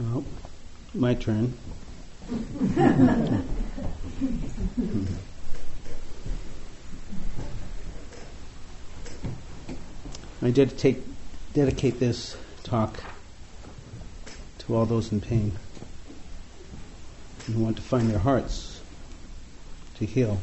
Oh, 0.00 0.24
my 0.94 1.14
turn. 1.14 1.54
I 10.40 10.50
dedicate, 10.50 11.02
dedicate 11.52 11.98
this 11.98 12.36
talk 12.62 13.02
to 14.58 14.76
all 14.76 14.86
those 14.86 15.10
in 15.10 15.20
pain 15.20 15.52
who 17.46 17.58
want 17.58 17.76
to 17.76 17.82
find 17.82 18.08
their 18.08 18.20
hearts 18.20 18.80
to 19.96 20.06
heal. 20.06 20.38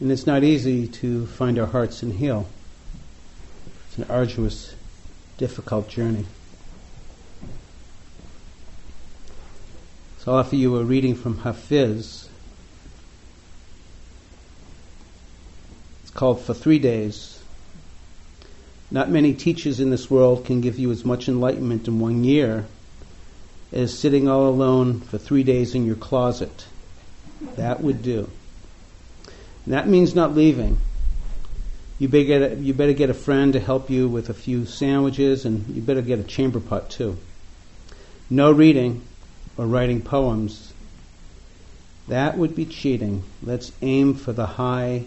And 0.00 0.10
it's 0.10 0.26
not 0.26 0.42
easy 0.42 0.88
to 0.88 1.26
find 1.26 1.58
our 1.60 1.66
hearts 1.66 2.02
and 2.02 2.14
heal. 2.14 2.48
It's 3.86 3.98
an 3.98 4.06
arduous, 4.10 4.74
difficult 5.38 5.88
journey. 5.88 6.26
So 10.18 10.32
I'll 10.32 10.38
offer 10.38 10.56
you 10.56 10.76
a 10.76 10.84
reading 10.84 11.14
from 11.14 11.38
Hafiz. 11.38 12.28
It's 16.02 16.10
called 16.10 16.40
For 16.40 16.54
Three 16.54 16.78
Days. 16.78 17.42
Not 18.90 19.10
many 19.10 19.34
teachers 19.34 19.80
in 19.80 19.90
this 19.90 20.10
world 20.10 20.44
can 20.44 20.60
give 20.60 20.78
you 20.78 20.90
as 20.92 21.04
much 21.04 21.28
enlightenment 21.28 21.88
in 21.88 22.00
one 22.00 22.24
year 22.24 22.66
as 23.72 23.98
sitting 23.98 24.28
all 24.28 24.48
alone 24.48 25.00
for 25.00 25.18
three 25.18 25.42
days 25.42 25.74
in 25.74 25.84
your 25.84 25.96
closet. 25.96 26.66
That 27.56 27.82
would 27.82 28.02
do. 28.02 28.30
And 29.64 29.74
that 29.74 29.88
means 29.88 30.14
not 30.14 30.34
leaving. 30.34 30.78
You 31.98 32.08
better, 32.08 32.24
get 32.24 32.52
a, 32.52 32.54
you 32.56 32.74
better 32.74 32.92
get 32.92 33.10
a 33.10 33.14
friend 33.14 33.52
to 33.52 33.60
help 33.60 33.88
you 33.88 34.08
with 34.08 34.28
a 34.28 34.34
few 34.34 34.66
sandwiches, 34.66 35.44
and 35.44 35.68
you 35.68 35.80
better 35.80 36.02
get 36.02 36.18
a 36.18 36.24
chamber 36.24 36.60
pot 36.60 36.90
too. 36.90 37.16
No 38.28 38.50
reading 38.50 39.02
or 39.56 39.66
writing 39.66 40.02
poems. 40.02 40.72
That 42.08 42.36
would 42.36 42.54
be 42.54 42.66
cheating. 42.66 43.22
Let's 43.42 43.72
aim 43.80 44.14
for 44.14 44.32
the 44.32 44.46
high 44.46 45.04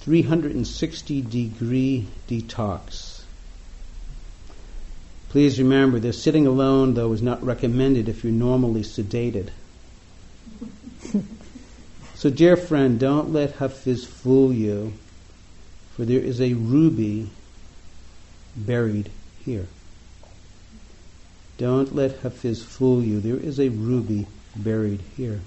360 0.00 1.22
degree 1.22 2.06
detox. 2.28 3.22
Please 5.28 5.58
remember 5.58 5.98
that 5.98 6.12
sitting 6.12 6.46
alone, 6.46 6.94
though, 6.94 7.12
is 7.12 7.22
not 7.22 7.42
recommended 7.42 8.08
if 8.08 8.22
you're 8.22 8.32
normally 8.32 8.82
sedated. 8.82 9.48
so, 12.14 12.30
dear 12.30 12.56
friend, 12.56 13.00
don't 13.00 13.32
let 13.32 13.56
Hafiz 13.56 14.04
fool 14.04 14.52
you, 14.52 14.92
for 15.94 16.04
there 16.04 16.20
is 16.20 16.40
a 16.40 16.54
ruby 16.54 17.30
buried 18.56 19.10
here. 19.44 19.66
Don't 21.56 21.94
let 21.94 22.18
Hafiz 22.20 22.64
fool 22.64 23.02
you. 23.02 23.20
There 23.20 23.36
is 23.36 23.60
a 23.60 23.68
ruby 23.68 24.26
buried 24.56 25.00
here. 25.16 25.40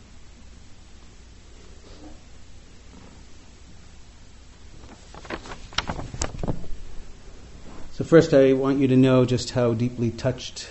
So, 7.91 8.03
first, 8.03 8.33
I 8.33 8.53
want 8.53 8.79
you 8.79 8.87
to 8.87 8.95
know 8.95 9.25
just 9.25 9.51
how 9.51 9.73
deeply 9.73 10.11
touched 10.11 10.69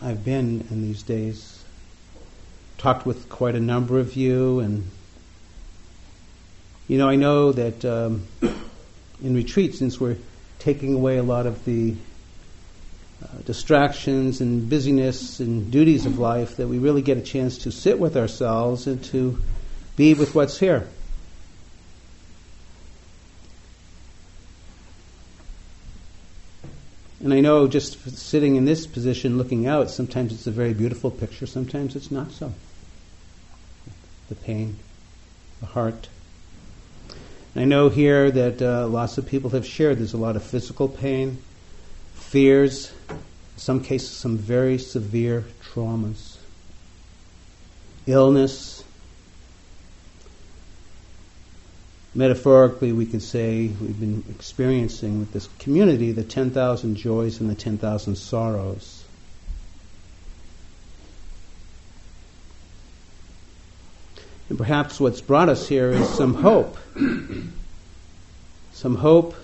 I've 0.00 0.24
been 0.24 0.66
in 0.70 0.82
these 0.82 1.02
days. 1.02 1.62
Talked 2.78 3.04
with 3.04 3.28
quite 3.28 3.54
a 3.54 3.60
number 3.60 3.98
of 3.98 4.14
you, 4.14 4.60
and 4.60 4.88
you 6.88 6.96
know, 6.96 7.08
I 7.08 7.16
know 7.16 7.52
that 7.52 7.84
um, 7.84 8.26
in 9.22 9.34
retreat, 9.34 9.74
since 9.74 10.00
we're 10.00 10.16
taking 10.58 10.94
away 10.94 11.16
a 11.16 11.22
lot 11.22 11.46
of 11.46 11.64
the 11.64 11.94
uh, 13.22 13.26
distractions 13.44 14.40
and 14.40 14.68
busyness 14.68 15.40
and 15.40 15.70
duties 15.70 16.06
of 16.06 16.18
life, 16.18 16.56
that 16.56 16.68
we 16.68 16.78
really 16.78 17.02
get 17.02 17.18
a 17.18 17.22
chance 17.22 17.58
to 17.58 17.72
sit 17.72 17.98
with 17.98 18.16
ourselves 18.16 18.86
and 18.86 19.02
to 19.04 19.40
be 19.96 20.14
with 20.14 20.34
what's 20.34 20.58
here. 20.58 20.88
And 27.22 27.34
I 27.34 27.40
know 27.40 27.68
just 27.68 28.16
sitting 28.16 28.56
in 28.56 28.64
this 28.64 28.86
position 28.86 29.36
looking 29.36 29.66
out, 29.66 29.90
sometimes 29.90 30.32
it's 30.32 30.46
a 30.46 30.50
very 30.50 30.72
beautiful 30.72 31.10
picture, 31.10 31.46
sometimes 31.46 31.94
it's 31.94 32.10
not 32.10 32.32
so. 32.32 32.54
The 34.30 34.34
pain, 34.34 34.78
the 35.60 35.66
heart. 35.66 36.08
I 37.56 37.64
know 37.64 37.88
here 37.88 38.30
that 38.30 38.62
uh, 38.62 38.86
lots 38.86 39.18
of 39.18 39.26
people 39.26 39.50
have 39.50 39.66
shared 39.66 39.98
there's 39.98 40.12
a 40.12 40.18
lot 40.18 40.36
of 40.36 40.42
physical 40.42 40.88
pain, 40.88 41.38
fears, 42.14 42.92
in 43.08 43.18
some 43.56 43.82
cases, 43.82 44.10
some 44.10 44.38
very 44.38 44.78
severe 44.78 45.44
traumas, 45.60 46.36
illness, 48.06 48.84
metaphorically, 52.14 52.92
we 52.92 53.06
could 53.06 53.22
say 53.22 53.68
we've 53.80 53.98
been 53.98 54.24
experiencing 54.30 55.20
with 55.20 55.32
this 55.32 55.48
community 55.58 56.12
the 56.12 56.24
10,000 56.24 56.96
joys 56.96 57.40
and 57.40 57.48
the 57.48 57.54
10,000 57.54 58.16
sorrows. 58.16 58.99
And 64.50 64.58
perhaps 64.58 64.98
what's 64.98 65.20
brought 65.20 65.48
us 65.48 65.68
here 65.68 65.90
is 65.90 66.08
some 66.08 66.34
hope. 66.34 66.76
some 68.72 68.96
hope. 68.96 69.36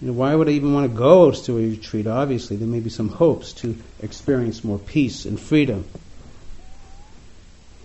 You 0.00 0.08
know, 0.08 0.14
why 0.14 0.34
would 0.34 0.48
I 0.48 0.52
even 0.52 0.72
want 0.72 0.90
to 0.90 0.96
go 0.96 1.30
to 1.30 1.58
a 1.58 1.60
retreat? 1.60 2.06
Obviously, 2.06 2.56
there 2.56 2.66
may 2.66 2.80
be 2.80 2.88
some 2.88 3.10
hopes 3.10 3.52
to 3.54 3.76
experience 4.00 4.64
more 4.64 4.78
peace 4.78 5.26
and 5.26 5.38
freedom. 5.38 5.84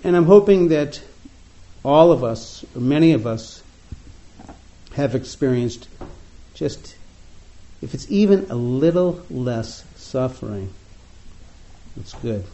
And 0.06 0.16
I'm 0.16 0.26
hoping 0.26 0.70
that 0.70 1.02
all 1.84 2.14
of 2.14 2.24
us, 2.24 2.66
or 2.74 2.80
many 2.80 3.12
of 3.12 3.28
us, 3.28 3.62
have 4.94 5.16
experienced 5.16 5.90
just, 6.54 6.96
if 7.82 7.94
it's 7.94 8.10
even 8.10 8.48
a 8.50 8.56
little 8.56 9.22
less 9.30 9.84
suffering, 9.98 10.74
it's 11.98 12.14
good. 12.14 12.46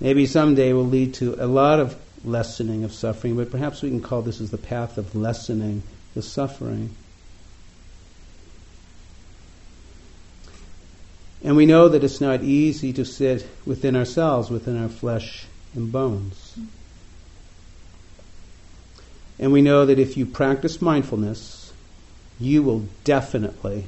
Maybe 0.00 0.26
someday 0.26 0.72
will 0.72 0.86
lead 0.86 1.14
to 1.14 1.36
a 1.38 1.46
lot 1.46 1.78
of 1.78 1.96
lessening 2.24 2.84
of 2.84 2.92
suffering, 2.92 3.36
but 3.36 3.50
perhaps 3.50 3.82
we 3.82 3.90
can 3.90 4.00
call 4.00 4.22
this 4.22 4.40
as 4.40 4.50
the 4.50 4.58
path 4.58 4.98
of 4.98 5.14
lessening 5.14 5.82
the 6.14 6.22
suffering. 6.22 6.94
And 11.42 11.56
we 11.56 11.66
know 11.66 11.88
that 11.88 12.04
it's 12.04 12.20
not 12.20 12.42
easy 12.42 12.92
to 12.94 13.04
sit 13.04 13.48
within 13.64 13.96
ourselves, 13.96 14.50
within 14.50 14.80
our 14.80 14.88
flesh 14.88 15.46
and 15.74 15.90
bones. 15.90 16.58
And 19.38 19.52
we 19.52 19.62
know 19.62 19.86
that 19.86 19.98
if 19.98 20.18
you 20.18 20.26
practice 20.26 20.82
mindfulness, 20.82 21.72
you 22.38 22.62
will 22.62 22.86
definitely 23.04 23.86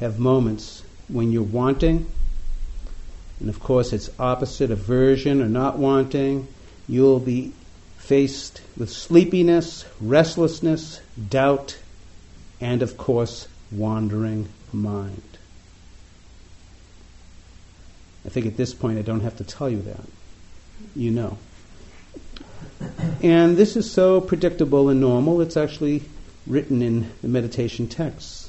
have 0.00 0.18
moments 0.18 0.82
when 1.08 1.32
you're 1.32 1.42
wanting. 1.42 2.06
And 3.44 3.50
of 3.50 3.60
course, 3.60 3.92
it's 3.92 4.08
opposite 4.18 4.70
aversion 4.70 5.42
or 5.42 5.50
not 5.50 5.76
wanting. 5.76 6.48
You'll 6.88 7.20
be 7.20 7.52
faced 7.98 8.62
with 8.74 8.88
sleepiness, 8.88 9.84
restlessness, 10.00 11.02
doubt, 11.28 11.76
and 12.58 12.80
of 12.80 12.96
course, 12.96 13.46
wandering 13.70 14.48
mind. 14.72 15.20
I 18.24 18.30
think 18.30 18.46
at 18.46 18.56
this 18.56 18.72
point 18.72 18.98
I 18.98 19.02
don't 19.02 19.20
have 19.20 19.36
to 19.36 19.44
tell 19.44 19.68
you 19.68 19.82
that. 19.82 20.06
You 20.96 21.10
know. 21.10 21.36
And 23.22 23.58
this 23.58 23.76
is 23.76 23.92
so 23.92 24.22
predictable 24.22 24.88
and 24.88 25.02
normal, 25.02 25.42
it's 25.42 25.58
actually 25.58 26.04
written 26.46 26.80
in 26.80 27.10
the 27.20 27.28
meditation 27.28 27.88
texts. 27.88 28.48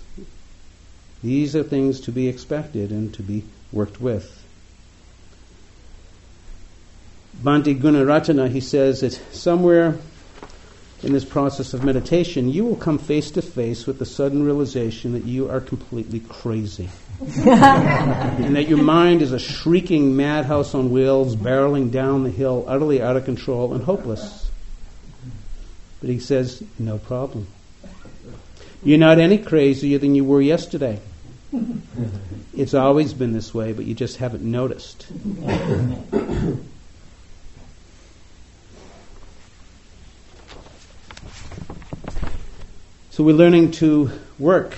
These 1.22 1.54
are 1.54 1.64
things 1.64 2.00
to 2.00 2.14
be 2.14 2.30
expected 2.30 2.92
and 2.92 3.14
to 3.16 3.24
be 3.24 3.44
worked 3.74 4.00
with. 4.00 4.44
Bhante 7.44 7.80
Gunaratana, 7.80 8.50
he 8.50 8.60
says 8.60 9.02
that 9.02 9.14
somewhere 9.34 9.98
in 11.04 11.14
this 11.14 11.26
process 11.26 11.74
of 11.74 11.84
meditation, 11.84 12.50
you 12.50 12.66
will 12.66 12.76
come 12.76 12.98
face 12.98 13.30
to 13.32 13.42
face 13.42 13.86
with 13.86 14.00
the 14.00 14.06
sudden 14.06 14.44
realization 14.44 15.14
that 15.14 15.26
you 15.26 15.50
are 15.50 15.62
completely 15.62 16.20
crazy. 16.22 16.90
and 17.20 18.56
that 18.56 18.68
your 18.68 18.82
mind 18.82 19.22
is 19.22 19.32
a 19.32 19.40
shrieking 19.40 20.16
madhouse 20.16 20.74
on 20.74 20.90
wheels, 20.90 21.36
barreling 21.36 21.92
down 21.92 22.24
the 22.24 22.32
hill, 22.32 22.66
utterly 22.68 23.02
out 23.02 23.16
of 23.16 23.26
control 23.26 23.74
and 23.74 23.84
hopeless. 23.84 24.50
But 26.02 26.10
he 26.10 26.20
says, 26.20 26.64
no 26.80 26.98
problem. 26.98 27.48
You're 28.84 28.98
not 28.98 29.20
any 29.20 29.38
crazier 29.38 29.98
than 29.98 30.16
you 30.16 30.24
were 30.24 30.42
yesterday. 30.42 31.00
It's 32.56 32.74
always 32.74 33.14
been 33.14 33.34
this 33.34 33.54
way, 33.54 33.74
but 33.74 33.86
you 33.86 33.94
just 33.94 34.18
haven't 34.18 34.44
noticed. 34.44 35.06
so 43.16 43.24
we're 43.24 43.34
learning 43.34 43.72
to 43.72 44.12
work 44.38 44.78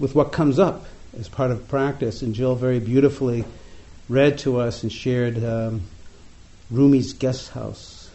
with 0.00 0.12
what 0.12 0.32
comes 0.32 0.58
up 0.58 0.86
as 1.16 1.28
part 1.28 1.52
of 1.52 1.68
practice. 1.68 2.20
And 2.20 2.34
Jill 2.34 2.56
very 2.56 2.80
beautifully 2.80 3.44
read 4.08 4.38
to 4.38 4.58
us 4.58 4.82
and 4.82 4.92
shared 4.92 5.44
um, 5.44 5.82
Rumi's 6.68 7.12
guest 7.12 7.50
house. 7.50 8.10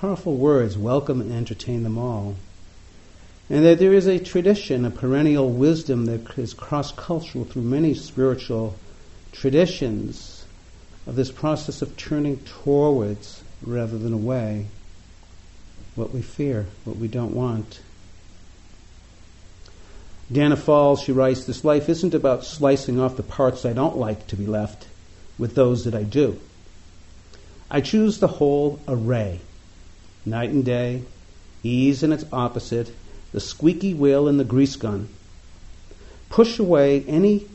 Powerful 0.00 0.34
words, 0.34 0.76
welcome 0.76 1.20
and 1.20 1.30
entertain 1.30 1.84
them 1.84 1.98
all. 1.98 2.34
And 3.48 3.64
that 3.64 3.78
there 3.78 3.94
is 3.94 4.08
a 4.08 4.18
tradition, 4.18 4.84
a 4.84 4.90
perennial 4.90 5.48
wisdom 5.48 6.06
that 6.06 6.36
is 6.36 6.52
cross 6.52 6.90
cultural 6.90 7.44
through 7.44 7.62
many 7.62 7.94
spiritual 7.94 8.74
traditions 9.30 10.44
of 11.06 11.14
this 11.14 11.30
process 11.30 11.80
of 11.80 11.96
turning 11.96 12.38
towards 12.38 13.44
rather 13.62 13.96
than 13.96 14.12
away 14.12 14.66
what 15.96 16.12
we 16.12 16.22
fear, 16.22 16.66
what 16.84 16.96
we 16.96 17.08
don't 17.08 17.34
want. 17.34 17.80
Danna 20.32 20.56
Faulds, 20.56 21.04
she 21.04 21.12
writes, 21.12 21.44
This 21.44 21.64
life 21.64 21.88
isn't 21.88 22.14
about 22.14 22.44
slicing 22.44 23.00
off 23.00 23.16
the 23.16 23.22
parts 23.22 23.64
I 23.64 23.72
don't 23.72 23.96
like 23.96 24.26
to 24.28 24.36
be 24.36 24.46
left 24.46 24.86
with 25.38 25.54
those 25.54 25.84
that 25.84 25.94
I 25.94 26.02
do. 26.02 26.38
I 27.70 27.80
choose 27.80 28.18
the 28.18 28.28
whole 28.28 28.80
array 28.86 29.40
night 30.24 30.50
and 30.50 30.64
day, 30.64 31.02
ease 31.62 32.02
and 32.02 32.12
its 32.12 32.24
opposite, 32.32 32.92
the 33.32 33.40
squeaky 33.40 33.94
wheel 33.94 34.28
and 34.28 34.38
the 34.38 34.44
grease 34.44 34.76
gun. 34.76 35.08
Push 36.28 36.58
away 36.58 37.04
any 37.04 37.46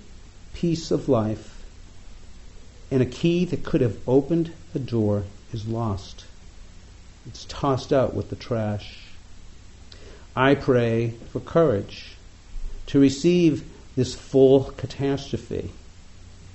piece 0.53 0.91
of 0.91 1.09
life, 1.09 1.63
and 2.89 3.01
a 3.01 3.05
key 3.05 3.45
that 3.45 3.63
could 3.63 3.81
have 3.81 3.97
opened 4.07 4.51
the 4.73 4.79
door 4.79 5.23
is 5.53 5.67
lost. 5.67 6.25
It's 7.27 7.45
tossed 7.45 7.93
out 7.93 8.13
with 8.13 8.29
the 8.29 8.35
trash. 8.35 8.97
I 10.35 10.55
pray 10.55 11.13
for 11.31 11.39
courage 11.39 12.15
to 12.87 12.99
receive 12.99 13.63
this 13.95 14.15
full 14.15 14.65
catastrophe, 14.77 15.71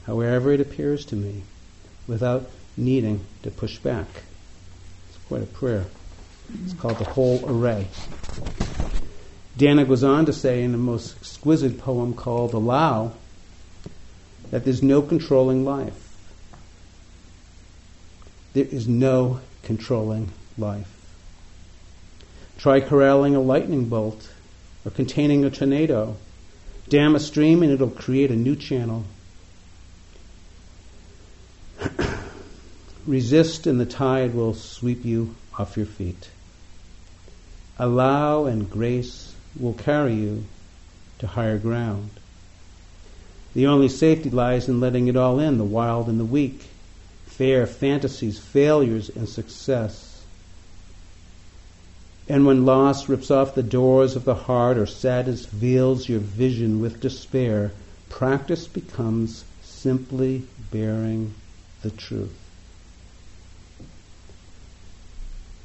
however 0.06 0.52
it 0.52 0.60
appears 0.60 1.04
to 1.06 1.16
me, 1.16 1.42
without 2.06 2.50
needing 2.76 3.24
to 3.42 3.50
push 3.50 3.78
back. 3.78 4.08
It's 5.08 5.24
quite 5.28 5.42
a 5.42 5.46
prayer. 5.46 5.86
It's 6.64 6.74
called 6.74 6.98
the 6.98 7.04
whole 7.04 7.44
array. 7.46 7.86
Danna 9.58 9.86
goes 9.86 10.04
on 10.04 10.26
to 10.26 10.32
say 10.32 10.62
in 10.62 10.74
a 10.74 10.78
most 10.78 11.16
exquisite 11.16 11.78
poem 11.78 12.12
called 12.14 12.52
Allow 12.52 13.12
that 14.50 14.64
there's 14.64 14.82
no 14.82 15.02
controlling 15.02 15.64
life. 15.64 16.02
There 18.52 18.66
is 18.66 18.86
no 18.86 19.40
controlling 19.62 20.32
life. 20.58 20.92
Try 22.58 22.80
corralling 22.80 23.34
a 23.34 23.40
lightning 23.40 23.86
bolt 23.86 24.28
or 24.84 24.90
containing 24.90 25.44
a 25.44 25.50
tornado 25.50 26.16
Dam 26.88 27.16
a 27.16 27.20
stream 27.20 27.64
and 27.64 27.72
it'll 27.72 27.90
create 27.90 28.30
a 28.30 28.36
new 28.36 28.54
channel. 28.54 29.04
Resist 33.06 33.66
and 33.66 33.80
the 33.80 33.86
tide 33.86 34.34
will 34.34 34.54
sweep 34.54 35.04
you 35.04 35.34
off 35.58 35.76
your 35.76 35.86
feet. 35.86 36.30
Allow 37.78 38.44
and 38.44 38.70
grace 38.70 39.34
will 39.58 39.74
carry 39.74 40.14
you 40.14 40.44
to 41.18 41.26
higher 41.26 41.58
ground. 41.58 42.10
The 43.54 43.66
only 43.66 43.88
safety 43.88 44.30
lies 44.30 44.68
in 44.68 44.78
letting 44.78 45.08
it 45.08 45.16
all 45.16 45.40
in 45.40 45.58
the 45.58 45.64
wild 45.64 46.08
and 46.08 46.20
the 46.20 46.24
weak, 46.24 46.66
fair 47.26 47.66
fantasies, 47.66 48.38
failures, 48.38 49.08
and 49.08 49.28
success. 49.28 50.05
And 52.28 52.44
when 52.44 52.64
loss 52.64 53.08
rips 53.08 53.30
off 53.30 53.54
the 53.54 53.62
doors 53.62 54.16
of 54.16 54.24
the 54.24 54.34
heart 54.34 54.78
or 54.78 54.86
sadness 54.86 55.46
veils 55.46 56.08
your 56.08 56.18
vision 56.18 56.80
with 56.80 57.00
despair, 57.00 57.72
practice 58.08 58.66
becomes 58.66 59.44
simply 59.62 60.42
bearing 60.72 61.34
the 61.82 61.90
truth. 61.90 62.34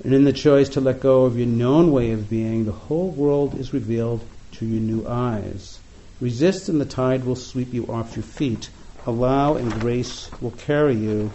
And 0.03 0.13
in 0.13 0.23
the 0.23 0.33
choice 0.33 0.69
to 0.69 0.81
let 0.81 0.99
go 0.99 1.25
of 1.25 1.37
your 1.37 1.47
known 1.47 1.91
way 1.91 2.11
of 2.11 2.29
being, 2.29 2.65
the 2.65 2.71
whole 2.71 3.09
world 3.09 3.59
is 3.59 3.73
revealed 3.73 4.23
to 4.53 4.65
your 4.65 4.81
new 4.81 5.07
eyes. 5.07 5.79
Resist 6.19 6.69
and 6.69 6.79
the 6.79 6.85
tide 6.85 7.23
will 7.23 7.35
sweep 7.35 7.73
you 7.73 7.87
off 7.87 8.15
your 8.15 8.23
feet. 8.23 8.69
Allow 9.07 9.55
and 9.55 9.71
grace 9.81 10.29
will 10.39 10.51
carry 10.51 10.95
you 10.95 11.31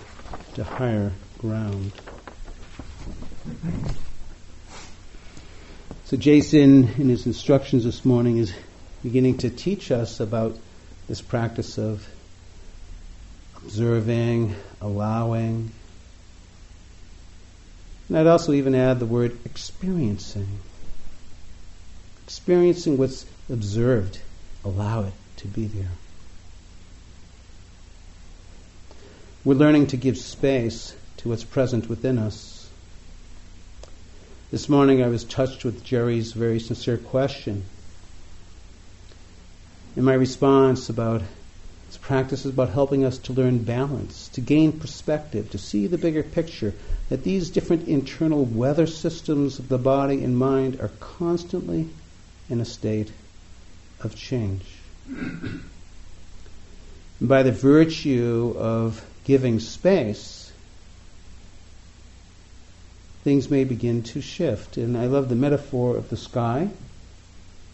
to 0.55 0.63
higher 0.63 1.13
ground. 1.39 1.93
So, 6.07 6.17
Jason, 6.17 6.85
in 6.99 7.09
his 7.09 7.27
instructions 7.27 7.83
this 7.83 8.05
morning, 8.05 8.39
is 8.39 8.53
beginning 9.03 9.39
to 9.39 9.51
teach 9.51 9.91
us 9.91 10.21
about 10.21 10.57
this 11.09 11.21
practice 11.21 11.79
of 11.79 12.07
observing, 13.57 14.55
allowing. 14.81 15.73
And 18.09 18.19
I'd 18.19 18.29
also 18.29 18.53
even 18.53 18.77
add 18.77 19.01
the 19.01 19.05
word 19.05 19.37
experiencing. 19.45 20.61
Experiencing 22.23 22.99
what's 22.99 23.27
observed, 23.51 24.21
allow 24.65 25.07
it 25.07 25.15
to 25.39 25.49
be 25.49 25.67
there. 25.67 25.91
We're 29.45 29.55
learning 29.55 29.89
to 29.89 29.97
give 29.97 30.19
space 30.19 30.95
to 31.17 31.31
what's 31.31 31.43
present 31.43 31.89
within 31.89 32.17
us 32.17 32.56
this 34.57 34.71
morning 34.71 35.03
I 35.03 35.09
was 35.09 35.23
touched 35.23 35.67
with 35.67 35.85
Jerry's 35.85 36.33
very 36.33 36.59
sincere 36.59 36.97
question. 36.97 37.65
In 39.95 40.03
my 40.03 40.15
response 40.15 40.89
about 40.89 41.21
this 41.89 41.99
practice 41.99 42.47
is 42.47 42.55
about 42.55 42.71
helping 42.71 43.05
us 43.05 43.19
to 43.19 43.35
learn 43.35 43.59
balance, 43.59 44.29
to 44.29 44.41
gain 44.41 44.73
perspective, 44.73 45.51
to 45.51 45.59
see 45.59 45.87
the 45.87 45.99
bigger 45.99 46.23
picture, 46.23 46.73
that 47.11 47.23
these 47.23 47.51
different 47.51 47.87
internal 47.87 48.47
weather 48.47 48.87
systems 48.87 49.59
of 49.59 49.69
the 49.69 49.77
body 49.77 50.25
and 50.25 50.39
mind 50.39 50.81
are 50.81 50.91
constantly 51.01 51.91
in 52.49 52.59
a 52.59 52.65
state 52.65 53.13
of 54.01 54.17
change. 54.17 54.65
by 57.21 57.43
the 57.43 57.53
virtue 57.53 58.55
of 58.57 59.05
giving 59.25 59.61
space, 59.61 60.46
things 63.27 63.51
may 63.51 63.65
begin 63.65 64.05
to 64.05 64.21
shift. 64.21 64.77
And 64.77 64.97
I 64.97 65.07
love 65.07 65.29
the 65.29 65.35
metaphor 65.35 65.97
of 65.97 66.11
the 66.11 66.17
sky. 66.17 66.69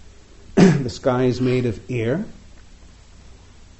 the 0.54 0.88
sky 0.88 1.24
is 1.24 1.42
made 1.42 1.66
of 1.66 1.78
air. 1.90 2.24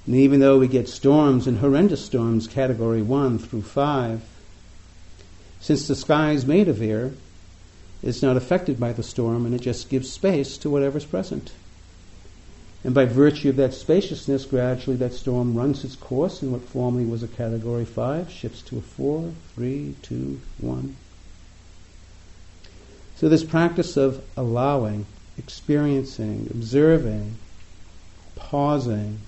And 0.05 0.15
even 0.15 0.41
though 0.41 0.59
we 0.59 0.69
get 0.69 0.87
storms 0.87 1.47
and 1.47 1.61
horrendous 1.61 2.05
storms, 2.05 2.47
category 2.47 3.01
1 3.01 3.39
through 3.39 3.63
5, 3.63 4.21
since 5.61 5.89
the 5.89 5.95
sky 5.95 6.33
is 6.33 6.45
made 6.45 6.69
of 6.69 6.83
air, 6.83 7.13
it's 8.03 8.21
not 8.21 8.37
affected 8.37 8.79
by 8.79 8.93
the 8.93 9.03
storm 9.03 9.47
and 9.47 9.55
it 9.55 9.63
just 9.63 9.89
gives 9.89 10.13
space 10.13 10.59
to 10.59 10.69
whatever's 10.69 11.07
present. 11.07 11.53
And 12.85 12.95
by 12.95 13.07
virtue 13.07 13.49
of 13.49 13.57
that 13.57 13.73
spaciousness, 13.73 14.45
gradually 14.45 14.99
that 14.99 15.15
storm 15.15 15.57
runs 15.57 15.85
its 15.85 15.97
course 15.97 16.43
and 16.43 16.53
what 16.53 16.69
formerly 16.69 17.07
was 17.07 17.23
a 17.23 17.29
category 17.29 17.87
5, 17.87 18.31
shifts 18.31 18.61
to 18.61 18.77
a 18.77 18.83
4, 18.83 19.33
3, 19.55 19.95
2, 20.03 20.41
1. 20.59 20.97
So, 23.23 23.29
this 23.29 23.45
practice 23.45 23.97
of 23.97 24.21
allowing, 24.37 25.07
experiencing, 25.39 26.49
observing, 26.51 27.37
pausing, 28.35 29.21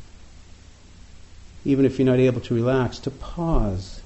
even 1.64 1.84
if 1.84 1.96
you're 1.96 2.06
not 2.06 2.18
able 2.18 2.40
to 2.40 2.54
relax, 2.56 2.98
to 2.98 3.12
pause, 3.12 4.00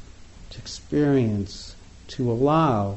to 0.51 0.59
experience, 0.59 1.75
to 2.09 2.31
allow, 2.31 2.97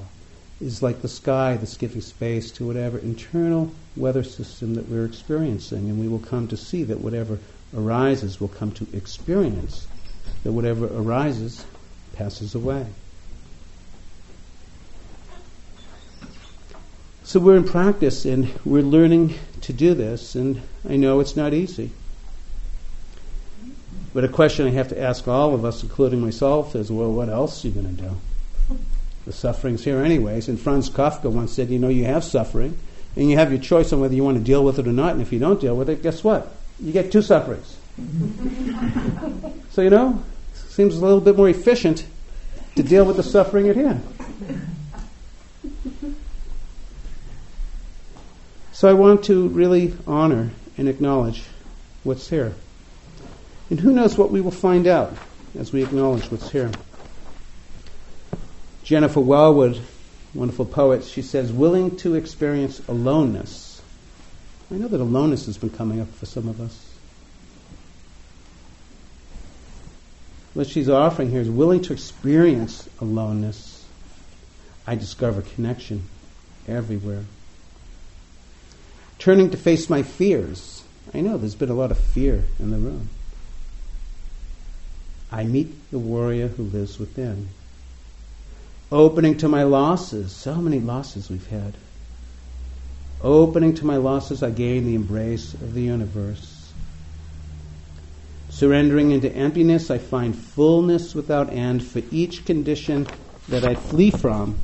is 0.59 0.83
like 0.83 1.01
the 1.01 1.07
sky 1.07 1.55
that's 1.55 1.77
giving 1.77 2.01
space 2.01 2.51
to 2.51 2.67
whatever 2.67 2.97
internal 2.97 3.71
weather 3.95 4.21
system 4.21 4.73
that 4.73 4.89
we're 4.89 5.05
experiencing. 5.05 5.89
And 5.89 5.97
we 5.97 6.09
will 6.09 6.19
come 6.19 6.49
to 6.49 6.57
see 6.57 6.83
that 6.83 6.99
whatever 6.99 7.39
arises 7.73 8.41
will 8.41 8.49
come 8.49 8.73
to 8.73 8.87
experience, 8.91 9.87
that 10.43 10.51
whatever 10.51 10.87
arises 10.87 11.65
passes 12.15 12.53
away. 12.53 12.85
So 17.31 17.39
we're 17.39 17.55
in 17.55 17.63
practice 17.63 18.25
and 18.25 18.51
we're 18.65 18.81
learning 18.81 19.35
to 19.61 19.71
do 19.71 19.93
this, 19.93 20.35
and 20.35 20.61
I 20.89 20.97
know 20.97 21.21
it's 21.21 21.37
not 21.37 21.53
easy. 21.53 21.91
But 24.13 24.25
a 24.25 24.27
question 24.27 24.67
I 24.67 24.71
have 24.71 24.89
to 24.89 25.01
ask 25.01 25.25
all 25.29 25.55
of 25.55 25.63
us, 25.63 25.81
including 25.81 26.19
myself, 26.19 26.75
is 26.75 26.91
well, 26.91 27.09
what 27.09 27.29
else 27.29 27.63
are 27.63 27.69
you 27.69 27.73
going 27.73 27.95
to 27.95 28.01
do? 28.01 28.17
The 29.23 29.31
suffering's 29.31 29.85
here, 29.85 30.03
anyways. 30.03 30.49
And 30.49 30.59
Franz 30.59 30.89
Kafka 30.89 31.31
once 31.31 31.53
said, 31.53 31.69
you 31.69 31.79
know, 31.79 31.87
you 31.87 32.03
have 32.03 32.25
suffering, 32.25 32.77
and 33.15 33.29
you 33.29 33.37
have 33.37 33.49
your 33.49 33.61
choice 33.61 33.93
on 33.93 34.01
whether 34.01 34.13
you 34.13 34.25
want 34.25 34.37
to 34.37 34.43
deal 34.43 34.65
with 34.65 34.77
it 34.77 34.85
or 34.85 34.91
not, 34.91 35.13
and 35.13 35.21
if 35.21 35.31
you 35.31 35.39
don't 35.39 35.61
deal 35.61 35.77
with 35.77 35.89
it, 35.89 36.03
guess 36.03 36.25
what? 36.25 36.53
You 36.81 36.91
get 36.91 37.13
two 37.13 37.21
sufferings. 37.21 37.77
so, 39.71 39.81
you 39.81 39.89
know, 39.89 40.21
it 40.51 40.57
seems 40.57 40.97
a 40.97 40.99
little 40.99 41.21
bit 41.21 41.37
more 41.37 41.47
efficient 41.47 42.05
to 42.75 42.83
deal 42.83 43.05
with 43.05 43.15
the 43.15 43.23
suffering 43.23 43.69
at 43.69 43.77
hand. 43.77 44.05
So 48.81 48.89
I 48.89 48.93
want 48.93 49.25
to 49.25 49.47
really 49.49 49.93
honor 50.07 50.49
and 50.75 50.89
acknowledge 50.89 51.43
what's 52.03 52.27
here. 52.27 52.55
And 53.69 53.79
who 53.79 53.91
knows 53.91 54.17
what 54.17 54.31
we 54.31 54.41
will 54.41 54.49
find 54.49 54.87
out 54.87 55.13
as 55.55 55.71
we 55.71 55.83
acknowledge 55.83 56.31
what's 56.31 56.49
here. 56.49 56.71
Jennifer 58.83 59.19
Welwood, 59.19 59.79
wonderful 60.33 60.65
poet, 60.65 61.03
she 61.03 61.21
says, 61.21 61.53
willing 61.53 61.95
to 61.97 62.15
experience 62.15 62.81
aloneness. 62.87 63.83
I 64.71 64.77
know 64.77 64.87
that 64.87 64.99
aloneness 64.99 65.45
has 65.45 65.59
been 65.59 65.69
coming 65.69 66.01
up 66.01 66.11
for 66.15 66.25
some 66.25 66.47
of 66.47 66.59
us. 66.59 66.95
What 70.55 70.65
she's 70.65 70.89
offering 70.89 71.29
here 71.29 71.41
is 71.41 71.51
willing 71.51 71.83
to 71.83 71.93
experience 71.93 72.89
aloneness. 72.99 73.85
I 74.87 74.95
discover 74.95 75.43
connection 75.43 76.09
everywhere. 76.67 77.25
Turning 79.21 79.51
to 79.51 79.57
face 79.57 79.87
my 79.87 80.01
fears. 80.01 80.83
I 81.13 81.21
know 81.21 81.37
there's 81.37 81.53
been 81.53 81.69
a 81.69 81.75
lot 81.75 81.91
of 81.91 81.99
fear 81.99 82.43
in 82.57 82.71
the 82.71 82.77
room. 82.77 83.07
I 85.31 85.43
meet 85.43 85.91
the 85.91 85.99
warrior 85.99 86.47
who 86.47 86.63
lives 86.63 86.97
within. 86.97 87.49
Opening 88.91 89.37
to 89.37 89.47
my 89.47 89.61
losses. 89.61 90.31
So 90.31 90.55
many 90.55 90.79
losses 90.79 91.29
we've 91.29 91.45
had. 91.49 91.75
Opening 93.21 93.75
to 93.75 93.85
my 93.85 93.97
losses, 93.97 94.41
I 94.41 94.49
gain 94.49 94.87
the 94.87 94.95
embrace 94.95 95.53
of 95.53 95.75
the 95.75 95.83
universe. 95.83 96.73
Surrendering 98.49 99.11
into 99.11 99.31
emptiness, 99.31 99.91
I 99.91 99.99
find 99.99 100.35
fullness 100.35 101.13
without 101.13 101.53
end 101.53 101.85
for 101.85 102.01
each 102.09 102.43
condition 102.43 103.05
that 103.49 103.63
I 103.65 103.75
flee 103.75 104.09
from. 104.09 104.57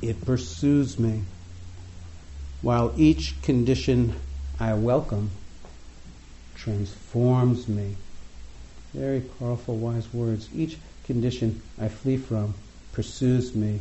It 0.00 0.24
pursues 0.24 0.98
me, 0.98 1.24
while 2.62 2.92
each 2.96 3.40
condition 3.42 4.14
I 4.58 4.74
welcome 4.74 5.30
transforms 6.56 7.68
me. 7.68 7.94
Very 8.92 9.20
powerful, 9.20 9.76
wise 9.76 10.12
words. 10.12 10.48
Each 10.54 10.76
condition 11.04 11.62
I 11.80 11.88
flee 11.88 12.16
from 12.16 12.54
pursues 12.92 13.54
me. 13.54 13.80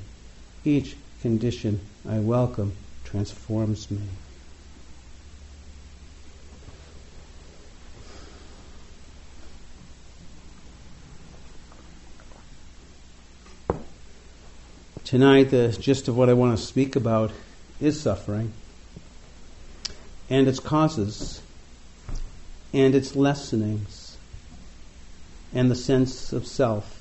Each 0.63 0.95
condition 1.21 1.79
I 2.07 2.19
welcome 2.19 2.73
transforms 3.03 3.89
me. 3.89 4.01
Tonight, 15.03 15.51
the 15.51 15.75
gist 15.79 16.09
of 16.09 16.17
what 16.17 16.29
I 16.29 16.33
want 16.33 16.57
to 16.57 16.63
speak 16.63 16.95
about 16.95 17.31
is 17.79 17.99
suffering 17.99 18.51
and 20.29 20.47
its 20.47 20.59
causes 20.59 21.41
and 22.73 22.95
its 22.95 23.13
lessenings 23.13 24.15
and 25.53 25.71
the 25.71 25.75
sense 25.75 26.33
of 26.33 26.45
self. 26.45 26.93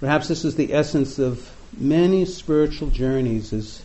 Perhaps 0.00 0.28
this 0.28 0.44
is 0.44 0.54
the 0.54 0.72
essence 0.72 1.18
of 1.18 1.50
many 1.76 2.24
spiritual 2.24 2.88
journeys 2.88 3.52
is 3.52 3.82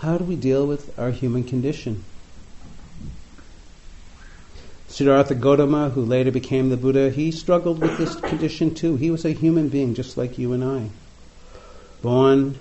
how 0.00 0.18
do 0.18 0.24
we 0.24 0.36
deal 0.36 0.66
with 0.66 0.96
our 0.98 1.10
human 1.10 1.42
condition? 1.42 2.04
Siddhartha 4.88 5.34
Gautama, 5.34 5.90
who 5.90 6.02
later 6.02 6.30
became 6.30 6.68
the 6.68 6.76
Buddha, 6.76 7.10
he 7.10 7.30
struggled 7.32 7.80
with 7.80 7.98
this 7.98 8.14
condition 8.16 8.74
too. 8.74 8.96
He 8.96 9.10
was 9.10 9.24
a 9.24 9.32
human 9.32 9.68
being 9.68 9.94
just 9.94 10.16
like 10.16 10.38
you 10.38 10.52
and 10.52 10.62
I. 10.62 10.90
Born 12.02 12.58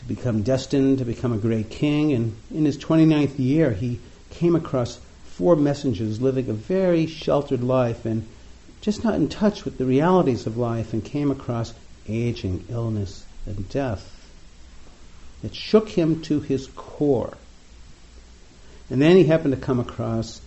to 0.00 0.04
become 0.06 0.42
destined 0.42 0.98
to 0.98 1.04
become 1.04 1.32
a 1.32 1.38
great 1.38 1.70
king. 1.70 2.12
And 2.12 2.36
in 2.52 2.64
his 2.64 2.78
29th 2.78 3.38
year, 3.38 3.72
he 3.72 4.00
came 4.30 4.56
across 4.56 4.98
four 5.24 5.56
messengers 5.56 6.20
living 6.20 6.48
a 6.48 6.54
very 6.54 7.06
sheltered 7.06 7.62
life 7.62 8.04
and 8.04 8.26
just 8.80 9.04
not 9.04 9.14
in 9.14 9.28
touch 9.28 9.64
with 9.64 9.76
the 9.76 9.84
realities 9.84 10.46
of 10.46 10.56
life, 10.56 10.94
and 10.94 11.04
came 11.04 11.30
across 11.30 11.74
aging, 12.08 12.64
illness, 12.70 13.26
and 13.44 13.68
death. 13.68 14.30
It 15.42 15.54
shook 15.54 15.90
him 15.90 16.22
to 16.22 16.40
his 16.40 16.66
core. 16.68 17.36
And 18.88 19.00
then 19.00 19.16
he 19.16 19.24
happened 19.24 19.54
to 19.54 19.60
come 19.60 19.80
across 19.80 20.40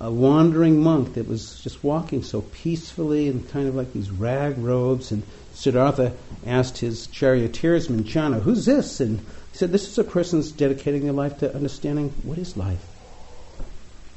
a 0.00 0.10
wandering 0.10 0.82
monk 0.82 1.14
that 1.14 1.28
was 1.28 1.60
just 1.60 1.84
walking 1.84 2.22
so 2.22 2.40
peacefully 2.40 3.28
in 3.28 3.44
kind 3.44 3.68
of 3.68 3.74
like 3.74 3.92
these 3.92 4.10
rag 4.10 4.56
robes 4.58 5.12
and 5.12 5.22
Siddhartha 5.54 6.12
asked 6.46 6.78
his 6.78 7.06
charioteersman, 7.08 8.06
Channa, 8.06 8.40
who's 8.40 8.66
this? 8.66 9.00
And 9.00 9.20
he 9.20 9.56
said, 9.56 9.72
This 9.72 9.88
is 9.88 9.98
a 9.98 10.04
person 10.04 10.42
dedicating 10.56 11.04
their 11.04 11.12
life 11.12 11.38
to 11.38 11.54
understanding 11.54 12.10
what 12.22 12.38
is 12.38 12.56
life. 12.56 12.84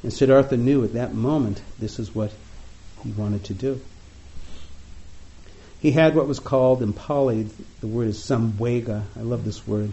And 0.02 0.12
Siddhartha 0.12 0.56
knew 0.56 0.84
at 0.84 0.94
that 0.94 1.14
moment 1.14 1.60
this 1.78 1.98
is 1.98 2.14
what 2.14 2.32
he 3.02 3.10
wanted 3.12 3.44
to 3.44 3.54
do. 3.54 3.80
He 5.80 5.92
had 5.92 6.14
what 6.14 6.26
was 6.26 6.40
called 6.40 6.82
in 6.82 6.92
Pali, 6.92 7.48
the 7.80 7.86
word 7.86 8.08
is 8.08 8.18
samvega. 8.18 9.04
I 9.16 9.20
love 9.20 9.44
this 9.44 9.66
word. 9.66 9.92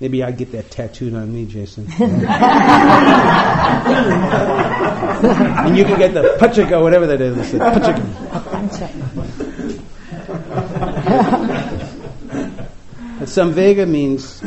Maybe 0.00 0.22
I 0.22 0.30
get 0.30 0.52
that 0.52 0.70
tattooed 0.70 1.14
on 1.14 1.34
me, 1.34 1.44
Jason. 1.44 1.88
and 1.98 2.20
you 5.76 5.84
can 5.84 5.98
get 5.98 6.14
the 6.14 6.36
pachika, 6.38 6.80
whatever 6.80 7.08
that 7.08 7.20
is. 7.20 7.36
Pachika. 7.52 9.46
Samvega 13.28 13.88
means, 13.88 14.42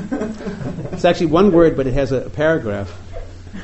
it's 0.93 1.05
actually 1.05 1.27
one 1.27 1.51
word, 1.51 1.77
but 1.77 1.88
it 1.88 1.93
has 1.93 2.11
a 2.11 2.29
paragraph. 2.29 2.91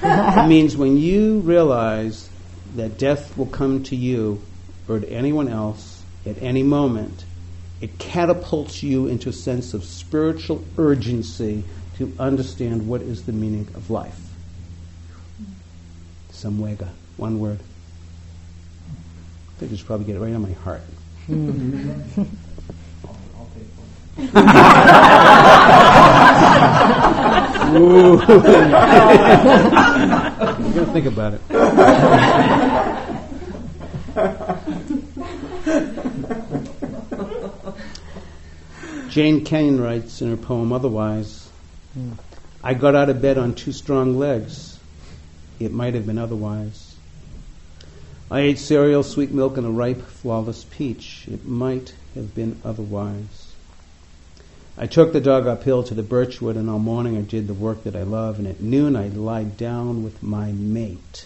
It 0.02 0.48
means 0.48 0.78
when 0.78 0.98
you 0.98 1.40
realize 1.40 2.30
that 2.76 2.98
death 2.98 3.38
will 3.38 3.48
come 3.48 3.84
to 3.84 3.96
you 3.96 4.42
or 4.88 5.00
to 5.00 5.10
anyone 5.10 5.48
else 5.48 6.04
at 6.26 6.42
any 6.42 6.64
moment, 6.64 7.26
it 7.82 7.98
catapults 7.98 8.84
you 8.84 9.08
into 9.08 9.30
a 9.30 9.34
sense 9.34 9.74
of 9.74 9.84
spiritual 9.84 10.64
urgency 10.78 11.64
to 11.98 12.14
understand 12.20 12.88
what 12.88 13.02
is 13.02 13.26
the 13.26 13.32
meaning 13.32 13.68
of 13.76 13.90
life. 13.90 14.20
Samvega, 16.32 16.90
one 17.18 17.40
word. 17.40 17.60
I 18.90 19.60
think 19.60 19.72
I 19.72 19.76
should 19.76 19.88
probably 19.88 20.06
get 20.06 20.16
it 20.16 20.20
right 20.20 20.34
on 20.34 20.44
my 20.44 20.52
heart. 20.52 20.82
Ooh. 24.20 24.24
you 28.14 28.28
gotta 30.74 30.90
think 30.94 31.06
about 31.06 31.34
it. 31.36 31.42
Jane 39.10 39.46
Kenyon 39.46 39.80
writes 39.82 40.22
in 40.22 40.30
her 40.30 40.38
poem 40.38 40.72
Otherwise 40.72 41.48
I 42.64 42.74
got 42.74 42.96
out 42.96 43.10
of 43.10 43.22
bed 43.22 43.38
on 43.38 43.54
two 43.54 43.72
strong 43.72 44.18
legs. 44.18 44.78
It 45.60 45.72
might 45.72 45.94
have 45.94 46.06
been 46.06 46.18
otherwise. 46.18 46.96
I 48.30 48.42
ate 48.42 48.60
cereal, 48.60 49.04
sweet 49.04 49.32
milk, 49.32 49.58
and 49.58 49.66
a 49.66 49.70
ripe, 49.70 50.02
flawless 50.02 50.66
peach. 50.66 51.28
It 51.32 51.46
might 51.46 51.96
have 52.14 52.36
been 52.36 52.60
otherwise. 52.66 53.47
I 54.80 54.86
took 54.86 55.12
the 55.12 55.20
dog 55.20 55.48
uphill 55.48 55.82
to 55.84 55.96
the 55.96 56.04
birchwood, 56.04 56.56
and 56.56 56.70
all 56.70 56.78
morning 56.78 57.18
I 57.18 57.22
did 57.22 57.48
the 57.48 57.54
work 57.56 57.84
that 57.84 57.96
I 57.96 58.04
love, 58.04 58.38
and 58.38 58.48
at 58.48 58.62
noon 58.62 58.96
I 58.96 59.08
lied 59.08 59.58
down 59.58 60.04
with 60.04 60.22
my 60.22 60.52
mate. 60.52 61.26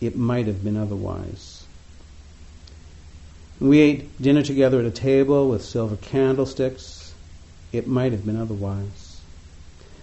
It 0.00 0.14
might 0.14 0.46
have 0.46 0.62
been 0.62 0.76
otherwise. 0.76 1.64
We 3.58 3.80
ate 3.80 4.20
dinner 4.20 4.42
together 4.42 4.80
at 4.80 4.84
a 4.84 4.90
table 4.90 5.48
with 5.48 5.64
silver 5.64 5.96
candlesticks. 5.96 7.14
It 7.72 7.86
might 7.86 8.12
have 8.12 8.26
been 8.26 8.36
otherwise. 8.36 9.20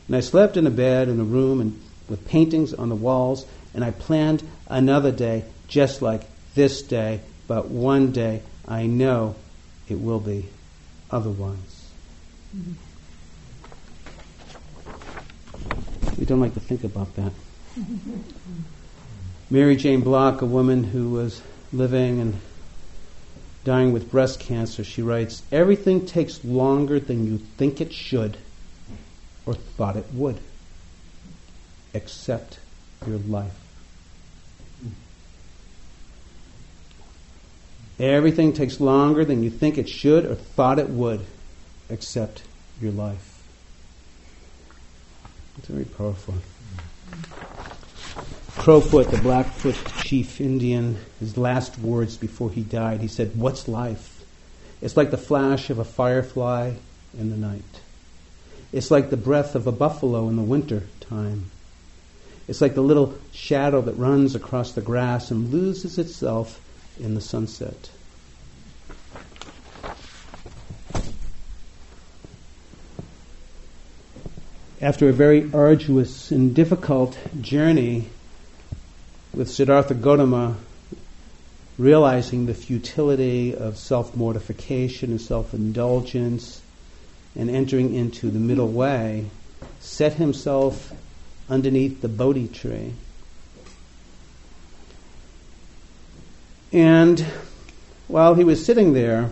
And 0.07 0.15
I 0.15 0.21
slept 0.21 0.57
in 0.57 0.65
a 0.65 0.71
bed 0.71 1.09
in 1.09 1.19
a 1.19 1.23
room 1.23 1.61
and 1.61 1.79
with 2.07 2.27
paintings 2.27 2.73
on 2.73 2.89
the 2.89 2.95
walls, 2.95 3.45
and 3.75 3.83
I 3.83 3.91
planned 3.91 4.41
another 4.67 5.11
day 5.11 5.45
just 5.67 6.01
like 6.01 6.23
this 6.55 6.81
day, 6.81 7.19
but 7.47 7.67
one 7.67 8.11
day 8.11 8.41
I 8.67 8.87
know 8.87 9.35
it 9.87 9.99
will 9.99 10.19
be 10.19 10.47
otherwise. 11.11 11.78
We 16.17 16.25
don't 16.25 16.39
like 16.39 16.55
to 16.55 16.59
think 16.59 16.83
about 16.83 17.15
that. 17.15 17.31
Mary 19.51 19.75
Jane 19.75 20.01
Block, 20.01 20.41
a 20.41 20.45
woman 20.45 20.83
who 20.83 21.11
was 21.11 21.41
living 21.71 22.19
and 22.19 22.39
dying 23.63 23.93
with 23.93 24.09
breast 24.09 24.39
cancer, 24.39 24.83
she 24.83 25.01
writes 25.01 25.43
Everything 25.51 26.05
takes 26.05 26.43
longer 26.43 26.99
than 26.99 27.27
you 27.27 27.37
think 27.37 27.79
it 27.81 27.93
should 27.93 28.37
or 29.45 29.53
thought 29.53 29.95
it 29.95 30.07
would, 30.13 30.39
except 31.93 32.59
your 33.05 33.17
life. 33.17 33.53
Everything 37.99 38.53
takes 38.53 38.79
longer 38.79 39.25
than 39.25 39.43
you 39.43 39.49
think 39.49 39.77
it 39.77 39.89
should 39.89 40.25
or 40.25 40.35
thought 40.35 40.79
it 40.79 40.89
would, 40.89 41.25
accept 41.89 42.43
your 42.81 42.91
life. 42.91 43.43
It's 45.57 45.67
very 45.67 45.85
powerful. 45.85 46.35
Crowfoot, 48.57 49.09
the 49.09 49.17
Blackfoot 49.17 49.77
chief 50.01 50.39
Indian, 50.41 50.97
his 51.19 51.37
last 51.37 51.77
words 51.79 52.17
before 52.17 52.51
he 52.51 52.61
died, 52.61 53.01
he 53.01 53.07
said, 53.07 53.35
What's 53.35 53.67
life? 53.67 54.23
It's 54.81 54.95
like 54.95 55.11
the 55.11 55.17
flash 55.17 55.69
of 55.69 55.79
a 55.79 55.83
firefly 55.83 56.73
in 57.17 57.29
the 57.29 57.37
night. 57.37 57.81
It's 58.71 58.91
like 58.91 59.09
the 59.09 59.17
breath 59.17 59.55
of 59.55 59.65
a 59.67 59.71
buffalo 59.71 60.29
in 60.29 60.35
the 60.35 60.43
winter 60.43 60.83
time. 60.99 61.49
It's 62.47 62.61
like 62.61 62.75
the 62.75 62.81
little 62.81 63.15
shadow 63.31 63.81
that 63.81 63.93
runs 63.93 64.35
across 64.35 64.71
the 64.71 64.81
grass 64.81 65.31
and 65.31 65.51
loses 65.51 65.97
itself 65.97 66.61
in 66.99 67.15
the 67.15 67.21
sunset. 67.21 67.89
After 74.81 75.09
a 75.09 75.13
very 75.13 75.51
arduous 75.53 76.31
and 76.31 76.55
difficult 76.55 77.17
journey 77.41 78.05
with 79.33 79.49
Siddhartha 79.49 79.93
Gautama, 79.93 80.55
realizing 81.77 82.45
the 82.45 82.53
futility 82.53 83.53
of 83.53 83.77
self 83.77 84.15
mortification 84.15 85.11
and 85.11 85.19
self 85.19 85.53
indulgence, 85.53 86.61
and 87.35 87.49
entering 87.49 87.93
into 87.93 88.31
the 88.31 88.39
middle 88.39 88.69
way, 88.69 89.25
set 89.81 90.13
himself 90.13 90.93
underneath 91.49 91.99
the 91.99 92.07
Bodhi 92.07 92.47
tree. 92.47 92.93
And 96.71 97.19
while 98.07 98.35
he 98.35 98.45
was 98.45 98.65
sitting 98.65 98.93
there, 98.93 99.29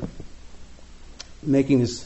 making 1.41 1.79
his 1.79 2.05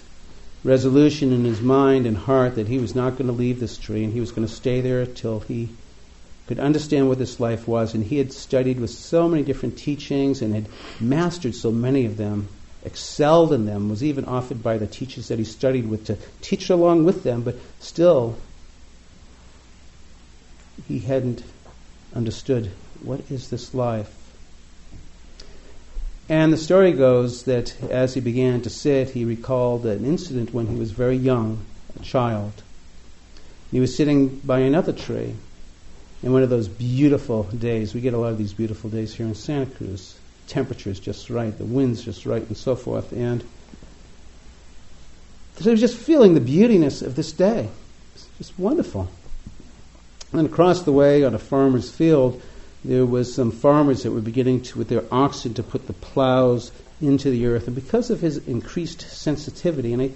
resolution 0.63 1.31
in 1.31 1.43
his 1.43 1.61
mind 1.61 2.05
and 2.05 2.15
heart 2.15 2.55
that 2.55 2.67
he 2.67 2.77
was 2.77 2.95
not 2.95 3.11
going 3.11 3.27
to 3.27 3.33
leave 3.33 3.59
this 3.59 3.77
tree 3.77 4.03
and 4.03 4.13
he 4.13 4.19
was 4.19 4.31
going 4.31 4.47
to 4.47 4.53
stay 4.53 4.81
there 4.81 5.05
till 5.05 5.39
he 5.41 5.69
could 6.47 6.59
understand 6.59 7.07
what 7.07 7.17
this 7.17 7.39
life 7.39 7.67
was. 7.67 7.93
And 7.93 8.03
he 8.03 8.17
had 8.17 8.33
studied 8.33 8.79
with 8.79 8.89
so 8.89 9.27
many 9.27 9.43
different 9.43 9.77
teachings 9.77 10.41
and 10.41 10.53
had 10.53 10.67
mastered 10.99 11.55
so 11.55 11.71
many 11.71 12.05
of 12.05 12.17
them, 12.17 12.47
excelled 12.83 13.53
in 13.53 13.65
them, 13.65 13.89
was 13.89 14.03
even 14.03 14.25
offered 14.25 14.61
by 14.61 14.77
the 14.77 14.87
teachers 14.87 15.29
that 15.29 15.39
he 15.39 15.45
studied 15.45 15.87
with 15.87 16.05
to 16.05 16.17
teach 16.41 16.69
along 16.69 17.05
with 17.05 17.23
them, 17.23 17.41
but 17.41 17.55
still 17.79 18.37
he 20.87 20.99
hadn't 20.99 21.43
understood 22.13 22.71
what 23.01 23.21
is 23.31 23.49
this 23.49 23.73
life. 23.73 24.20
And 26.31 26.53
the 26.53 26.57
story 26.57 26.93
goes 26.93 27.43
that 27.43 27.75
as 27.89 28.13
he 28.13 28.21
began 28.21 28.61
to 28.61 28.69
sit, 28.69 29.09
he 29.09 29.25
recalled 29.25 29.85
an 29.85 30.05
incident 30.05 30.53
when 30.53 30.67
he 30.67 30.77
was 30.77 30.91
very 30.91 31.17
young, 31.17 31.65
a 31.99 32.03
child. 32.03 32.63
He 33.69 33.81
was 33.81 33.97
sitting 33.97 34.39
by 34.39 34.59
another 34.59 34.93
tree 34.93 35.35
in 36.23 36.31
one 36.31 36.41
of 36.41 36.49
those 36.49 36.69
beautiful 36.69 37.43
days. 37.43 37.93
We 37.93 37.99
get 37.99 38.13
a 38.13 38.17
lot 38.17 38.31
of 38.31 38.37
these 38.37 38.53
beautiful 38.53 38.89
days 38.89 39.13
here 39.13 39.25
in 39.25 39.35
Santa 39.35 39.65
Cruz. 39.65 40.17
Temperature 40.47 40.89
is 40.89 41.01
just 41.01 41.29
right, 41.29 41.57
the 41.57 41.65
wind's 41.65 42.01
just 42.01 42.25
right, 42.25 42.47
and 42.47 42.55
so 42.55 42.77
forth. 42.77 43.11
And 43.11 43.43
so 45.57 45.65
he 45.65 45.71
was 45.71 45.81
just 45.81 45.97
feeling 45.97 46.33
the 46.33 46.39
beautiness 46.39 47.01
of 47.01 47.17
this 47.17 47.33
day. 47.33 47.67
It's 48.15 48.27
just 48.37 48.57
wonderful. 48.57 49.09
And 50.31 50.47
across 50.47 50.83
the 50.83 50.93
way 50.93 51.25
on 51.25 51.35
a 51.35 51.39
farmer's 51.39 51.91
field, 51.91 52.41
there 52.83 53.05
was 53.05 53.33
some 53.33 53.51
farmers 53.51 54.03
that 54.03 54.11
were 54.11 54.21
beginning 54.21 54.61
to, 54.61 54.79
with 54.79 54.89
their 54.89 55.03
oxen, 55.11 55.53
to 55.53 55.63
put 55.63 55.87
the 55.87 55.93
plows 55.93 56.71
into 56.99 57.29
the 57.29 57.45
earth. 57.45 57.67
And 57.67 57.75
because 57.75 58.09
of 58.09 58.21
his 58.21 58.37
increased 58.47 59.01
sensitivity, 59.01 59.93
and 59.93 60.01
I, 60.01 60.11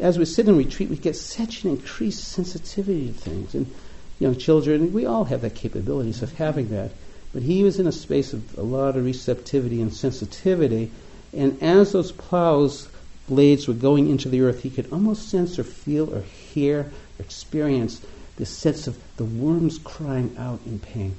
as 0.00 0.18
we 0.18 0.24
sit 0.24 0.48
in 0.48 0.56
retreat, 0.56 0.90
we 0.90 0.96
get 0.96 1.16
such 1.16 1.64
an 1.64 1.70
increased 1.70 2.24
sensitivity 2.24 3.08
to 3.08 3.12
things. 3.12 3.54
And 3.54 3.72
young 4.18 4.36
children, 4.36 4.92
we 4.92 5.06
all 5.06 5.24
have 5.24 5.40
that 5.42 5.54
capabilities 5.54 6.22
of 6.22 6.34
having 6.34 6.68
that. 6.70 6.90
But 7.32 7.42
he 7.42 7.62
was 7.62 7.78
in 7.78 7.86
a 7.86 7.92
space 7.92 8.32
of 8.32 8.58
a 8.58 8.62
lot 8.62 8.96
of 8.96 9.04
receptivity 9.04 9.80
and 9.80 9.92
sensitivity. 9.92 10.90
And 11.32 11.62
as 11.62 11.92
those 11.92 12.12
plows 12.12 12.88
blades 13.28 13.68
were 13.68 13.74
going 13.74 14.08
into 14.08 14.28
the 14.28 14.42
earth, 14.42 14.62
he 14.62 14.70
could 14.70 14.92
almost 14.92 15.28
sense 15.28 15.58
or 15.58 15.64
feel 15.64 16.12
or 16.12 16.22
hear 16.22 16.80
or 16.80 17.22
experience 17.22 18.04
the 18.36 18.46
sense 18.46 18.86
of 18.86 18.98
the 19.16 19.24
worms 19.24 19.78
crying 19.78 20.34
out 20.36 20.60
in 20.66 20.78
pain. 20.80 21.14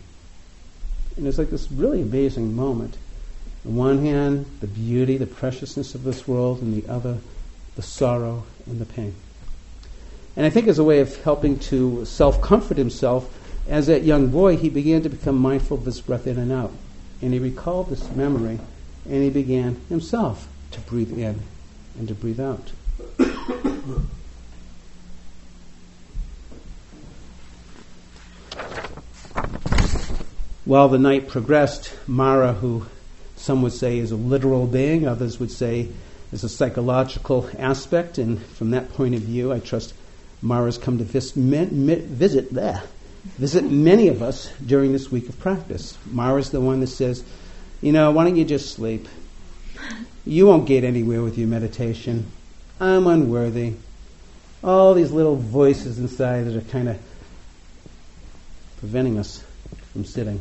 And 1.17 1.27
it's 1.27 1.37
like 1.37 1.49
this 1.49 1.71
really 1.71 2.01
amazing 2.01 2.55
moment. 2.55 2.97
On 3.65 3.75
one 3.75 3.99
hand, 3.99 4.45
the 4.59 4.67
beauty, 4.67 5.17
the 5.17 5.27
preciousness 5.27 5.93
of 5.93 6.03
this 6.03 6.27
world, 6.27 6.61
and 6.61 6.73
the 6.73 6.89
other, 6.89 7.17
the 7.75 7.81
sorrow 7.81 8.43
and 8.65 8.79
the 8.79 8.85
pain. 8.85 9.15
And 10.35 10.45
I 10.45 10.49
think 10.49 10.67
as 10.67 10.79
a 10.79 10.83
way 10.83 10.99
of 10.99 11.21
helping 11.23 11.59
to 11.59 12.05
self 12.05 12.41
comfort 12.41 12.77
himself, 12.77 13.37
as 13.67 13.87
that 13.87 14.03
young 14.03 14.27
boy, 14.27 14.57
he 14.57 14.69
began 14.69 15.03
to 15.03 15.09
become 15.09 15.37
mindful 15.37 15.77
of 15.77 15.85
his 15.85 16.01
breath 16.01 16.25
in 16.25 16.37
and 16.37 16.51
out. 16.51 16.71
And 17.21 17.33
he 17.33 17.39
recalled 17.39 17.89
this 17.89 18.09
memory, 18.15 18.59
and 19.05 19.23
he 19.23 19.29
began 19.29 19.79
himself 19.89 20.47
to 20.71 20.79
breathe 20.81 21.17
in 21.17 21.41
and 21.99 22.07
to 22.07 22.15
breathe 22.15 22.39
out. 22.39 22.71
While 30.63 30.89
the 30.89 30.99
night 30.99 31.27
progressed, 31.27 31.91
Mara, 32.07 32.53
who 32.53 32.85
some 33.35 33.63
would 33.63 33.73
say 33.73 33.97
is 33.97 34.11
a 34.11 34.15
literal 34.15 34.67
being, 34.67 35.07
others 35.07 35.39
would 35.39 35.49
say 35.49 35.89
is 36.31 36.43
a 36.43 36.49
psychological 36.49 37.49
aspect, 37.57 38.19
and 38.19 38.39
from 38.39 38.69
that 38.71 38.93
point 38.93 39.15
of 39.15 39.21
view, 39.21 39.51
I 39.51 39.59
trust 39.59 39.95
Mara's 40.39 40.77
come 40.77 40.99
to 40.99 41.03
vis- 41.03 41.31
visit 41.31 42.53
there, 42.53 42.83
visit 43.39 43.63
many 43.63 44.07
of 44.07 44.21
us 44.21 44.51
during 44.63 44.91
this 44.91 45.11
week 45.11 45.27
of 45.29 45.39
practice. 45.39 45.97
Mara's 46.05 46.51
the 46.51 46.61
one 46.61 46.79
that 46.81 46.87
says, 46.87 47.23
you 47.81 47.91
know, 47.91 48.11
why 48.11 48.23
don't 48.23 48.35
you 48.35 48.45
just 48.45 48.71
sleep? 48.75 49.07
You 50.25 50.45
won't 50.45 50.67
get 50.67 50.83
anywhere 50.83 51.23
with 51.23 51.39
your 51.39 51.47
meditation. 51.47 52.27
I'm 52.79 53.07
unworthy. 53.07 53.73
All 54.63 54.93
these 54.93 55.11
little 55.11 55.37
voices 55.37 55.97
inside 55.97 56.43
that 56.43 56.55
are 56.55 56.69
kind 56.69 56.87
of 56.87 56.99
preventing 58.77 59.17
us 59.17 59.43
from 59.91 60.05
sitting 60.05 60.39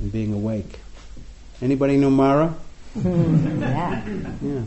and 0.00 0.12
being 0.12 0.32
awake. 0.32 0.80
Anybody 1.62 1.96
know 1.96 2.10
Mara? 2.10 2.54
Hmm. 2.94 3.62
yeah. 3.62 4.08
Yeah. 4.42 4.62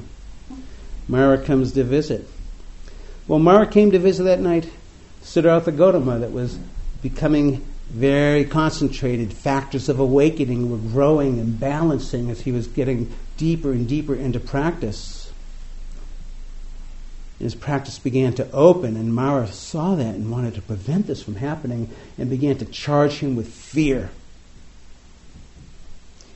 Mara 1.08 1.38
comes 1.38 1.74
to 1.74 1.84
visit. 1.84 2.28
Well, 3.28 3.40
Mara 3.40 3.68
came 3.68 3.92
to 3.92 4.00
visit 4.00 4.24
that 4.24 4.40
night 4.40 4.70
Siddhartha 5.22 5.72
Gautama 5.72 6.20
that 6.20 6.32
was 6.32 6.58
becoming 7.02 7.66
very 7.90 8.46
concentrated. 8.46 9.34
Factors 9.34 9.90
of 9.90 10.00
awakening 10.00 10.70
were 10.70 10.78
growing 10.78 11.40
and 11.40 11.60
balancing 11.60 12.30
as 12.30 12.42
he 12.42 12.52
was 12.52 12.68
getting 12.68 13.12
deeper 13.38 13.72
and 13.72 13.88
deeper 13.88 14.16
into 14.16 14.40
practice. 14.40 15.32
His 17.40 17.56
practice 17.56 18.00
began 18.00 18.34
to 18.36 18.50
open, 18.52 18.96
and 18.96 19.14
Mara 19.14 19.48
saw 19.48 19.96
that 19.96 20.16
and 20.16 20.32
wanted 20.32 20.56
to 20.56 20.62
prevent 20.62 21.08
this 21.08 21.22
from 21.22 21.36
happening 21.36 21.90
and 22.18 22.30
began 22.30 22.58
to 22.58 22.66
charge 22.66 23.14
him 23.16 23.36
with 23.36 23.48
fear 23.48 24.10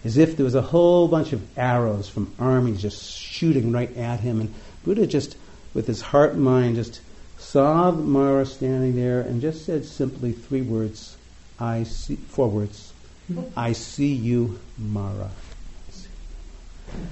as 0.07 0.17
if 0.17 0.37
there 0.37 0.45
was 0.45 0.55
a 0.55 0.61
whole 0.61 1.09
bunch 1.09 1.33
of 1.33 1.45
arrows 1.59 2.07
from 2.07 2.33
armies 2.39 2.81
just 2.81 3.11
shooting 3.11 3.73
right 3.73 3.93
at 3.97 4.21
him. 4.21 4.39
And 4.39 4.53
Buddha 4.85 5.05
just, 5.05 5.35
with 5.73 5.85
his 5.85 5.99
heart 5.99 6.31
and 6.31 6.41
mind, 6.41 6.77
just 6.77 7.01
saw 7.37 7.91
Mara 7.91 8.45
standing 8.45 8.95
there 8.95 9.19
and 9.19 9.41
just 9.41 9.65
said 9.65 9.83
simply 9.83 10.31
three 10.31 10.61
words, 10.61 11.17
I 11.59 11.83
see, 11.83 12.15
four 12.15 12.47
words, 12.47 12.93
I 13.57 13.73
see 13.73 14.13
you, 14.13 14.57
Mara. 14.77 15.29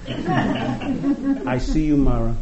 I 0.08 1.58
see 1.58 1.84
you, 1.84 1.98
Mara. 1.98 2.34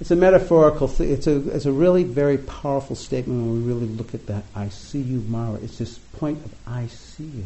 It's 0.00 0.10
a 0.10 0.16
metaphorical 0.16 0.88
thing. 0.88 1.12
It's 1.12 1.28
a, 1.28 1.48
it's 1.54 1.66
a 1.66 1.70
really 1.70 2.02
very 2.02 2.38
powerful 2.38 2.96
statement 2.96 3.46
when 3.46 3.64
we 3.64 3.72
really 3.72 3.86
look 3.86 4.14
at 4.14 4.26
that. 4.26 4.42
I 4.52 4.68
see 4.70 5.00
you, 5.00 5.20
Mara. 5.28 5.60
It's 5.62 5.78
this 5.78 5.98
point 5.98 6.44
of 6.44 6.52
I 6.66 6.88
see 6.88 7.22
you 7.22 7.44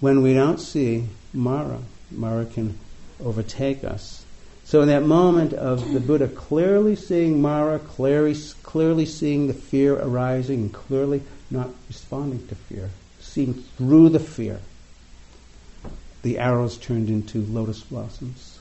when 0.00 0.22
we 0.22 0.34
don't 0.34 0.58
see 0.58 1.06
Mara, 1.32 1.78
Mara 2.10 2.46
can 2.46 2.78
overtake 3.22 3.84
us. 3.84 4.24
So 4.64 4.82
in 4.82 4.88
that 4.88 5.02
moment 5.02 5.52
of 5.52 5.92
the 5.92 6.00
Buddha 6.00 6.28
clearly 6.28 6.96
seeing 6.96 7.42
Mara, 7.42 7.78
clearly, 7.78 8.36
clearly 8.62 9.04
seeing 9.04 9.46
the 9.46 9.54
fear 9.54 9.94
arising, 9.96 10.60
and 10.60 10.72
clearly 10.72 11.22
not 11.50 11.70
responding 11.88 12.46
to 12.48 12.54
fear, 12.54 12.90
seeing 13.20 13.54
through 13.54 14.10
the 14.10 14.20
fear, 14.20 14.60
the 16.22 16.38
arrows 16.38 16.76
turned 16.78 17.08
into 17.08 17.40
lotus 17.40 17.80
blossoms. 17.80 18.58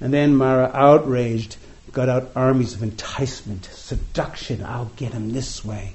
And 0.00 0.12
then 0.12 0.36
Mara, 0.36 0.70
outraged, 0.74 1.56
got 1.92 2.08
out 2.08 2.30
armies 2.36 2.74
of 2.74 2.82
enticement, 2.82 3.64
seduction. 3.64 4.62
I'll 4.62 4.90
get 4.96 5.12
him 5.12 5.32
this 5.32 5.64
way. 5.64 5.94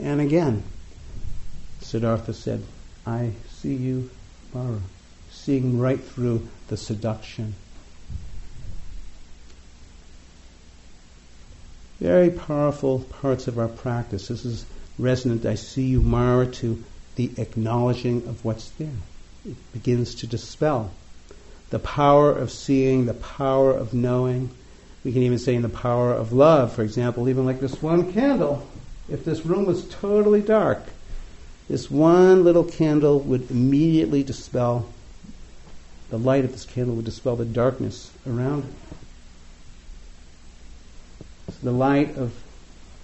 And 0.00 0.20
again, 0.20 0.62
Siddhartha 1.80 2.32
said, 2.32 2.62
I 3.06 3.32
see 3.48 3.74
you, 3.74 4.10
Mara, 4.54 4.80
seeing 5.30 5.78
right 5.78 6.02
through 6.02 6.48
the 6.68 6.76
seduction. 6.76 7.54
very 12.02 12.30
powerful 12.30 12.98
parts 12.98 13.46
of 13.46 13.60
our 13.60 13.68
practice. 13.68 14.26
This 14.26 14.44
is 14.44 14.66
resonant, 14.98 15.46
I 15.46 15.54
see 15.54 15.84
you, 15.84 16.02
Mara, 16.02 16.46
to 16.46 16.82
the 17.14 17.30
acknowledging 17.36 18.26
of 18.26 18.44
what's 18.44 18.70
there. 18.70 18.88
It 19.46 19.54
begins 19.72 20.16
to 20.16 20.26
dispel. 20.26 20.90
The 21.70 21.78
power 21.78 22.32
of 22.32 22.50
seeing, 22.50 23.06
the 23.06 23.14
power 23.14 23.72
of 23.72 23.94
knowing. 23.94 24.50
We 25.04 25.12
can 25.12 25.22
even 25.22 25.38
say 25.38 25.54
in 25.54 25.62
the 25.62 25.68
power 25.68 26.12
of 26.12 26.32
love, 26.32 26.72
for 26.72 26.82
example, 26.82 27.28
even 27.28 27.46
like 27.46 27.60
this 27.60 27.80
one 27.80 28.12
candle. 28.12 28.66
If 29.08 29.24
this 29.24 29.46
room 29.46 29.64
was 29.64 29.88
totally 29.88 30.42
dark, 30.42 30.82
this 31.72 31.90
one 31.90 32.44
little 32.44 32.64
candle 32.64 33.18
would 33.20 33.50
immediately 33.50 34.22
dispel, 34.22 34.86
the 36.10 36.18
light 36.18 36.44
of 36.44 36.52
this 36.52 36.66
candle 36.66 36.94
would 36.94 37.06
dispel 37.06 37.34
the 37.34 37.46
darkness 37.46 38.10
around 38.28 38.64
it. 38.64 38.74
So 41.54 41.58
the 41.62 41.72
light 41.72 42.14
of 42.18 42.34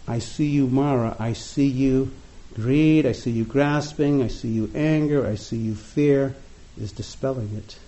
I 0.06 0.18
see 0.18 0.44
you, 0.44 0.66
Mara, 0.66 1.16
I 1.18 1.32
see 1.32 1.66
you 1.66 2.12
greed, 2.54 3.06
I 3.06 3.12
see 3.12 3.30
you 3.30 3.44
grasping, 3.44 4.22
I 4.22 4.28
see 4.28 4.48
you 4.48 4.70
anger, 4.74 5.26
I 5.26 5.36
see 5.36 5.56
you 5.56 5.74
fear, 5.74 6.36
is 6.78 6.92
dispelling 6.92 7.56
it. 7.56 7.78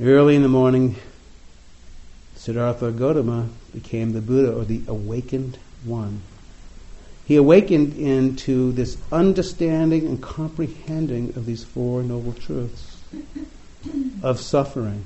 Early 0.00 0.36
in 0.36 0.42
the 0.42 0.48
morning, 0.48 0.96
Siddhartha 2.34 2.92
Gautama 2.92 3.50
became 3.74 4.14
the 4.14 4.22
Buddha 4.22 4.56
or 4.56 4.64
the 4.64 4.80
awakened 4.88 5.58
one. 5.84 6.22
He 7.30 7.36
awakened 7.36 7.96
into 7.96 8.72
this 8.72 8.98
understanding 9.12 10.04
and 10.04 10.20
comprehending 10.20 11.28
of 11.36 11.46
these 11.46 11.62
Four 11.62 12.02
Noble 12.02 12.32
Truths 12.32 12.96
of 14.20 14.40
suffering. 14.40 15.04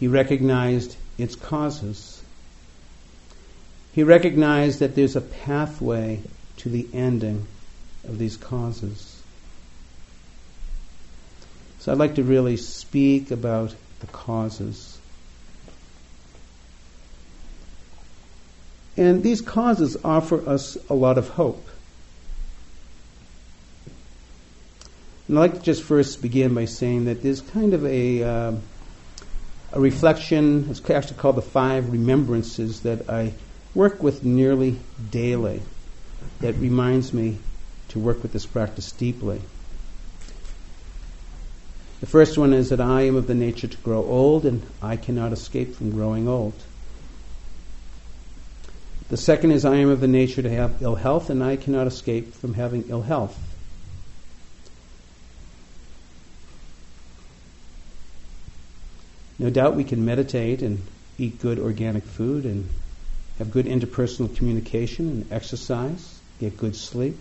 He 0.00 0.08
recognized 0.08 0.96
its 1.16 1.36
causes. 1.36 2.13
He 3.94 4.02
recognized 4.02 4.80
that 4.80 4.94
there's 4.96 5.14
a 5.14 5.20
pathway 5.20 6.20
to 6.58 6.68
the 6.68 6.88
ending 6.92 7.46
of 8.08 8.18
these 8.18 8.36
causes. 8.36 9.22
So 11.78 11.92
I'd 11.92 11.98
like 11.98 12.16
to 12.16 12.24
really 12.24 12.56
speak 12.56 13.30
about 13.30 13.74
the 14.00 14.06
causes. 14.08 14.98
And 18.96 19.22
these 19.22 19.40
causes 19.40 19.96
offer 20.04 20.48
us 20.48 20.76
a 20.88 20.94
lot 20.94 21.18
of 21.18 21.28
hope. 21.28 21.64
And 25.28 25.38
I'd 25.38 25.40
like 25.40 25.54
to 25.54 25.60
just 25.60 25.82
first 25.82 26.20
begin 26.20 26.54
by 26.54 26.64
saying 26.64 27.04
that 27.04 27.22
there's 27.22 27.40
kind 27.40 27.74
of 27.74 27.84
a. 27.84 28.22
Uh, 28.22 28.52
a 29.72 29.80
reflection, 29.80 30.68
it's 30.70 30.88
actually 30.88 31.16
called 31.16 31.34
the 31.34 31.42
Five 31.42 31.90
Remembrances, 31.90 32.82
that 32.82 33.10
I 33.10 33.32
work 33.74 34.02
with 34.02 34.24
nearly 34.24 34.78
daily 35.10 35.62
that 36.40 36.54
reminds 36.54 37.12
me 37.12 37.38
to 37.88 37.98
work 37.98 38.22
with 38.22 38.32
this 38.32 38.46
practice 38.46 38.92
deeply. 38.92 39.40
The 42.00 42.06
first 42.06 42.36
one 42.36 42.52
is 42.52 42.68
that 42.68 42.80
I 42.80 43.02
am 43.02 43.16
of 43.16 43.26
the 43.26 43.34
nature 43.34 43.66
to 43.66 43.76
grow 43.78 44.04
old 44.04 44.44
and 44.44 44.62
I 44.82 44.96
cannot 44.96 45.32
escape 45.32 45.74
from 45.74 45.90
growing 45.90 46.28
old. 46.28 46.54
The 49.08 49.16
second 49.16 49.52
is 49.52 49.64
I 49.64 49.76
am 49.76 49.88
of 49.88 50.00
the 50.00 50.08
nature 50.08 50.42
to 50.42 50.50
have 50.50 50.82
ill 50.82 50.96
health 50.96 51.30
and 51.30 51.42
I 51.42 51.56
cannot 51.56 51.86
escape 51.86 52.34
from 52.34 52.54
having 52.54 52.84
ill 52.88 53.02
health. 53.02 53.38
No 59.38 59.50
doubt 59.50 59.76
we 59.76 59.84
can 59.84 60.04
meditate 60.04 60.62
and 60.62 60.82
eat 61.18 61.40
good 61.40 61.58
organic 61.58 62.04
food 62.04 62.44
and 62.44 62.68
have 63.38 63.50
good 63.50 63.66
interpersonal 63.66 64.34
communication 64.34 65.08
and 65.08 65.32
exercise, 65.32 66.20
get 66.40 66.56
good 66.56 66.76
sleep. 66.76 67.16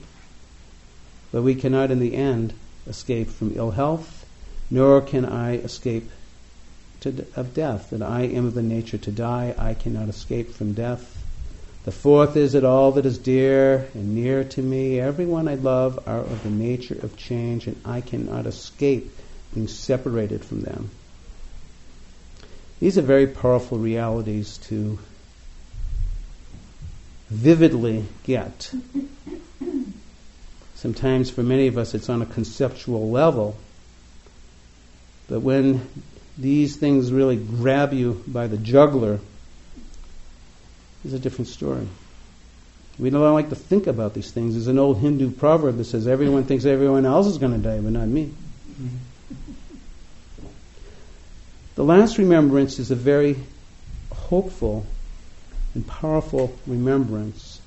But 1.31 1.41
we 1.41 1.55
cannot, 1.55 1.89
in 1.89 1.99
the 1.99 2.15
end, 2.15 2.53
escape 2.87 3.29
from 3.29 3.53
ill 3.55 3.71
health, 3.71 4.25
nor 4.69 5.01
can 5.01 5.25
I 5.25 5.55
escape 5.55 6.09
to, 7.01 7.25
of 7.35 7.53
death. 7.53 7.89
That 7.89 8.01
I 8.01 8.21
am 8.21 8.45
of 8.45 8.53
the 8.53 8.61
nature 8.61 8.99
to 8.99 9.11
die, 9.11 9.55
I 9.57 9.73
cannot 9.73 10.09
escape 10.09 10.53
from 10.53 10.73
death. 10.73 11.23
The 11.85 11.91
fourth 11.91 12.37
is 12.37 12.53
that 12.53 12.63
all 12.63 12.93
that 12.93 13.05
is 13.05 13.17
dear 13.17 13.89
and 13.93 14.15
near 14.15 14.43
to 14.43 14.61
me, 14.61 14.99
everyone 14.99 15.47
I 15.47 15.55
love, 15.55 15.99
are 16.07 16.19
of 16.19 16.43
the 16.43 16.49
nature 16.49 16.97
of 17.01 17.17
change, 17.17 17.67
and 17.67 17.79
I 17.83 18.01
cannot 18.01 18.45
escape 18.45 19.11
being 19.53 19.67
separated 19.67 20.45
from 20.45 20.61
them. 20.61 20.91
These 22.79 22.97
are 22.97 23.01
very 23.01 23.27
powerful 23.27 23.77
realities 23.77 24.57
to 24.69 24.99
vividly 27.33 28.05
get. 28.23 28.71
Sometimes 30.75 31.29
for 31.29 31.43
many 31.43 31.67
of 31.67 31.77
us 31.77 31.93
it's 31.93 32.09
on 32.09 32.21
a 32.21 32.25
conceptual 32.25 33.09
level. 33.09 33.57
But 35.27 35.39
when 35.39 35.89
these 36.37 36.75
things 36.75 37.11
really 37.11 37.37
grab 37.37 37.93
you 37.93 38.23
by 38.27 38.47
the 38.47 38.57
jugular, 38.57 39.19
it's 41.03 41.13
a 41.13 41.19
different 41.19 41.47
story. 41.47 41.87
We 42.99 43.09
don't 43.09 43.33
like 43.33 43.49
to 43.49 43.55
think 43.55 43.87
about 43.87 44.13
these 44.13 44.31
things. 44.31 44.53
There's 44.53 44.67
an 44.67 44.77
old 44.77 44.99
Hindu 44.99 45.31
proverb 45.31 45.77
that 45.77 45.85
says 45.85 46.07
everyone 46.07 46.43
thinks 46.43 46.65
everyone 46.65 47.05
else 47.05 47.25
is 47.25 47.39
going 47.39 47.53
to 47.53 47.57
die, 47.57 47.79
but 47.79 47.91
not 47.91 48.07
me. 48.07 48.25
Mm-hmm. 48.25 48.87
The 51.75 51.83
last 51.83 52.19
remembrance 52.19 52.77
is 52.77 52.91
a 52.91 52.95
very 52.95 53.37
hopeful 54.11 54.85
and 55.73 55.87
powerful 55.87 56.57
remembrance. 56.67 57.61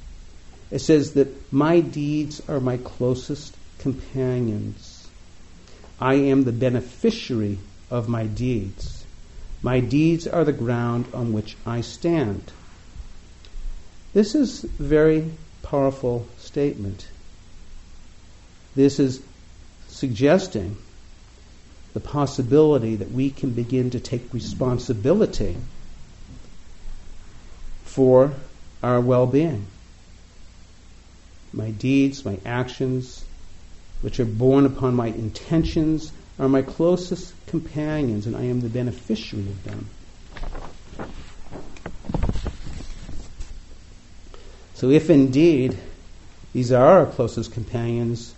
It 0.70 0.80
says 0.80 1.14
that 1.14 1.52
my 1.52 1.80
deeds 1.80 2.42
are 2.48 2.60
my 2.60 2.76
closest 2.76 3.56
companions. 3.78 5.08
I 6.00 6.14
am 6.14 6.44
the 6.44 6.52
beneficiary 6.52 7.58
of 7.90 8.08
my 8.08 8.26
deeds. 8.26 9.04
My 9.62 9.80
deeds 9.80 10.26
are 10.26 10.44
the 10.44 10.52
ground 10.52 11.06
on 11.14 11.32
which 11.32 11.56
I 11.64 11.80
stand. 11.80 12.52
This 14.12 14.34
is 14.34 14.64
a 14.64 14.68
very 14.68 15.30
powerful 15.62 16.26
statement. 16.38 17.08
This 18.74 18.98
is 19.00 19.22
suggesting 19.88 20.76
the 21.94 22.00
possibility 22.00 22.96
that 22.96 23.10
we 23.10 23.30
can 23.30 23.52
begin 23.52 23.90
to 23.90 24.00
take 24.00 24.34
responsibility 24.34 25.56
for 27.96 28.30
our 28.82 29.00
well 29.00 29.26
being. 29.26 29.66
My 31.50 31.70
deeds, 31.70 32.26
my 32.26 32.38
actions, 32.44 33.24
which 34.02 34.20
are 34.20 34.26
born 34.26 34.66
upon 34.66 34.94
my 34.94 35.06
intentions, 35.06 36.12
are 36.38 36.46
my 36.46 36.60
closest 36.60 37.32
companions, 37.46 38.26
and 38.26 38.36
I 38.36 38.42
am 38.42 38.60
the 38.60 38.68
beneficiary 38.68 39.46
of 39.46 39.64
them. 39.64 39.88
So, 44.74 44.90
if 44.90 45.08
indeed 45.08 45.78
these 46.52 46.72
are 46.72 46.98
our 46.98 47.06
closest 47.06 47.52
companions, 47.52 48.34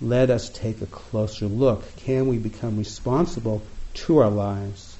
let 0.00 0.30
us 0.30 0.48
take 0.48 0.82
a 0.82 0.86
closer 0.86 1.46
look. 1.46 1.84
Can 1.98 2.26
we 2.26 2.38
become 2.38 2.76
responsible 2.76 3.62
to 3.94 4.18
our 4.18 4.30
lives? 4.30 4.96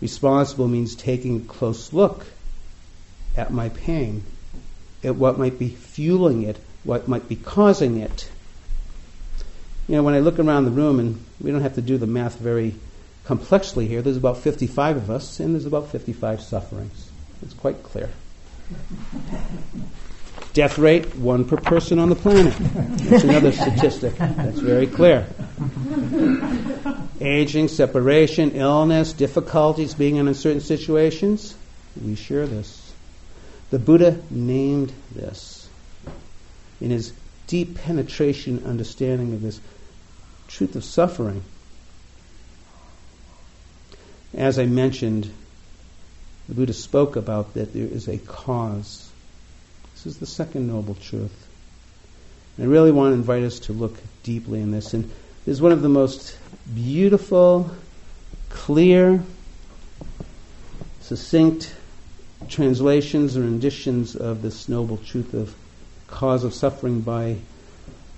Responsible 0.00 0.68
means 0.68 0.94
taking 0.94 1.38
a 1.38 1.40
close 1.40 1.92
look 1.92 2.24
at 3.36 3.52
my 3.52 3.68
pain, 3.68 4.24
at 5.02 5.16
what 5.16 5.38
might 5.38 5.58
be 5.58 5.68
fueling 5.68 6.42
it, 6.42 6.58
what 6.84 7.08
might 7.08 7.28
be 7.28 7.36
causing 7.36 7.98
it. 7.98 8.30
You 9.88 9.96
know, 9.96 10.02
when 10.02 10.14
I 10.14 10.20
look 10.20 10.38
around 10.38 10.64
the 10.64 10.70
room, 10.70 11.00
and 11.00 11.24
we 11.40 11.50
don't 11.50 11.62
have 11.62 11.74
to 11.74 11.82
do 11.82 11.98
the 11.98 12.06
math 12.06 12.38
very 12.38 12.74
complexly 13.24 13.86
here, 13.86 14.02
there's 14.02 14.16
about 14.16 14.38
55 14.38 14.96
of 14.96 15.10
us, 15.10 15.40
and 15.40 15.54
there's 15.54 15.66
about 15.66 15.88
55 15.88 16.40
sufferings. 16.40 17.10
It's 17.42 17.54
quite 17.54 17.82
clear. 17.82 18.10
Death 20.52 20.78
rate, 20.78 21.16
one 21.16 21.44
per 21.44 21.56
person 21.56 21.98
on 21.98 22.08
the 22.08 22.16
planet. 22.16 22.54
That's 22.58 23.24
another 23.24 23.52
statistic. 23.52 24.16
That's 24.16 24.58
very 24.58 24.86
clear. 24.86 25.26
Aging, 27.20 27.68
separation, 27.68 28.52
illness, 28.52 29.12
difficulties 29.12 29.94
being 29.94 30.16
in 30.16 30.26
uncertain 30.26 30.60
situations, 30.60 31.54
we 32.04 32.14
share 32.16 32.46
this. 32.46 32.79
The 33.70 33.78
Buddha 33.78 34.20
named 34.30 34.92
this 35.14 35.68
in 36.80 36.90
his 36.90 37.12
deep 37.46 37.76
penetration 37.76 38.64
understanding 38.66 39.32
of 39.32 39.42
this 39.42 39.60
truth 40.48 40.74
of 40.74 40.84
suffering. 40.84 41.42
As 44.34 44.58
I 44.58 44.66
mentioned, 44.66 45.30
the 46.48 46.54
Buddha 46.54 46.72
spoke 46.72 47.14
about 47.14 47.54
that 47.54 47.72
there 47.72 47.86
is 47.86 48.08
a 48.08 48.18
cause. 48.18 49.10
This 49.94 50.06
is 50.06 50.18
the 50.18 50.26
second 50.26 50.66
noble 50.66 50.94
truth. 50.96 51.46
And 52.56 52.66
I 52.66 52.68
really 52.68 52.90
want 52.90 53.12
to 53.12 53.14
invite 53.14 53.44
us 53.44 53.60
to 53.60 53.72
look 53.72 53.96
deeply 54.24 54.60
in 54.60 54.72
this. 54.72 54.94
And 54.94 55.04
this 55.04 55.54
is 55.54 55.62
one 55.62 55.72
of 55.72 55.82
the 55.82 55.88
most 55.88 56.36
beautiful, 56.74 57.70
clear, 58.48 59.22
succinct 61.00 61.74
translations 62.48 63.36
or 63.36 63.42
renditions 63.42 64.16
of 64.16 64.42
this 64.42 64.68
noble 64.68 64.96
truth 64.96 65.34
of 65.34 65.54
cause 66.06 66.44
of 66.44 66.54
suffering 66.54 67.00
by 67.00 67.36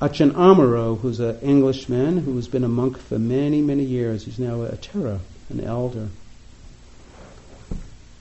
Ajahn 0.01 0.33
Amaro, 0.33 0.99
who's 0.99 1.21
an 1.21 1.39
Englishman 1.41 2.19
who 2.19 2.35
has 2.37 2.49
been 2.49 2.65
a 2.65 2.69
monk 2.69 2.99
for 2.99 3.19
many, 3.19 3.61
many 3.61 3.85
years. 3.85 4.25
He's 4.25 4.39
now 4.39 4.63
a 4.63 4.73
Thera, 4.73 5.21
an 5.49 5.61
elder. 5.61 6.09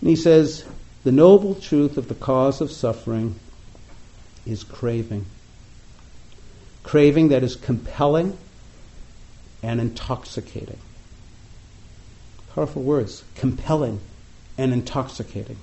And 0.01 0.09
he 0.09 0.15
says, 0.15 0.65
the 1.03 1.11
noble 1.11 1.55
truth 1.55 1.97
of 1.97 2.07
the 2.07 2.15
cause 2.15 2.61
of 2.61 2.71
suffering 2.71 3.35
is 4.45 4.63
craving. 4.63 5.25
Craving 6.83 7.29
that 7.29 7.43
is 7.43 7.55
compelling 7.55 8.37
and 9.63 9.79
intoxicating. 9.79 10.79
Powerful 12.53 12.83
words 12.83 13.23
compelling 13.35 13.99
and 14.57 14.73
intoxicating. 14.73 15.57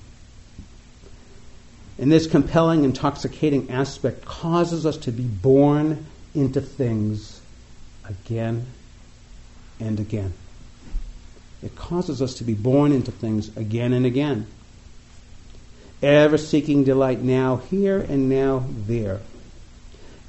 And 1.99 2.09
this 2.09 2.27
compelling, 2.27 2.85
intoxicating 2.85 3.69
aspect 3.69 4.23
causes 4.23 4.85
us 4.85 4.95
to 4.99 5.11
be 5.11 5.23
born 5.23 6.05
into 6.33 6.61
things 6.61 7.41
again 8.05 8.67
and 9.81 9.99
again. 9.99 10.33
It 11.61 11.75
causes 11.75 12.21
us 12.21 12.35
to 12.35 12.45
be 12.45 12.53
born 12.53 12.93
into 12.93 13.11
things 13.11 13.55
again 13.57 13.91
and 13.91 14.05
again. 14.05 14.47
Ever 16.01 16.37
seeking 16.37 16.85
delight 16.85 17.21
now 17.21 17.57
here 17.57 17.99
and 17.99 18.29
now 18.29 18.63
there. 18.69 19.19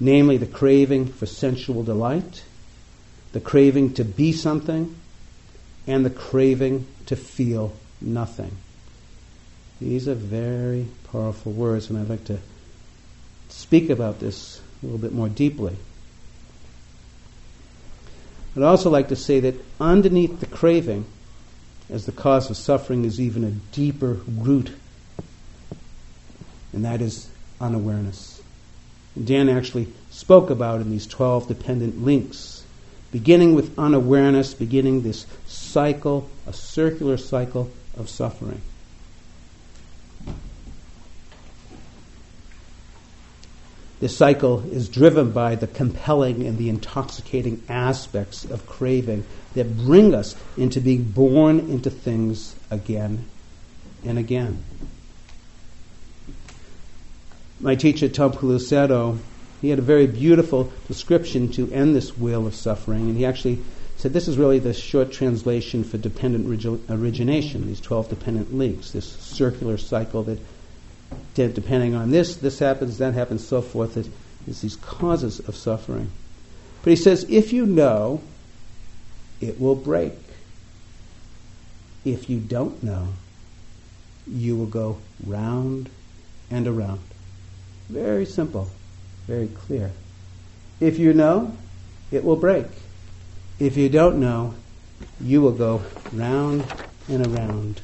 Namely, 0.00 0.38
the 0.38 0.46
craving 0.46 1.06
for 1.06 1.26
sensual 1.26 1.84
delight, 1.84 2.42
the 3.30 3.40
craving 3.40 3.94
to 3.94 4.04
be 4.04 4.32
something, 4.32 4.96
and 5.86 6.04
the 6.04 6.10
craving 6.10 6.88
to 7.06 7.14
feel 7.14 7.72
nothing. 8.00 8.56
These 9.80 10.08
are 10.08 10.14
very 10.14 10.86
powerful 11.10 11.52
words, 11.52 11.88
and 11.88 11.98
I'd 11.98 12.08
like 12.08 12.24
to 12.24 12.38
speak 13.48 13.88
about 13.88 14.20
this 14.20 14.60
a 14.82 14.86
little 14.86 14.98
bit 14.98 15.12
more 15.12 15.28
deeply. 15.28 15.76
I'd 18.56 18.62
also 18.62 18.90
like 18.90 19.08
to 19.08 19.16
say 19.16 19.40
that 19.40 19.54
underneath 19.80 20.40
the 20.40 20.46
craving 20.46 21.06
as 21.88 22.06
the 22.06 22.12
cause 22.12 22.50
of 22.50 22.56
suffering 22.56 23.04
is 23.04 23.20
even 23.20 23.42
a 23.42 23.50
deeper 23.74 24.20
root, 24.28 24.72
and 26.72 26.84
that 26.84 27.00
is 27.00 27.28
unawareness. 27.60 28.42
Dan 29.22 29.48
actually 29.48 29.88
spoke 30.10 30.50
about 30.50 30.80
in 30.80 30.90
these 30.90 31.06
12 31.06 31.48
dependent 31.48 32.04
links, 32.04 32.64
beginning 33.12 33.54
with 33.54 33.78
unawareness, 33.78 34.52
beginning 34.54 35.02
this 35.02 35.26
cycle, 35.46 36.28
a 36.46 36.52
circular 36.52 37.16
cycle 37.16 37.70
of 37.96 38.08
suffering. 38.08 38.60
This 44.00 44.16
cycle 44.16 44.64
is 44.72 44.88
driven 44.88 45.30
by 45.30 45.56
the 45.56 45.66
compelling 45.66 46.46
and 46.46 46.56
the 46.56 46.70
intoxicating 46.70 47.62
aspects 47.68 48.46
of 48.46 48.66
craving 48.66 49.24
that 49.54 49.76
bring 49.76 50.14
us 50.14 50.34
into 50.56 50.80
being 50.80 51.04
born 51.04 51.60
into 51.60 51.90
things 51.90 52.56
again 52.70 53.26
and 54.02 54.18
again. 54.18 54.64
My 57.60 57.74
teacher, 57.74 58.08
Taungpulu 58.08 58.58
Sayadaw, 58.58 59.18
he 59.60 59.68
had 59.68 59.78
a 59.78 59.82
very 59.82 60.06
beautiful 60.06 60.72
description 60.88 61.50
to 61.52 61.70
end 61.70 61.94
this 61.94 62.16
wheel 62.16 62.46
of 62.46 62.54
suffering, 62.54 63.10
and 63.10 63.18
he 63.18 63.26
actually 63.26 63.58
said 63.98 64.14
this 64.14 64.28
is 64.28 64.38
really 64.38 64.58
the 64.58 64.72
short 64.72 65.12
translation 65.12 65.84
for 65.84 65.98
dependent 65.98 66.46
origination, 66.88 67.66
these 67.66 67.82
12 67.82 68.08
dependent 68.08 68.54
links, 68.54 68.92
this 68.92 69.04
circular 69.04 69.76
cycle 69.76 70.22
that 70.22 70.38
depending 71.34 71.94
on 71.94 72.10
this, 72.10 72.36
this 72.36 72.58
happens, 72.58 72.98
that 72.98 73.14
happens, 73.14 73.46
so 73.46 73.62
forth. 73.62 73.96
It 73.96 74.08
is 74.46 74.60
these 74.60 74.76
causes 74.76 75.40
of 75.40 75.56
suffering. 75.56 76.10
But 76.82 76.90
he 76.90 76.96
says, 76.96 77.24
if 77.28 77.52
you 77.52 77.66
know, 77.66 78.22
it 79.40 79.60
will 79.60 79.74
break. 79.74 80.12
If 82.04 82.30
you 82.30 82.40
don't 82.40 82.82
know, 82.82 83.08
you 84.26 84.56
will 84.56 84.66
go 84.66 84.98
round 85.26 85.90
and 86.50 86.66
around. 86.66 87.00
Very 87.88 88.24
simple, 88.24 88.70
very 89.26 89.48
clear. 89.48 89.92
If 90.78 90.98
you 90.98 91.12
know, 91.12 91.56
it 92.10 92.24
will 92.24 92.36
break. 92.36 92.66
If 93.58 93.76
you 93.76 93.88
don't 93.88 94.20
know, 94.20 94.54
you 95.20 95.42
will 95.42 95.52
go 95.52 95.82
round 96.12 96.64
and 97.08 97.26
around. 97.26 97.80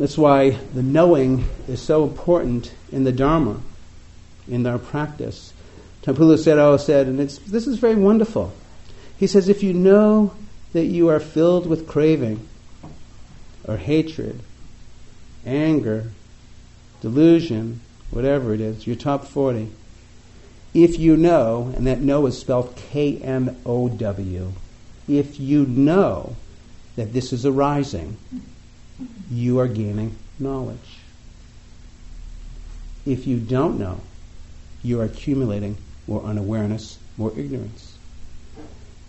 That's 0.00 0.16
why 0.16 0.52
the 0.72 0.82
knowing 0.82 1.44
is 1.68 1.82
so 1.82 2.04
important 2.04 2.72
in 2.90 3.04
the 3.04 3.12
Dharma, 3.12 3.60
in 4.48 4.66
our 4.66 4.78
practice. 4.78 5.52
Taungpulu 6.02 6.38
Sayadaw 6.38 6.72
oh, 6.72 6.76
said, 6.78 7.06
and 7.06 7.18
this 7.18 7.66
is 7.66 7.78
very 7.78 7.96
wonderful. 7.96 8.50
He 9.18 9.26
says, 9.26 9.50
if 9.50 9.62
you 9.62 9.74
know 9.74 10.34
that 10.72 10.86
you 10.86 11.08
are 11.10 11.20
filled 11.20 11.66
with 11.66 11.86
craving, 11.86 12.48
or 13.68 13.76
hatred, 13.76 14.40
anger, 15.44 16.12
delusion, 17.02 17.82
whatever 18.10 18.54
it 18.54 18.62
is, 18.62 18.86
your 18.86 18.96
top 18.96 19.26
40, 19.26 19.70
if 20.72 20.98
you 20.98 21.14
know, 21.14 21.74
and 21.76 21.86
that 21.86 22.00
know 22.00 22.24
is 22.24 22.38
spelled 22.38 22.74
K 22.74 23.18
M 23.18 23.54
O 23.66 23.90
W, 23.90 24.52
if 25.06 25.38
you 25.38 25.66
know 25.66 26.36
that 26.96 27.12
this 27.12 27.34
is 27.34 27.44
arising, 27.44 28.16
you 29.30 29.58
are 29.58 29.68
gaining 29.68 30.16
knowledge. 30.38 30.98
If 33.06 33.26
you 33.26 33.38
don't 33.38 33.78
know, 33.78 34.00
you 34.82 35.00
are 35.00 35.04
accumulating 35.04 35.76
more 36.06 36.22
unawareness, 36.22 36.98
more 37.16 37.32
ignorance. 37.36 37.96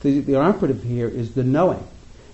The, 0.01 0.19
the 0.19 0.35
operative 0.35 0.83
here 0.83 1.07
is 1.07 1.33
the 1.33 1.43
knowing. 1.43 1.85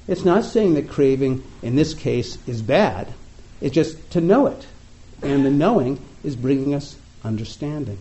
It's 0.08 0.24
not 0.24 0.46
saying 0.46 0.76
that 0.76 0.90
craving, 0.90 1.44
in 1.62 1.76
this 1.76 1.94
case, 1.94 2.38
is 2.48 2.62
bad. 2.62 3.14
It's 3.60 3.76
just 3.76 4.12
to 4.12 4.22
know 4.22 4.48
it. 4.48 4.66
And 5.22 5.46
the 5.46 5.52
knowing 5.52 6.00
is 6.24 6.36
bringing 6.36 6.74
us 6.74 6.96
understanding. 7.24 7.98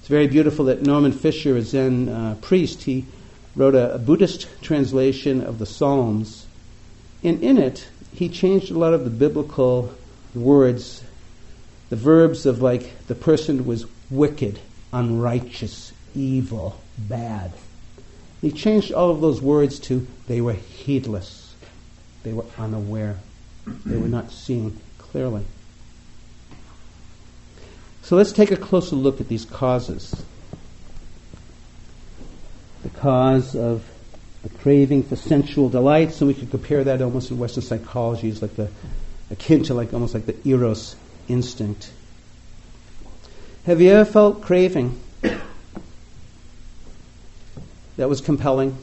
It's 0.00 0.08
very 0.08 0.28
beautiful 0.28 0.66
that 0.66 0.82
Norman 0.82 1.12
Fischer, 1.12 1.56
a 1.56 1.62
Zen 1.62 2.08
uh, 2.08 2.36
priest, 2.40 2.84
he 2.84 3.04
wrote 3.56 3.74
a, 3.74 3.94
a 3.94 3.98
Buddhist 3.98 4.46
translation 4.62 5.42
of 5.42 5.58
the 5.58 5.66
Psalms. 5.66 6.45
And 7.26 7.42
in 7.42 7.58
it, 7.58 7.88
he 8.14 8.28
changed 8.28 8.70
a 8.70 8.78
lot 8.78 8.94
of 8.94 9.02
the 9.02 9.10
biblical 9.10 9.92
words, 10.32 11.02
the 11.90 11.96
verbs 11.96 12.46
of 12.46 12.62
like 12.62 13.06
the 13.08 13.16
person 13.16 13.66
was 13.66 13.84
wicked, 14.08 14.60
unrighteous, 14.92 15.92
evil, 16.14 16.80
bad. 16.96 17.52
He 18.40 18.52
changed 18.52 18.92
all 18.92 19.10
of 19.10 19.20
those 19.20 19.42
words 19.42 19.80
to 19.80 20.06
they 20.28 20.40
were 20.40 20.52
heedless, 20.52 21.56
they 22.22 22.32
were 22.32 22.44
unaware, 22.56 23.18
they 23.84 23.96
were 23.96 24.06
not 24.06 24.30
seeing 24.30 24.80
clearly. 24.98 25.44
So 28.02 28.14
let's 28.14 28.30
take 28.30 28.52
a 28.52 28.56
closer 28.56 28.94
look 28.94 29.20
at 29.20 29.26
these 29.26 29.44
causes. 29.44 30.24
The 32.84 32.90
cause 32.90 33.56
of 33.56 33.84
the 34.46 34.58
craving 34.58 35.02
for 35.02 35.16
sensual 35.16 35.68
delights, 35.68 36.20
and 36.20 36.28
we 36.28 36.34
could 36.34 36.50
compare 36.50 36.84
that 36.84 37.02
almost 37.02 37.32
in 37.32 37.38
Western 37.38 37.64
psychology 37.64 38.28
as 38.30 38.42
like 38.42 38.54
the 38.54 38.70
akin 39.30 39.64
to 39.64 39.74
like 39.74 39.92
almost 39.92 40.14
like 40.14 40.26
the 40.26 40.36
eros 40.48 40.94
instinct. 41.26 41.90
Have 43.64 43.80
you 43.80 43.90
ever 43.90 44.04
felt 44.04 44.42
craving 44.42 45.00
that 47.96 48.08
was 48.08 48.20
compelling 48.20 48.78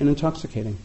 and 0.00 0.08
intoxicating? 0.08 0.78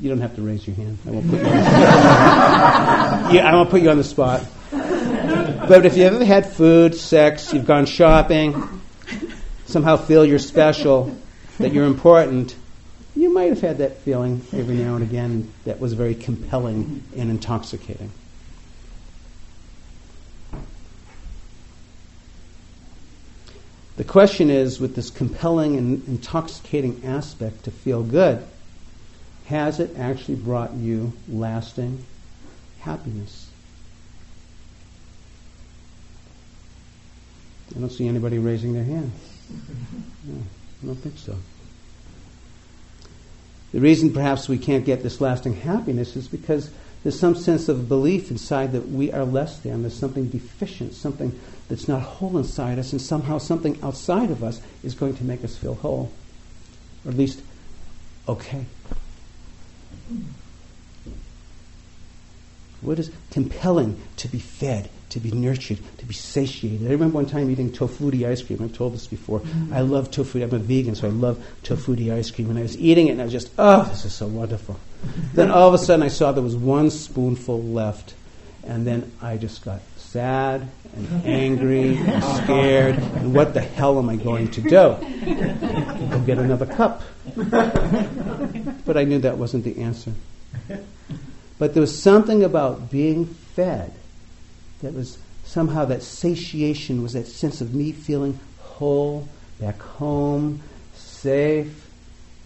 You 0.00 0.08
don't 0.08 0.20
have 0.20 0.34
to 0.36 0.42
raise 0.42 0.66
your 0.66 0.74
hand. 0.74 0.98
I 1.06 1.10
won't 1.10 1.30
put 1.30 1.40
you 1.40 1.46
on 1.46 1.54
the 1.56 1.62
spot. 1.62 3.34
yeah, 3.34 3.48
I 3.48 3.54
won't 3.54 3.70
put 3.70 3.82
you 3.82 3.90
on 3.90 3.96
the 3.96 4.04
spot. 4.04 4.44
But 5.68 5.86
if 5.86 5.96
you 5.96 6.04
ever 6.04 6.24
had 6.24 6.46
food, 6.46 6.96
sex, 6.96 7.52
you've 7.52 7.66
gone 7.66 7.86
shopping, 7.86 8.82
somehow 9.66 9.96
feel 9.96 10.24
you're 10.24 10.40
special, 10.40 11.16
that 11.60 11.74
you're 11.74 11.84
important, 11.84 12.56
you 13.14 13.32
might 13.32 13.50
have 13.50 13.60
had 13.60 13.78
that 13.78 13.98
feeling 13.98 14.42
every 14.52 14.76
now 14.76 14.94
and 14.94 15.02
again 15.02 15.52
that 15.64 15.78
was 15.78 15.92
very 15.92 16.14
compelling 16.14 17.02
and 17.14 17.28
intoxicating. 17.28 18.10
The 23.98 24.04
question 24.04 24.48
is 24.48 24.80
with 24.80 24.96
this 24.96 25.10
compelling 25.10 25.76
and 25.76 26.06
intoxicating 26.08 27.02
aspect 27.04 27.64
to 27.64 27.70
feel 27.70 28.02
good, 28.02 28.42
has 29.46 29.80
it 29.80 29.98
actually 29.98 30.36
brought 30.36 30.72
you 30.72 31.12
lasting 31.28 32.06
happiness? 32.78 33.50
I 37.76 37.80
don't 37.80 37.90
see 37.90 38.08
anybody 38.08 38.38
raising 38.38 38.72
their 38.72 38.84
hand. 38.84 39.12
I 40.82 40.86
don't 40.86 40.96
think 40.96 41.18
so. 41.18 41.36
The 43.72 43.80
reason 43.80 44.12
perhaps 44.12 44.48
we 44.48 44.58
can't 44.58 44.84
get 44.84 45.02
this 45.02 45.20
lasting 45.20 45.54
happiness 45.54 46.16
is 46.16 46.26
because 46.26 46.70
there's 47.02 47.18
some 47.18 47.34
sense 47.34 47.68
of 47.68 47.88
belief 47.88 48.30
inside 48.30 48.72
that 48.72 48.88
we 48.88 49.12
are 49.12 49.24
less 49.24 49.58
than. 49.58 49.82
There's 49.82 49.94
something 49.94 50.28
deficient, 50.28 50.94
something 50.94 51.38
that's 51.68 51.88
not 51.88 52.02
whole 52.02 52.36
inside 52.36 52.78
us, 52.78 52.92
and 52.92 53.00
somehow 53.00 53.38
something 53.38 53.78
outside 53.82 54.30
of 54.30 54.42
us 54.42 54.60
is 54.82 54.94
going 54.94 55.16
to 55.16 55.24
make 55.24 55.44
us 55.44 55.56
feel 55.56 55.74
whole. 55.74 56.10
Or 57.04 57.10
at 57.10 57.16
least 57.16 57.40
okay. 58.28 58.66
What 62.80 62.98
is 62.98 63.10
compelling 63.30 64.00
to 64.16 64.28
be 64.28 64.38
fed, 64.38 64.88
to 65.10 65.20
be 65.20 65.30
nurtured, 65.30 65.78
to 65.98 66.06
be 66.06 66.14
satiated? 66.14 66.86
I 66.86 66.90
remember 66.90 67.16
one 67.16 67.26
time 67.26 67.50
eating 67.50 67.70
tofutti 67.70 68.26
ice 68.26 68.42
cream. 68.42 68.62
I've 68.62 68.74
told 68.74 68.94
this 68.94 69.06
before. 69.06 69.40
Mm-hmm. 69.40 69.74
I 69.74 69.80
love 69.80 70.10
tofu. 70.10 70.42
I'm 70.42 70.54
a 70.54 70.58
vegan, 70.58 70.94
so 70.94 71.08
I 71.08 71.10
love 71.10 71.44
tofutti 71.62 72.12
ice 72.12 72.30
cream. 72.30 72.48
And 72.48 72.58
I 72.58 72.62
was 72.62 72.78
eating 72.78 73.08
it, 73.08 73.12
and 73.12 73.20
I 73.20 73.24
was 73.24 73.32
just, 73.32 73.50
oh, 73.58 73.84
this 73.84 74.04
is 74.04 74.14
so 74.14 74.26
wonderful. 74.26 74.78
then 75.34 75.50
all 75.50 75.68
of 75.68 75.74
a 75.74 75.78
sudden, 75.78 76.02
I 76.02 76.08
saw 76.08 76.32
there 76.32 76.42
was 76.42 76.56
one 76.56 76.90
spoonful 76.90 77.62
left, 77.62 78.14
and 78.64 78.86
then 78.86 79.12
I 79.20 79.36
just 79.36 79.64
got 79.64 79.82
sad 79.96 80.68
and 80.96 81.26
angry 81.26 81.96
and 81.96 82.24
scared. 82.42 82.96
And 82.96 83.34
what 83.34 83.54
the 83.54 83.60
hell 83.60 83.98
am 83.98 84.08
I 84.08 84.16
going 84.16 84.50
to 84.52 84.60
do? 84.60 84.68
Go 84.70 86.22
get 86.24 86.38
another 86.38 86.66
cup. 86.66 87.02
but 87.36 88.96
I 88.96 89.04
knew 89.04 89.18
that 89.18 89.36
wasn't 89.36 89.64
the 89.64 89.78
answer. 89.82 90.12
But 91.60 91.74
there 91.74 91.82
was 91.82 91.96
something 91.96 92.42
about 92.42 92.90
being 92.90 93.26
fed 93.26 93.92
that 94.80 94.94
was 94.94 95.18
somehow 95.44 95.84
that 95.84 96.02
satiation 96.02 97.02
was 97.02 97.12
that 97.12 97.26
sense 97.26 97.60
of 97.60 97.74
me 97.74 97.92
feeling 97.92 98.40
whole, 98.58 99.28
back 99.60 99.78
home, 99.78 100.62
safe. 100.94 101.86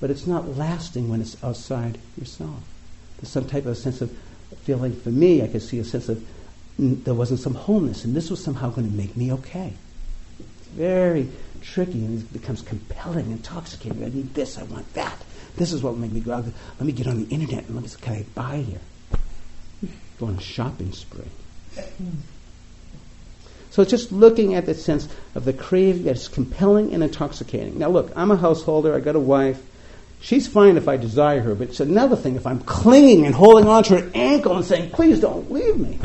But 0.00 0.10
it's 0.10 0.26
not 0.26 0.56
lasting 0.56 1.08
when 1.08 1.20
it's 1.20 1.42
outside 1.44 1.96
yourself. 2.18 2.60
There's 3.18 3.30
some 3.30 3.44
type 3.44 3.66
of 3.66 3.78
sense 3.78 4.00
of 4.00 4.10
feeling 4.64 4.98
for 4.98 5.10
me, 5.10 5.42
I 5.42 5.46
could 5.46 5.62
see 5.62 5.78
a 5.78 5.84
sense 5.84 6.08
of 6.08 6.26
there 6.76 7.14
wasn't 7.14 7.38
some 7.38 7.54
wholeness, 7.54 8.04
and 8.04 8.16
this 8.16 8.30
was 8.30 8.42
somehow 8.42 8.70
going 8.70 8.90
to 8.90 8.96
make 8.96 9.16
me 9.16 9.32
okay. 9.32 9.74
It's 10.40 10.68
very 10.70 11.30
tricky, 11.60 12.04
and 12.04 12.20
it 12.20 12.32
becomes 12.32 12.62
compelling, 12.62 13.30
intoxicating. 13.30 14.02
I 14.02 14.08
need 14.08 14.34
this, 14.34 14.58
I 14.58 14.64
want 14.64 14.92
that. 14.94 15.24
This 15.54 15.72
is 15.72 15.84
what 15.84 15.92
will 15.92 16.00
make 16.00 16.10
me 16.10 16.18
go 16.18 16.32
out. 16.32 16.46
Let 16.80 16.84
me 16.84 16.90
get 16.90 17.06
on 17.06 17.24
the 17.24 17.32
internet 17.32 17.66
and 17.66 17.76
let 17.76 17.82
me 17.82 17.88
see, 17.88 18.00
can 18.00 18.14
I 18.14 18.24
buy 18.34 18.56
here? 18.56 18.80
Go 20.18 20.26
on 20.26 20.36
a 20.36 20.40
shopping 20.40 20.92
spree. 20.92 21.24
So 23.70 23.82
it's 23.82 23.90
just 23.90 24.12
looking 24.12 24.54
at 24.54 24.66
the 24.66 24.74
sense 24.74 25.08
of 25.34 25.44
the 25.44 25.52
craving 25.52 26.04
that's 26.04 26.28
compelling 26.28 26.94
and 26.94 27.02
intoxicating. 27.02 27.76
Now 27.76 27.88
look, 27.88 28.12
I'm 28.14 28.30
a 28.30 28.36
householder, 28.36 28.94
I 28.94 29.00
got 29.00 29.16
a 29.16 29.20
wife. 29.20 29.60
She's 30.20 30.46
fine 30.46 30.76
if 30.76 30.86
I 30.86 30.96
desire 30.96 31.40
her, 31.40 31.56
but 31.56 31.70
it's 31.70 31.80
another 31.80 32.14
thing 32.14 32.36
if 32.36 32.46
I'm 32.46 32.60
clinging 32.60 33.26
and 33.26 33.34
holding 33.34 33.66
on 33.66 33.82
to 33.84 33.98
her 33.98 34.10
ankle 34.14 34.56
and 34.56 34.64
saying, 34.64 34.90
please 34.90 35.18
don't 35.20 35.50
leave 35.50 35.76
me. 35.76 35.98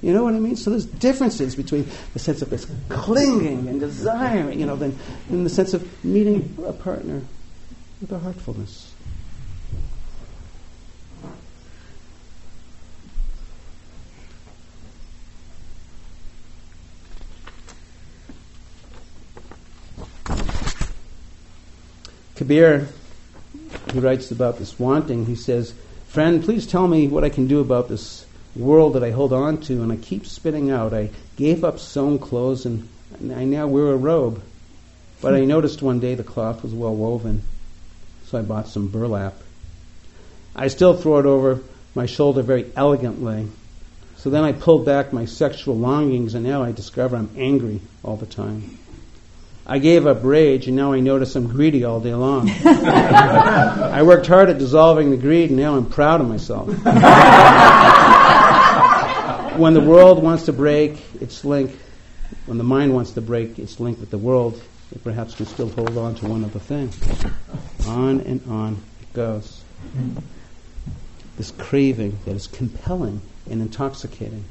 You 0.00 0.14
know 0.14 0.24
what 0.24 0.34
I 0.34 0.38
mean? 0.38 0.56
So 0.56 0.70
there's 0.70 0.86
differences 0.86 1.54
between 1.54 1.86
the 2.14 2.18
sense 2.18 2.40
of 2.40 2.48
this 2.48 2.66
clinging 2.88 3.68
and 3.68 3.80
desiring, 3.80 4.58
you 4.58 4.66
know, 4.66 4.76
than, 4.76 4.98
than 5.28 5.44
the 5.44 5.50
sense 5.50 5.74
of 5.74 6.04
meeting 6.04 6.56
a 6.66 6.72
partner 6.72 7.20
with 8.00 8.12
a 8.12 8.18
heartfulness. 8.18 8.93
Kabir, 22.36 22.88
who 23.92 24.00
writes 24.00 24.30
about 24.30 24.58
this 24.58 24.78
wanting, 24.78 25.26
he 25.26 25.36
says, 25.36 25.72
Friend, 26.08 26.42
please 26.42 26.66
tell 26.66 26.88
me 26.88 27.06
what 27.06 27.24
I 27.24 27.28
can 27.28 27.46
do 27.46 27.60
about 27.60 27.88
this 27.88 28.26
world 28.56 28.94
that 28.94 29.04
I 29.04 29.10
hold 29.10 29.32
on 29.32 29.60
to 29.62 29.82
and 29.82 29.92
I 29.92 29.96
keep 29.96 30.26
spinning 30.26 30.70
out. 30.70 30.92
I 30.92 31.10
gave 31.36 31.64
up 31.64 31.78
sewn 31.78 32.18
clothes 32.18 32.66
and 32.66 32.88
I 33.32 33.44
now 33.44 33.66
wear 33.66 33.92
a 33.92 33.96
robe. 33.96 34.42
But 35.20 35.34
I 35.34 35.44
noticed 35.44 35.80
one 35.80 36.00
day 36.00 36.14
the 36.14 36.24
cloth 36.24 36.62
was 36.62 36.74
well 36.74 36.94
woven, 36.94 37.42
so 38.26 38.38
I 38.38 38.42
bought 38.42 38.68
some 38.68 38.88
burlap. 38.88 39.34
I 40.54 40.68
still 40.68 40.96
throw 40.96 41.18
it 41.18 41.26
over 41.26 41.60
my 41.94 42.06
shoulder 42.06 42.42
very 42.42 42.70
elegantly. 42.76 43.48
So 44.16 44.30
then 44.30 44.44
I 44.44 44.52
pulled 44.52 44.84
back 44.84 45.12
my 45.12 45.24
sexual 45.24 45.76
longings 45.76 46.34
and 46.34 46.44
now 46.44 46.62
I 46.62 46.72
discover 46.72 47.16
I'm 47.16 47.30
angry 47.36 47.80
all 48.02 48.16
the 48.16 48.26
time. 48.26 48.78
I 49.66 49.78
gave 49.78 50.06
up 50.06 50.22
rage, 50.22 50.66
and 50.66 50.76
now 50.76 50.92
I 50.92 51.00
notice 51.00 51.34
I'm 51.36 51.48
greedy 51.48 51.84
all 51.84 51.98
day 51.98 52.12
long. 52.14 52.50
I 52.64 54.02
worked 54.02 54.26
hard 54.26 54.50
at 54.50 54.58
dissolving 54.58 55.10
the 55.10 55.16
greed, 55.16 55.48
and 55.48 55.58
now 55.58 55.76
I'm 55.76 55.86
proud 55.86 56.20
of 56.20 56.28
myself. 56.28 56.68
when 59.58 59.72
the 59.72 59.80
world 59.80 60.22
wants 60.22 60.44
to 60.44 60.52
break 60.52 61.02
its 61.18 61.46
link, 61.46 61.78
when 62.44 62.58
the 62.58 62.64
mind 62.64 62.92
wants 62.92 63.12
to 63.12 63.22
break 63.22 63.58
its 63.58 63.80
link 63.80 63.98
with 64.00 64.10
the 64.10 64.18
world, 64.18 64.62
it 64.92 65.02
perhaps 65.02 65.34
can 65.34 65.46
still 65.46 65.70
hold 65.70 65.96
on 65.96 66.14
to 66.16 66.26
one 66.26 66.44
other 66.44 66.58
thing. 66.58 66.90
On 67.86 68.20
and 68.20 68.46
on 68.48 68.82
it 69.00 69.12
goes. 69.14 69.62
This 71.38 71.52
craving 71.52 72.18
that 72.26 72.36
is 72.36 72.46
compelling 72.46 73.22
and 73.50 73.62
intoxicating, 73.62 74.44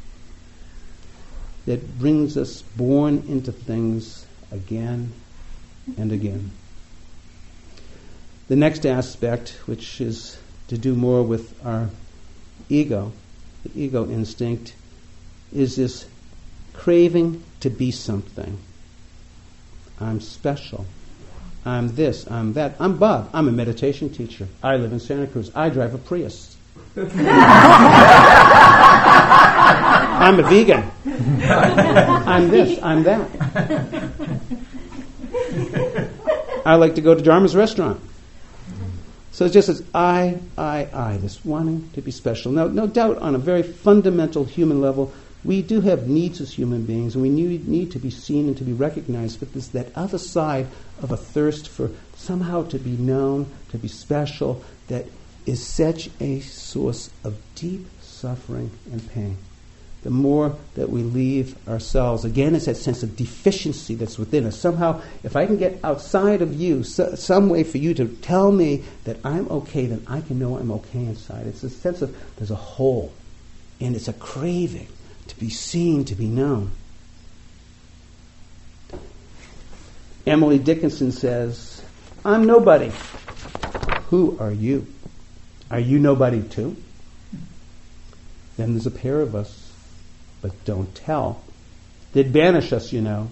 that 1.66 2.00
brings 2.00 2.36
us 2.36 2.64
born 2.64 3.24
into 3.28 3.52
things 3.52 4.23
again 4.54 5.12
and 5.98 6.12
again. 6.12 6.52
The 8.48 8.56
next 8.56 8.86
aspect, 8.86 9.50
which 9.66 10.00
is 10.00 10.38
to 10.68 10.78
do 10.78 10.96
more 10.96 11.24
with 11.24 11.54
our 11.66 11.90
ego, 12.70 13.12
the 13.64 13.82
ego 13.82 14.10
instinct, 14.10 14.76
is 15.54 15.76
this 15.76 16.06
craving 16.74 17.44
to 17.62 17.70
be 17.70 17.92
something. 17.92 18.58
I'm 20.00 20.22
special. 20.22 20.86
I'm 21.66 21.96
this, 21.96 22.30
I'm 22.30 22.54
that. 22.54 22.76
I'm 22.80 22.98
Bob. 22.98 23.30
I'm 23.34 23.48
a 23.48 23.52
meditation 23.52 24.10
teacher. 24.10 24.48
I 24.62 24.76
live 24.76 24.92
in 24.92 25.00
Santa 25.00 25.28
Cruz. 25.28 25.50
I 25.56 25.70
drive 25.70 25.94
a 25.94 25.98
Prius. 25.98 26.58
I'm 30.16 30.40
a 30.40 30.44
vegan. 30.44 30.92
I'm 31.06 32.50
this, 32.50 32.80
I'm 32.84 33.04
that. 33.04 34.03
I 36.66 36.76
like 36.76 36.96
to 36.96 37.02
go 37.02 37.14
to 37.14 37.22
Jarma's 37.22 37.56
restaurant. 37.56 38.00
So 39.32 39.46
it's 39.46 39.54
just 39.54 39.68
this 39.68 39.82
I, 39.94 40.38
I, 40.58 40.88
I, 40.94 41.18
this 41.18 41.44
wanting 41.44 41.90
to 41.94 42.02
be 42.02 42.12
special. 42.12 42.52
Now, 42.52 42.68
no 42.68 42.88
doubt 42.88 43.18
on 43.18 43.36
a 43.36 43.40
very 43.40 43.64
fundamental 43.64 44.46
human 44.46 44.80
level, 44.80 45.12
we 45.44 45.62
do 45.62 45.82
have 45.82 46.08
needs 46.08 46.40
as 46.40 46.54
human 46.54 46.86
beings, 46.86 47.16
and 47.16 47.22
we 47.22 47.30
need, 47.30 47.68
need 47.68 47.92
to 47.92 48.00
be 48.00 48.12
seen 48.12 48.48
and 48.48 48.58
to 48.58 48.64
be 48.64 48.74
recognized. 48.74 49.40
But 49.40 49.52
there's 49.54 49.70
that 49.70 49.92
other 49.96 50.20
side 50.20 50.68
of 51.02 51.12
a 51.12 51.18
thirst 51.18 51.68
for 51.68 51.90
somehow 52.16 52.64
to 52.70 52.78
be 52.78 52.92
known, 52.92 53.52
to 53.72 53.78
be 53.78 53.88
special, 53.88 54.64
that 54.88 55.08
is 55.46 55.66
such 55.66 56.10
a 56.20 56.40
source 56.42 57.10
of 57.24 57.36
deep 57.56 57.88
suffering 58.02 58.72
and 58.92 59.12
pain 59.12 59.38
the 60.04 60.10
more 60.10 60.56
that 60.76 60.90
we 60.90 61.02
leave 61.02 61.56
ourselves. 61.68 62.26
Again, 62.26 62.56
it's 62.56 62.66
that 62.66 62.76
sense 62.76 63.04
of 63.04 63.16
deficiency 63.16 63.96
that's 63.96 64.20
within 64.20 64.46
us. 64.46 64.60
Somehow, 64.60 65.02
if 65.24 65.36
I 65.36 65.46
can 65.46 65.58
get 65.58 65.80
outside 65.84 66.42
of 66.42 66.54
you, 66.54 66.84
so, 66.84 67.16
some 67.16 67.50
way 67.50 67.64
for 67.64 67.78
you 67.78 67.94
to 67.96 68.08
tell 68.08 68.52
me 68.52 68.84
that 69.06 69.18
I'm 69.24 69.50
okay, 69.50 69.86
then 69.86 70.06
I 70.08 70.20
can 70.22 70.40
know 70.40 70.58
I'm 70.58 70.72
okay 70.72 71.06
inside. 71.06 71.48
It's 71.48 71.64
a 71.64 71.70
sense 71.70 72.02
of 72.02 72.16
there's 72.36 72.52
a 72.52 72.56
hole, 72.56 73.14
and 73.80 73.96
it's 73.96 74.10
a 74.10 74.14
craving 74.14 74.90
to 75.28 75.40
be 75.40 75.50
seen, 75.50 76.04
to 76.06 76.16
be 76.16 76.28
known. 76.28 76.72
Emily 80.28 80.60
Dickinson 80.60 81.14
says, 81.14 81.82
I'm 82.26 82.46
nobody. 82.46 82.92
Who 84.10 84.38
are 84.40 84.52
you? 84.52 84.88
Are 85.72 85.80
you 85.80 85.98
nobody 85.98 86.42
too? 86.42 86.76
Then 88.58 88.74
there's 88.74 88.86
a 88.86 88.92
pair 88.92 89.22
of 89.22 89.34
us 89.34 89.63
but 90.44 90.64
don't 90.66 90.94
tell. 90.94 91.42
They'd 92.12 92.32
banish 92.32 92.72
us, 92.72 92.94
you 92.94 93.02
know. 93.02 93.30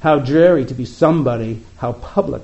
How 0.00 0.18
dreary 0.18 0.66
to 0.66 0.74
be 0.74 0.84
somebody, 0.84 1.62
how 1.78 1.94
public. 1.94 2.42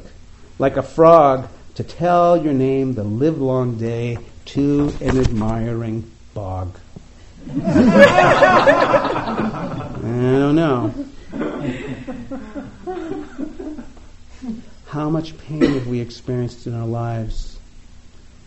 Like 0.59 0.79
a 0.79 0.83
frog, 0.83 1.49
to 1.75 1.85
tell 1.85 2.43
your 2.43 2.55
name 2.55 2.95
the 2.95 3.05
livelong 3.05 3.77
day 3.77 4.17
to 4.47 4.95
an 5.03 5.19
admiring 5.19 6.11
bog. 6.33 6.79
I 7.47 8.31
don't 10.01 10.57
know. 10.57 10.95
How 14.87 15.11
much 15.11 15.37
pain 15.37 15.61
have 15.61 15.87
we 15.87 16.01
experienced 16.01 16.67
in 16.67 16.75
our 16.75 16.87
lives? 16.87 17.55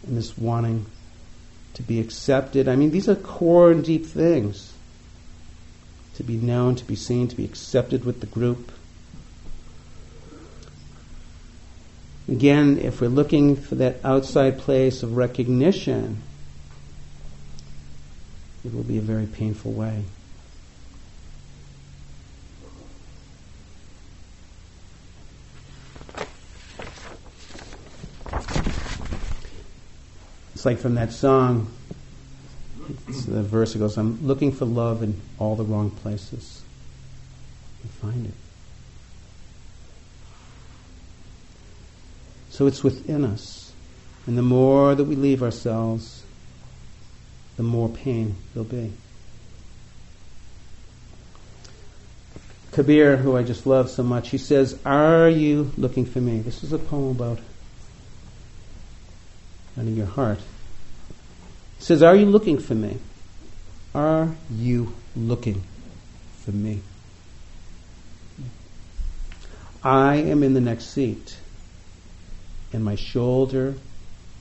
in 0.08 0.16
this 0.16 0.38
wanting 0.38 0.86
to 1.76 1.84
be 1.84 2.00
accepted. 2.00 2.68
I 2.68 2.76
mean, 2.76 2.92
these 2.92 3.10
are 3.10 3.16
core 3.16 3.72
and 3.72 3.84
deep 3.84 4.06
things. 4.06 4.74
To 6.18 6.24
be 6.24 6.38
known, 6.38 6.76
to 6.78 6.84
be 6.84 6.96
seen, 6.96 7.28
to 7.28 7.36
be 7.36 7.46
accepted 7.46 8.04
with 8.04 8.22
the 8.22 8.26
group. 8.26 8.72
Again, 12.28 12.80
if 12.80 13.00
we're 13.00 13.08
looking 13.08 13.56
for 13.56 13.76
that 13.76 13.98
outside 14.04 14.58
place 14.58 15.04
of 15.04 15.16
recognition, 15.16 16.24
it 18.66 18.74
will 18.74 18.82
be 18.82 18.98
a 18.98 19.02
very 19.02 19.28
painful 19.28 19.74
way. 19.74 20.06
It's 30.56 30.66
like 30.66 30.80
from 30.80 30.96
that 30.96 31.12
song, 31.14 31.72
it's 33.08 33.26
the 33.26 33.44
verse 33.44 33.74
that 33.74 33.80
goes, 33.80 33.98
I'm 33.98 34.26
looking 34.26 34.52
for 34.52 34.66
love 34.66 35.04
in 35.04 35.20
all 35.40 35.56
the 35.56 35.64
wrong 35.64 35.92
places. 35.92 36.62
And 37.82 37.92
find 37.92 38.26
it. 38.26 38.34
So 42.50 42.68
it's 42.68 42.84
within 42.84 43.24
us. 43.24 43.72
And 44.26 44.38
the 44.38 44.42
more 44.42 44.96
that 44.96 45.04
we 45.04 45.16
leave 45.16 45.44
ourselves, 45.44 46.24
the 47.56 47.64
more 47.64 47.90
pain 47.90 48.36
there'll 48.54 48.68
be. 48.68 48.92
Kabir, 52.72 53.18
who 53.18 53.36
I 53.36 53.44
just 53.44 53.66
love 53.66 53.90
so 53.90 54.04
much, 54.04 54.30
he 54.30 54.38
says, 54.38 54.80
Are 54.86 55.30
you 55.30 55.72
looking 55.78 56.06
for 56.06 56.20
me? 56.20 56.42
This 56.42 56.64
is 56.64 56.74
a 56.74 56.78
poem 56.78 57.16
about 57.16 57.40
and 59.78 59.88
in 59.88 59.96
your 59.96 60.08
heart. 60.08 60.40
Says, 61.80 62.04
Are 62.04 62.16
you 62.16 62.26
looking 62.26 62.60
for 62.60 62.76
me? 62.76 62.98
Are 63.94 64.36
you 64.52 64.94
looking 65.16 65.64
for 66.44 66.52
me? 66.52 66.82
I 69.84 70.16
am 70.16 70.44
in 70.44 70.54
the 70.54 70.62
next 70.62 70.88
seat, 70.88 71.38
and 72.74 72.84
my 72.84 72.96
shoulder 72.96 73.76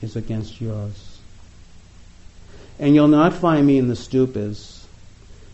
is 0.03 0.17
against 0.17 0.61
yours. 0.61 1.19
And 2.79 2.95
you'll 2.95 3.09
not 3.09 3.33
find 3.33 3.67
me 3.67 3.79
in 3.79 3.89
the 3.89 3.95
stupas, 3.95 4.85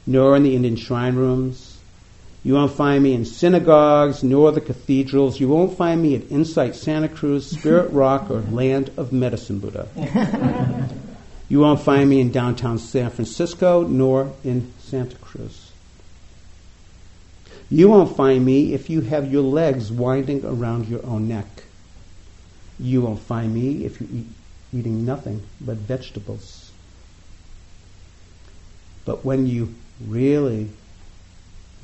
nor 0.07 0.37
in 0.37 0.43
the 0.43 0.57
Indian 0.57 0.77
shrine 0.77 1.15
rooms, 1.15 1.73
you 2.45 2.55
won't 2.55 2.73
find 2.73 3.05
me 3.05 3.13
in 3.15 3.25
synagogues 3.25 4.25
nor 4.25 4.51
the 4.51 4.61
cathedrals. 4.61 5.39
You 5.39 5.49
won't 5.49 5.77
find 5.77 6.03
me 6.03 6.17
at 6.17 6.31
Insight 6.31 6.75
Santa 6.75 7.09
Cruz, 7.09 7.49
Spirit 7.49 7.93
Rock, 7.93 8.31
or 8.31 8.41
Land 8.41 8.91
of 8.97 9.13
Medicine 9.13 9.61
Buddha. 9.61 9.87
you 11.53 11.61
won't 11.61 11.83
find 11.83 12.09
me 12.09 12.19
in 12.19 12.33
downtown 12.33 12.79
San 12.79 13.11
Francisco 13.11 13.83
nor 13.83 14.33
in 14.43 14.73
Santa 14.79 15.17
Cruz. 15.17 15.71
You 17.69 17.91
won't 17.91 18.17
find 18.17 18.43
me 18.43 18.73
if 18.73 18.89
you 18.89 19.03
have 19.03 19.31
your 19.31 19.43
legs 19.43 19.93
winding 19.93 20.47
around 20.47 20.89
your 20.89 21.05
own 21.05 21.29
neck. 21.29 21.65
You 22.81 23.03
won't 23.03 23.21
find 23.21 23.53
me 23.53 23.85
if 23.85 24.01
you're 24.01 24.09
eat, 24.11 24.29
eating 24.73 25.05
nothing 25.05 25.43
but 25.61 25.77
vegetables. 25.77 26.73
But 29.05 29.23
when 29.23 29.47
you 29.47 29.75
really 30.03 30.71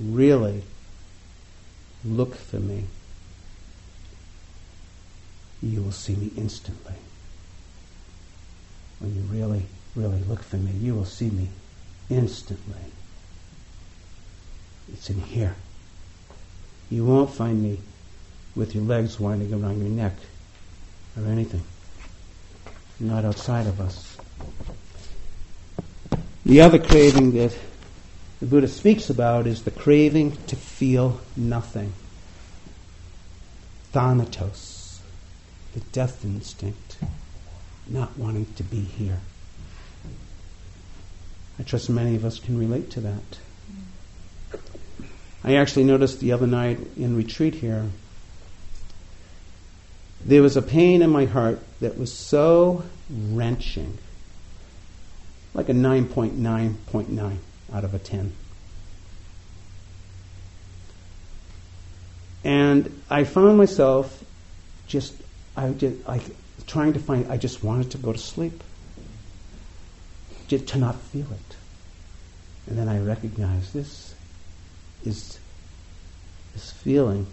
really 0.00 0.62
look 2.06 2.36
for 2.36 2.58
me, 2.58 2.84
you 5.60 5.82
will 5.82 5.92
see 5.92 6.16
me 6.16 6.30
instantly. 6.38 6.94
When 9.00 9.14
you 9.14 9.22
really, 9.22 9.66
really 9.94 10.22
look 10.24 10.42
for 10.42 10.56
me, 10.56 10.72
you 10.72 10.94
will 10.94 11.04
see 11.04 11.30
me 11.30 11.48
instantly. 12.10 12.80
It's 14.92 15.10
in 15.10 15.20
here. 15.20 15.54
You 16.90 17.04
won't 17.04 17.30
find 17.30 17.62
me 17.62 17.80
with 18.56 18.74
your 18.74 18.84
legs 18.84 19.20
winding 19.20 19.52
around 19.52 19.80
your 19.80 19.90
neck 19.90 20.14
or 21.16 21.26
anything. 21.26 21.62
Not 22.98 23.24
outside 23.24 23.66
of 23.66 23.80
us. 23.80 24.16
The 26.44 26.62
other 26.62 26.78
craving 26.78 27.32
that 27.32 27.56
the 28.40 28.46
Buddha 28.46 28.68
speaks 28.68 29.10
about 29.10 29.46
is 29.46 29.62
the 29.62 29.70
craving 29.70 30.36
to 30.46 30.56
feel 30.56 31.20
nothing. 31.36 31.92
Thanatos, 33.92 35.00
the 35.74 35.80
death 35.80 36.24
instinct, 36.24 36.87
not 37.88 38.16
wanting 38.18 38.46
to 38.56 38.62
be 38.62 38.80
here. 38.80 39.20
I 41.58 41.62
trust 41.62 41.90
many 41.90 42.14
of 42.14 42.24
us 42.24 42.38
can 42.38 42.58
relate 42.58 42.90
to 42.92 43.00
that. 43.00 43.38
I 45.42 45.56
actually 45.56 45.84
noticed 45.84 46.20
the 46.20 46.32
other 46.32 46.46
night 46.46 46.78
in 46.96 47.16
retreat 47.16 47.54
here, 47.54 47.86
there 50.24 50.42
was 50.42 50.56
a 50.56 50.62
pain 50.62 51.02
in 51.02 51.10
my 51.10 51.24
heart 51.24 51.60
that 51.80 51.96
was 51.96 52.12
so 52.12 52.84
wrenching, 53.10 53.98
like 55.54 55.68
a 55.68 55.72
9.9.9 55.72 57.36
out 57.72 57.84
of 57.84 57.94
a 57.94 57.98
10. 57.98 58.32
And 62.44 63.02
I 63.10 63.24
found 63.24 63.58
myself 63.58 64.24
just, 64.86 65.14
I 65.56 65.68
did, 65.70 66.04
I, 66.06 66.20
trying 66.68 66.92
to 66.92 67.00
find, 67.00 67.30
I 67.30 67.36
just 67.36 67.64
wanted 67.64 67.90
to 67.92 67.98
go 67.98 68.12
to 68.12 68.18
sleep, 68.18 68.62
to 70.48 70.78
not 70.78 70.94
feel 70.96 71.26
it. 71.32 71.56
And 72.68 72.78
then 72.78 72.88
I 72.88 73.00
recognized 73.00 73.72
this 73.72 74.14
is 75.04 75.38
this 76.54 76.70
feeling 76.70 77.26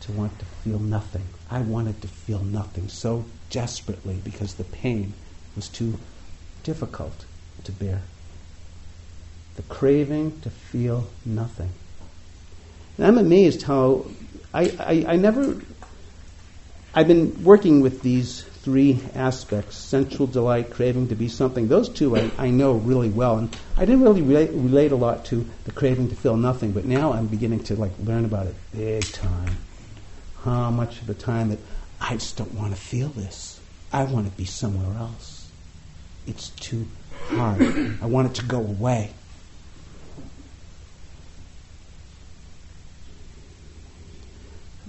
to 0.00 0.12
want 0.12 0.38
to 0.38 0.44
feel 0.44 0.78
nothing. 0.78 1.24
I 1.50 1.60
wanted 1.60 2.00
to 2.02 2.08
feel 2.08 2.42
nothing 2.42 2.88
so 2.88 3.24
desperately 3.50 4.20
because 4.24 4.54
the 4.54 4.64
pain 4.64 5.12
was 5.56 5.68
too 5.68 5.98
difficult 6.62 7.24
to 7.64 7.72
bear 7.72 8.02
the 9.56 9.62
craving 9.74 10.40
to 10.40 10.50
feel 10.50 11.08
nothing. 11.24 11.70
And 12.96 13.06
I'm 13.06 13.18
amazed 13.18 13.62
how 13.62 14.06
I, 14.54 14.62
I, 14.78 15.12
I 15.12 15.16
never, 15.16 15.60
I've 16.94 17.08
been 17.08 17.44
working 17.44 17.80
with 17.80 18.02
these 18.02 18.46
three 18.62 19.00
aspects 19.14 19.76
sensual 19.76 20.26
delight, 20.26 20.70
craving 20.70 21.08
to 21.08 21.14
be 21.14 21.28
something. 21.28 21.68
Those 21.68 21.88
two 21.88 22.16
I, 22.16 22.30
I 22.38 22.50
know 22.50 22.74
really 22.74 23.08
well. 23.08 23.38
And 23.38 23.56
I 23.76 23.84
didn't 23.84 24.02
really 24.02 24.22
relate, 24.22 24.50
relate 24.52 24.92
a 24.92 24.96
lot 24.96 25.24
to 25.26 25.48
the 25.64 25.72
craving 25.72 26.08
to 26.10 26.16
feel 26.16 26.36
nothing, 26.36 26.72
but 26.72 26.84
now 26.84 27.12
I'm 27.12 27.26
beginning 27.26 27.62
to 27.64 27.76
like 27.76 27.92
learn 28.04 28.24
about 28.24 28.46
it 28.46 28.54
big 28.72 29.04
time. 29.12 29.56
How 30.44 30.70
much 30.70 31.00
of 31.00 31.06
the 31.06 31.14
time 31.14 31.50
that 31.50 31.58
I 32.00 32.14
just 32.14 32.36
don't 32.36 32.54
want 32.54 32.74
to 32.74 32.80
feel 32.80 33.08
this. 33.08 33.60
I 33.92 34.04
want 34.04 34.30
to 34.30 34.36
be 34.36 34.44
somewhere 34.44 34.96
else. 34.98 35.50
It's 36.26 36.50
too 36.50 36.86
hard. 37.28 37.60
I 38.02 38.06
want 38.06 38.28
it 38.28 38.34
to 38.40 38.46
go 38.46 38.58
away. 38.58 39.12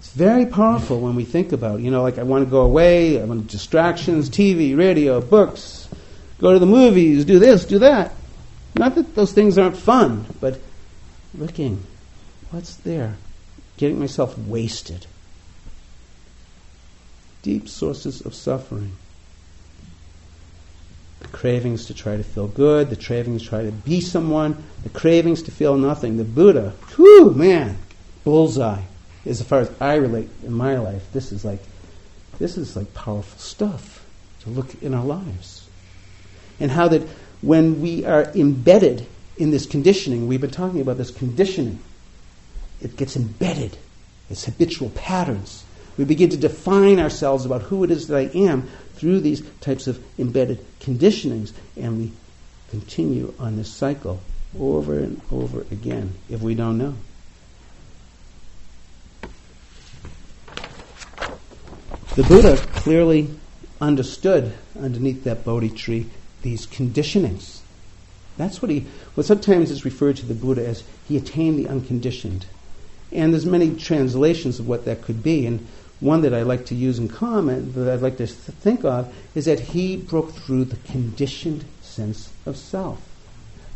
Very 0.09 0.47
powerful 0.47 0.99
when 0.99 1.15
we 1.15 1.23
think 1.23 1.51
about 1.51 1.79
it. 1.79 1.83
You 1.83 1.91
know, 1.91 2.01
like 2.01 2.17
I 2.17 2.23
want 2.23 2.43
to 2.43 2.49
go 2.49 2.61
away, 2.61 3.21
I 3.21 3.25
want 3.25 3.47
distractions, 3.47 4.29
TV, 4.29 4.75
radio, 4.75 5.21
books, 5.21 5.87
go 6.39 6.53
to 6.53 6.59
the 6.59 6.65
movies, 6.65 7.23
do 7.23 7.39
this, 7.39 7.65
do 7.65 7.79
that. 7.79 8.13
Not 8.75 8.95
that 8.95 9.15
those 9.15 9.31
things 9.31 9.57
aren't 9.57 9.77
fun, 9.77 10.25
but 10.39 10.59
looking, 11.37 11.83
what's 12.49 12.75
there? 12.77 13.17
Getting 13.77 13.99
myself 13.99 14.37
wasted. 14.37 15.05
Deep 17.43 17.69
sources 17.69 18.21
of 18.21 18.33
suffering. 18.33 18.93
The 21.19 21.27
cravings 21.27 21.85
to 21.85 21.93
try 21.93 22.17
to 22.17 22.23
feel 22.23 22.47
good, 22.47 22.89
the 22.89 22.95
cravings 22.95 23.43
to 23.43 23.49
try 23.49 23.63
to 23.63 23.71
be 23.71 24.01
someone, 24.01 24.63
the 24.83 24.89
cravings 24.89 25.43
to 25.43 25.51
feel 25.51 25.77
nothing. 25.77 26.17
The 26.17 26.23
Buddha, 26.23 26.73
whew, 26.95 27.31
man, 27.35 27.77
bullseye 28.23 28.81
as 29.25 29.41
far 29.41 29.59
as 29.59 29.71
I 29.79 29.95
relate 29.95 30.29
in 30.43 30.53
my 30.53 30.77
life, 30.77 31.11
this 31.13 31.31
is 31.31 31.45
like 31.45 31.61
this 32.39 32.57
is 32.57 32.75
like 32.75 32.93
powerful 32.93 33.39
stuff 33.39 34.05
to 34.41 34.49
look 34.49 34.81
in 34.81 34.93
our 34.93 35.05
lives. 35.05 35.67
And 36.59 36.71
how 36.71 36.87
that 36.87 37.07
when 37.41 37.81
we 37.81 38.05
are 38.05 38.23
embedded 38.35 39.05
in 39.37 39.51
this 39.51 39.65
conditioning, 39.65 40.27
we've 40.27 40.41
been 40.41 40.51
talking 40.51 40.81
about 40.81 40.97
this 40.97 41.11
conditioning, 41.11 41.79
it 42.81 42.95
gets 42.95 43.15
embedded. 43.15 43.77
It's 44.29 44.45
habitual 44.45 44.89
patterns. 44.91 45.63
We 45.97 46.05
begin 46.05 46.29
to 46.29 46.37
define 46.37 46.99
ourselves 46.99 47.45
about 47.45 47.63
who 47.63 47.83
it 47.83 47.91
is 47.91 48.07
that 48.07 48.17
I 48.17 48.37
am 48.37 48.69
through 48.95 49.19
these 49.19 49.41
types 49.59 49.87
of 49.87 50.03
embedded 50.17 50.65
conditionings, 50.79 51.53
and 51.75 51.97
we 51.97 52.11
continue 52.69 53.33
on 53.39 53.57
this 53.57 53.71
cycle 53.71 54.21
over 54.59 54.97
and 54.97 55.21
over 55.31 55.61
again 55.71 56.13
if 56.29 56.41
we 56.41 56.55
don't 56.55 56.77
know. 56.77 56.95
The 62.13 62.23
Buddha 62.23 62.57
clearly 62.73 63.29
understood 63.79 64.53
underneath 64.77 65.23
that 65.23 65.45
Bodhi 65.45 65.69
tree 65.69 66.07
these 66.41 66.67
conditionings. 66.67 67.61
That's 68.35 68.61
what 68.61 68.69
he, 68.69 68.85
what 69.15 69.25
sometimes 69.25 69.71
is 69.71 69.85
referred 69.85 70.17
to 70.17 70.25
the 70.25 70.33
Buddha 70.33 70.67
as 70.67 70.83
he 71.07 71.15
attained 71.15 71.57
the 71.57 71.69
unconditioned. 71.69 72.47
And 73.13 73.31
there's 73.31 73.45
many 73.45 73.77
translations 73.77 74.59
of 74.59 74.67
what 74.67 74.83
that 74.83 75.03
could 75.03 75.23
be. 75.23 75.45
And 75.45 75.65
one 76.01 76.21
that 76.23 76.33
I 76.33 76.41
like 76.41 76.65
to 76.65 76.75
use 76.75 76.99
in 76.99 77.07
comment, 77.07 77.75
that 77.75 77.87
I'd 77.87 78.01
like 78.01 78.17
to 78.17 78.27
think 78.27 78.83
of, 78.83 79.13
is 79.33 79.45
that 79.45 79.61
he 79.61 79.95
broke 79.95 80.33
through 80.33 80.65
the 80.65 80.91
conditioned 80.91 81.63
sense 81.81 82.29
of 82.45 82.57
self. 82.57 83.01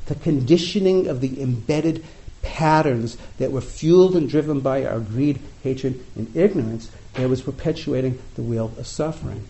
The 0.07 0.15
conditioning 0.15 1.07
of 1.07 1.21
the 1.21 1.41
embedded 1.41 2.03
patterns 2.41 3.17
that 3.37 3.53
were 3.53 3.61
fueled 3.61 4.17
and 4.17 4.27
driven 4.27 4.59
by 4.59 4.85
our 4.85 4.99
greed, 4.99 5.39
hatred, 5.63 6.03
and 6.17 6.35
ignorance 6.35 6.91
that 7.15 7.29
was 7.29 7.41
perpetuating 7.41 8.19
the 8.35 8.41
wheel 8.41 8.71
of 8.77 8.87
suffering. 8.87 9.47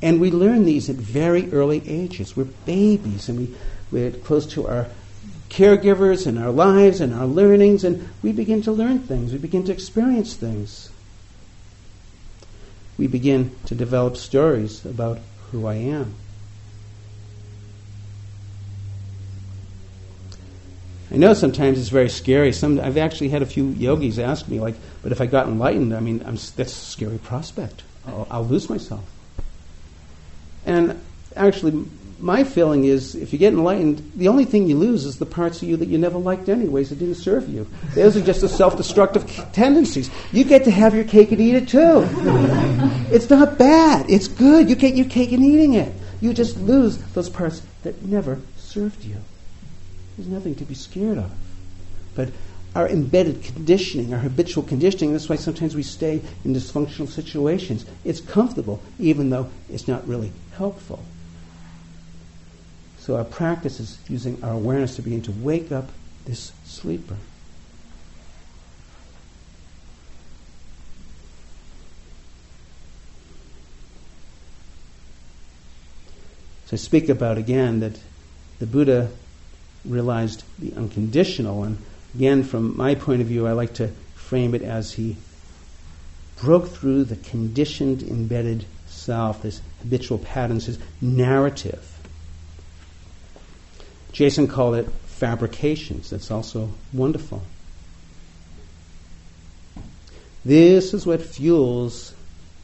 And 0.00 0.20
we 0.20 0.30
learn 0.30 0.64
these 0.64 0.90
at 0.90 0.96
very 0.96 1.52
early 1.52 1.82
ages. 1.88 2.36
We're 2.36 2.44
babies 2.44 3.28
and 3.28 3.38
we, 3.38 3.54
we're 3.90 4.10
close 4.10 4.46
to 4.46 4.66
our 4.66 4.88
caregivers 5.48 6.26
and 6.26 6.38
our 6.38 6.50
lives 6.50 7.00
and 7.00 7.14
our 7.14 7.26
learnings, 7.26 7.84
and 7.84 8.08
we 8.22 8.32
begin 8.32 8.62
to 8.62 8.72
learn 8.72 9.00
things. 9.00 9.32
We 9.32 9.38
begin 9.38 9.64
to 9.64 9.72
experience 9.72 10.34
things. 10.34 10.90
We 12.96 13.06
begin 13.06 13.54
to 13.66 13.74
develop 13.74 14.16
stories 14.16 14.84
about 14.84 15.18
who 15.50 15.66
I 15.66 15.74
am. 15.74 16.14
I 21.12 21.16
know 21.16 21.34
sometimes 21.34 21.78
it's 21.78 21.90
very 21.90 22.08
scary. 22.08 22.52
Some 22.52 22.80
I've 22.80 22.96
actually 22.96 23.28
had 23.28 23.42
a 23.42 23.46
few 23.46 23.68
yogis 23.68 24.18
ask 24.18 24.48
me, 24.48 24.60
like, 24.60 24.74
"But 25.02 25.12
if 25.12 25.20
I 25.20 25.26
got 25.26 25.46
enlightened, 25.46 25.94
I 25.94 26.00
mean, 26.00 26.22
I'm, 26.24 26.36
that's 26.36 26.58
a 26.58 26.86
scary 26.86 27.18
prospect. 27.18 27.82
I'll, 28.06 28.26
I'll 28.30 28.46
lose 28.46 28.70
myself." 28.70 29.04
And 30.64 30.98
actually, 31.36 31.84
my 32.18 32.44
feeling 32.44 32.84
is 32.84 33.14
if 33.14 33.30
you 33.30 33.38
get 33.38 33.52
enlightened, 33.52 34.12
the 34.16 34.28
only 34.28 34.46
thing 34.46 34.66
you 34.68 34.76
lose 34.76 35.04
is 35.04 35.18
the 35.18 35.26
parts 35.26 35.60
of 35.60 35.68
you 35.68 35.76
that 35.76 35.88
you 35.88 35.98
never 35.98 36.18
liked 36.18 36.48
anyways 36.48 36.88
that 36.88 36.98
didn't 36.98 37.16
serve 37.16 37.46
you. 37.46 37.66
Those 37.94 38.16
are 38.16 38.22
just 38.22 38.40
the 38.40 38.48
self 38.48 38.78
destructive 38.78 39.26
tendencies. 39.52 40.10
You 40.32 40.44
get 40.44 40.64
to 40.64 40.70
have 40.70 40.94
your 40.94 41.04
cake 41.04 41.30
and 41.30 41.42
eat 41.42 41.56
it 41.56 41.68
too. 41.68 42.06
it's 43.12 43.28
not 43.28 43.58
bad, 43.58 44.08
it's 44.08 44.28
good. 44.28 44.70
You 44.70 44.76
get 44.76 44.94
your 44.94 45.06
cake 45.06 45.32
and 45.32 45.44
eating 45.44 45.74
it. 45.74 45.92
You 46.22 46.32
just 46.32 46.56
lose 46.56 46.96
those 47.12 47.28
parts 47.28 47.60
that 47.82 48.02
never 48.02 48.40
served 48.56 49.04
you. 49.04 49.16
There's 50.16 50.28
nothing 50.28 50.54
to 50.56 50.64
be 50.64 50.74
scared 50.74 51.18
of. 51.18 51.30
But 52.14 52.30
our 52.74 52.88
embedded 52.88 53.42
conditioning, 53.42 54.12
our 54.12 54.20
habitual 54.20 54.62
conditioning, 54.62 55.12
that's 55.12 55.28
why 55.28 55.36
sometimes 55.36 55.74
we 55.74 55.82
stay 55.82 56.22
in 56.44 56.54
dysfunctional 56.54 57.08
situations. 57.08 57.84
It's 58.04 58.20
comfortable, 58.20 58.82
even 58.98 59.30
though 59.30 59.50
it's 59.70 59.88
not 59.88 60.06
really 60.06 60.32
helpful. 60.56 61.04
So 62.98 63.16
our 63.16 63.24
practice 63.24 63.80
is 63.80 63.98
using 64.08 64.42
our 64.44 64.52
awareness 64.52 64.96
to 64.96 65.02
begin 65.02 65.22
to 65.22 65.32
wake 65.32 65.72
up 65.72 65.90
this 66.24 66.52
sleeper. 66.64 67.16
So 76.66 76.74
I 76.74 76.76
speak 76.76 77.08
about 77.08 77.36
again 77.36 77.80
that 77.80 77.98
the 78.60 78.66
Buddha 78.66 79.10
realized 79.84 80.44
the 80.58 80.74
unconditional. 80.74 81.64
And 81.64 81.78
again, 82.14 82.42
from 82.42 82.76
my 82.76 82.94
point 82.94 83.20
of 83.20 83.28
view, 83.28 83.46
I 83.46 83.52
like 83.52 83.74
to 83.74 83.88
frame 84.14 84.54
it 84.54 84.62
as 84.62 84.92
he 84.92 85.16
broke 86.40 86.68
through 86.68 87.04
the 87.04 87.16
conditioned, 87.16 88.02
embedded 88.02 88.64
self, 88.86 89.42
this 89.42 89.60
habitual 89.80 90.18
patterns, 90.18 90.66
his 90.66 90.78
narrative. 91.00 91.88
Jason 94.12 94.46
called 94.46 94.74
it 94.74 94.88
fabrications. 95.06 96.10
That's 96.10 96.30
also 96.30 96.70
wonderful. 96.92 97.42
This 100.44 100.92
is 100.92 101.06
what 101.06 101.22
fuels 101.22 102.14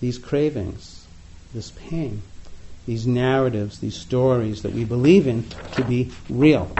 these 0.00 0.18
cravings, 0.18 1.06
this 1.54 1.70
pain, 1.70 2.22
these 2.86 3.06
narratives, 3.06 3.78
these 3.78 3.96
stories 3.96 4.62
that 4.62 4.72
we 4.72 4.84
believe 4.84 5.26
in 5.26 5.44
to 5.76 5.84
be 5.84 6.10
real. 6.28 6.70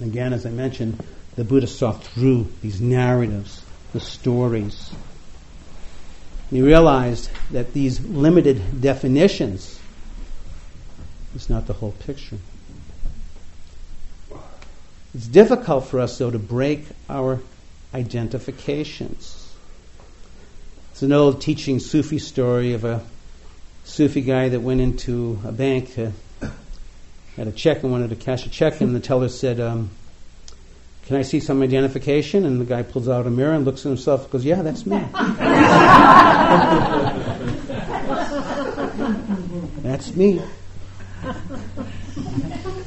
Again, 0.00 0.32
as 0.32 0.44
I 0.44 0.50
mentioned, 0.50 1.02
the 1.36 1.44
Buddha 1.44 1.66
saw 1.66 1.92
through 1.92 2.48
these 2.62 2.80
narratives, 2.80 3.62
the 3.92 4.00
stories. 4.00 4.92
He 6.50 6.62
realized 6.62 7.30
that 7.50 7.72
these 7.72 8.00
limited 8.00 8.80
definitions 8.80 9.80
is 11.34 11.50
not 11.50 11.66
the 11.66 11.72
whole 11.72 11.92
picture. 11.92 12.38
It's 15.14 15.26
difficult 15.26 15.86
for 15.86 16.00
us, 16.00 16.18
though, 16.18 16.30
to 16.30 16.38
break 16.38 16.86
our 17.08 17.40
identifications. 17.92 19.40
It's 20.90 21.02
an 21.02 21.12
old 21.12 21.40
teaching 21.40 21.78
Sufi 21.78 22.18
story 22.18 22.72
of 22.72 22.84
a 22.84 23.02
Sufi 23.84 24.22
guy 24.22 24.48
that 24.48 24.60
went 24.60 24.80
into 24.80 25.38
a 25.44 25.52
bank, 25.52 25.98
uh, 25.98 26.10
had 27.36 27.48
a 27.48 27.52
check 27.52 27.82
and 27.82 27.90
wanted 27.90 28.10
to 28.10 28.16
cash 28.16 28.46
a 28.46 28.50
check, 28.50 28.80
and 28.80 28.94
the 28.94 29.00
teller 29.00 29.28
said, 29.28 29.60
um, 29.60 29.90
Can 31.06 31.16
I 31.16 31.22
see 31.22 31.40
some 31.40 31.62
identification? 31.62 32.44
And 32.44 32.60
the 32.60 32.64
guy 32.64 32.82
pulls 32.82 33.08
out 33.08 33.26
a 33.26 33.30
mirror 33.30 33.54
and 33.54 33.64
looks 33.64 33.84
at 33.84 33.88
himself 33.88 34.22
and 34.22 34.30
goes, 34.30 34.44
Yeah, 34.44 34.62
that's 34.62 34.86
me. 34.86 34.98
that's 39.82 40.14
me. 40.14 40.40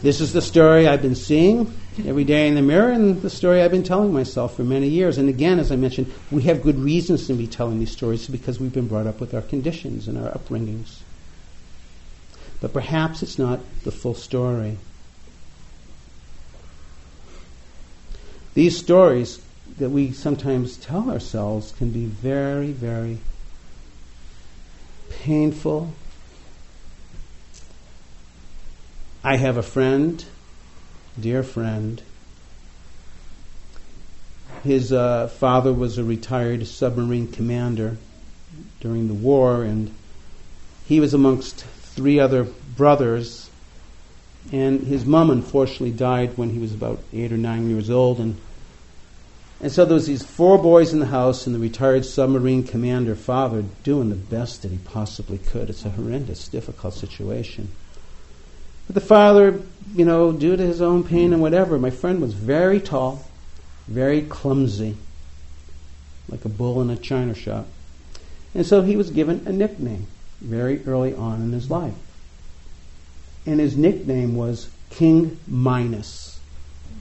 This 0.01 0.21
is 0.21 0.31
the 0.31 0.41
story 0.41 0.87
I've 0.87 1.01
been 1.01 1.15
seeing 1.15 1.73
every 2.05 2.23
day 2.23 2.47
in 2.47 2.55
the 2.55 2.61
mirror 2.61 2.91
and 2.91 3.21
the 3.21 3.29
story 3.29 3.61
I've 3.61 3.71
been 3.71 3.83
telling 3.83 4.13
myself 4.13 4.55
for 4.55 4.63
many 4.63 4.87
years. 4.87 5.17
And 5.17 5.27
again, 5.27 5.59
as 5.59 5.71
I 5.71 5.75
mentioned, 5.75 6.13
we 6.31 6.43
have 6.43 6.61
good 6.61 6.79
reasons 6.79 7.27
to 7.27 7.33
be 7.33 7.47
telling 7.47 7.79
these 7.79 7.91
stories 7.91 8.27
because 8.27 8.59
we've 8.59 8.73
been 8.73 8.87
brought 8.87 9.07
up 9.07 9.19
with 9.19 9.33
our 9.33 9.41
conditions 9.41 10.07
and 10.07 10.17
our 10.17 10.31
upbringings. 10.31 10.99
But 12.61 12.73
perhaps 12.73 13.21
it's 13.21 13.37
not 13.37 13.59
the 13.83 13.91
full 13.91 14.15
story. 14.15 14.77
These 18.53 18.77
stories 18.77 19.39
that 19.77 19.89
we 19.89 20.11
sometimes 20.11 20.77
tell 20.77 21.11
ourselves 21.11 21.73
can 21.77 21.91
be 21.91 22.05
very, 22.05 22.71
very 22.71 23.19
painful. 25.09 25.93
I 29.23 29.37
have 29.37 29.57
a 29.57 29.63
friend 29.63 30.25
dear 31.19 31.43
friend. 31.43 32.01
His 34.63 34.91
uh, 34.91 35.27
father 35.27 35.73
was 35.73 35.97
a 35.97 36.03
retired 36.03 36.67
submarine 36.67 37.31
commander 37.31 37.97
during 38.79 39.07
the 39.07 39.13
war, 39.13 39.63
and 39.63 39.93
he 40.85 40.99
was 40.99 41.13
amongst 41.13 41.65
three 41.97 42.19
other 42.19 42.43
brothers. 42.43 43.49
And 44.53 44.79
his 44.81 45.05
mom 45.05 45.29
unfortunately 45.29 45.91
died 45.91 46.37
when 46.37 46.51
he 46.51 46.59
was 46.59 46.73
about 46.73 46.99
eight 47.11 47.33
or 47.33 47.37
nine 47.37 47.69
years 47.69 47.89
old, 47.89 48.19
and 48.19 48.37
and 49.59 49.71
so 49.71 49.85
there 49.85 49.95
was 49.95 50.05
these 50.05 50.23
four 50.23 50.61
boys 50.61 50.93
in 50.93 50.99
the 50.99 51.07
house, 51.07 51.47
and 51.47 51.55
the 51.55 51.59
retired 51.59 52.05
submarine 52.05 52.63
commander 52.63 53.15
father 53.15 53.65
doing 53.83 54.09
the 54.09 54.15
best 54.15 54.61
that 54.61 54.71
he 54.71 54.77
possibly 54.77 55.39
could. 55.39 55.69
It's 55.69 55.83
a 55.83 55.89
horrendous, 55.89 56.47
difficult 56.47 56.93
situation. 56.93 57.69
But 58.85 58.93
the 58.93 59.01
father, 59.01 59.59
you 59.95 60.05
know, 60.05 60.31
due 60.31 60.55
to 60.55 60.63
his 60.63 60.79
own 60.79 61.03
pain 61.03 61.33
and 61.33 61.41
whatever, 61.41 61.79
my 61.79 61.89
friend 61.89 62.21
was 62.21 62.33
very 62.33 62.79
tall, 62.79 63.25
very 63.87 64.21
clumsy, 64.21 64.95
like 66.29 66.45
a 66.45 66.49
bull 66.49 66.79
in 66.83 66.91
a 66.91 66.95
china 66.95 67.33
shop. 67.33 67.65
And 68.53 68.65
so 68.65 68.83
he 68.83 68.95
was 68.95 69.09
given 69.09 69.41
a 69.47 69.51
nickname 69.51 70.05
very 70.41 70.85
early 70.85 71.13
on 71.13 71.41
in 71.41 71.51
his 71.51 71.69
life. 71.69 71.93
And 73.45 73.59
his 73.59 73.77
nickname 73.77 74.35
was 74.35 74.69
King 74.89 75.39
Midas. 75.47 76.39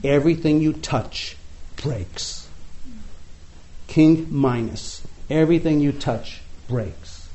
Everything 0.04 0.60
you 0.60 0.72
touch 0.72 1.36
breaks. 1.76 2.48
King 3.88 4.28
Midas. 4.30 5.02
Everything 5.28 5.80
you 5.80 5.92
touch 5.92 6.40
breaks. 6.68 7.28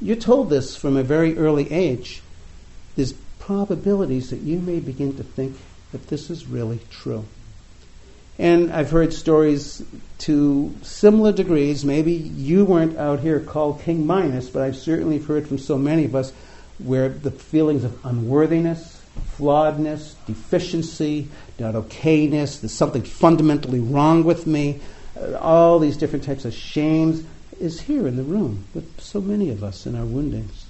You're 0.00 0.16
told 0.16 0.50
this 0.50 0.76
from 0.76 0.96
a 0.96 1.02
very 1.02 1.36
early 1.36 1.70
age 1.72 2.22
there's 2.96 3.14
probabilities 3.38 4.30
that 4.30 4.40
you 4.40 4.58
may 4.58 4.80
begin 4.80 5.16
to 5.16 5.22
think 5.22 5.56
that 5.92 6.08
this 6.08 6.30
is 6.30 6.46
really 6.46 6.80
true. 6.90 7.24
And 8.38 8.72
I've 8.72 8.90
heard 8.90 9.12
stories 9.12 9.82
to 10.20 10.74
similar 10.82 11.32
degrees. 11.32 11.84
Maybe 11.84 12.12
you 12.12 12.64
weren't 12.64 12.96
out 12.96 13.20
here 13.20 13.40
called 13.40 13.80
King 13.82 14.06
Midas, 14.06 14.48
but 14.48 14.62
I've 14.62 14.76
certainly 14.76 15.18
heard 15.18 15.46
from 15.48 15.58
so 15.58 15.76
many 15.76 16.04
of 16.04 16.14
us 16.14 16.32
where 16.78 17.08
the 17.08 17.30
feelings 17.30 17.84
of 17.84 18.04
unworthiness, 18.04 19.02
flawedness, 19.36 20.14
deficiency, 20.26 21.28
not 21.58 21.74
okayness, 21.74 22.60
there's 22.60 22.72
something 22.72 23.02
fundamentally 23.02 23.80
wrong 23.80 24.24
with 24.24 24.46
me, 24.46 24.80
uh, 25.20 25.36
all 25.38 25.78
these 25.78 25.96
different 25.96 26.24
types 26.24 26.44
of 26.44 26.54
shames. 26.54 27.24
is 27.60 27.82
here 27.82 28.08
in 28.08 28.16
the 28.16 28.22
room 28.22 28.64
with 28.74 29.00
so 29.00 29.20
many 29.20 29.50
of 29.50 29.62
us 29.62 29.86
in 29.86 29.94
our 29.94 30.04
woundings. 30.04 30.64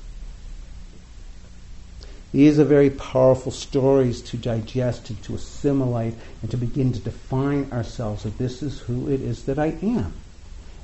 These 2.33 2.59
are 2.59 2.65
very 2.65 2.89
powerful 2.89 3.53
stories 3.53 4.23
to 4.23 4.39
digest 4.39 5.11
and 5.11 5.23
to 5.25 5.35
assimilate 5.35 6.15
and 6.41 6.51
to 6.51 6.57
begin 6.57 6.93
to 6.93 6.99
define 6.99 7.71
ourselves 7.71 8.23
that 8.23 8.39
this 8.39 8.63
is 8.63 8.81
who 8.81 9.11
it 9.11 9.21
is 9.21 9.45
that 9.45 9.59
I 9.59 9.77
am. 9.83 10.15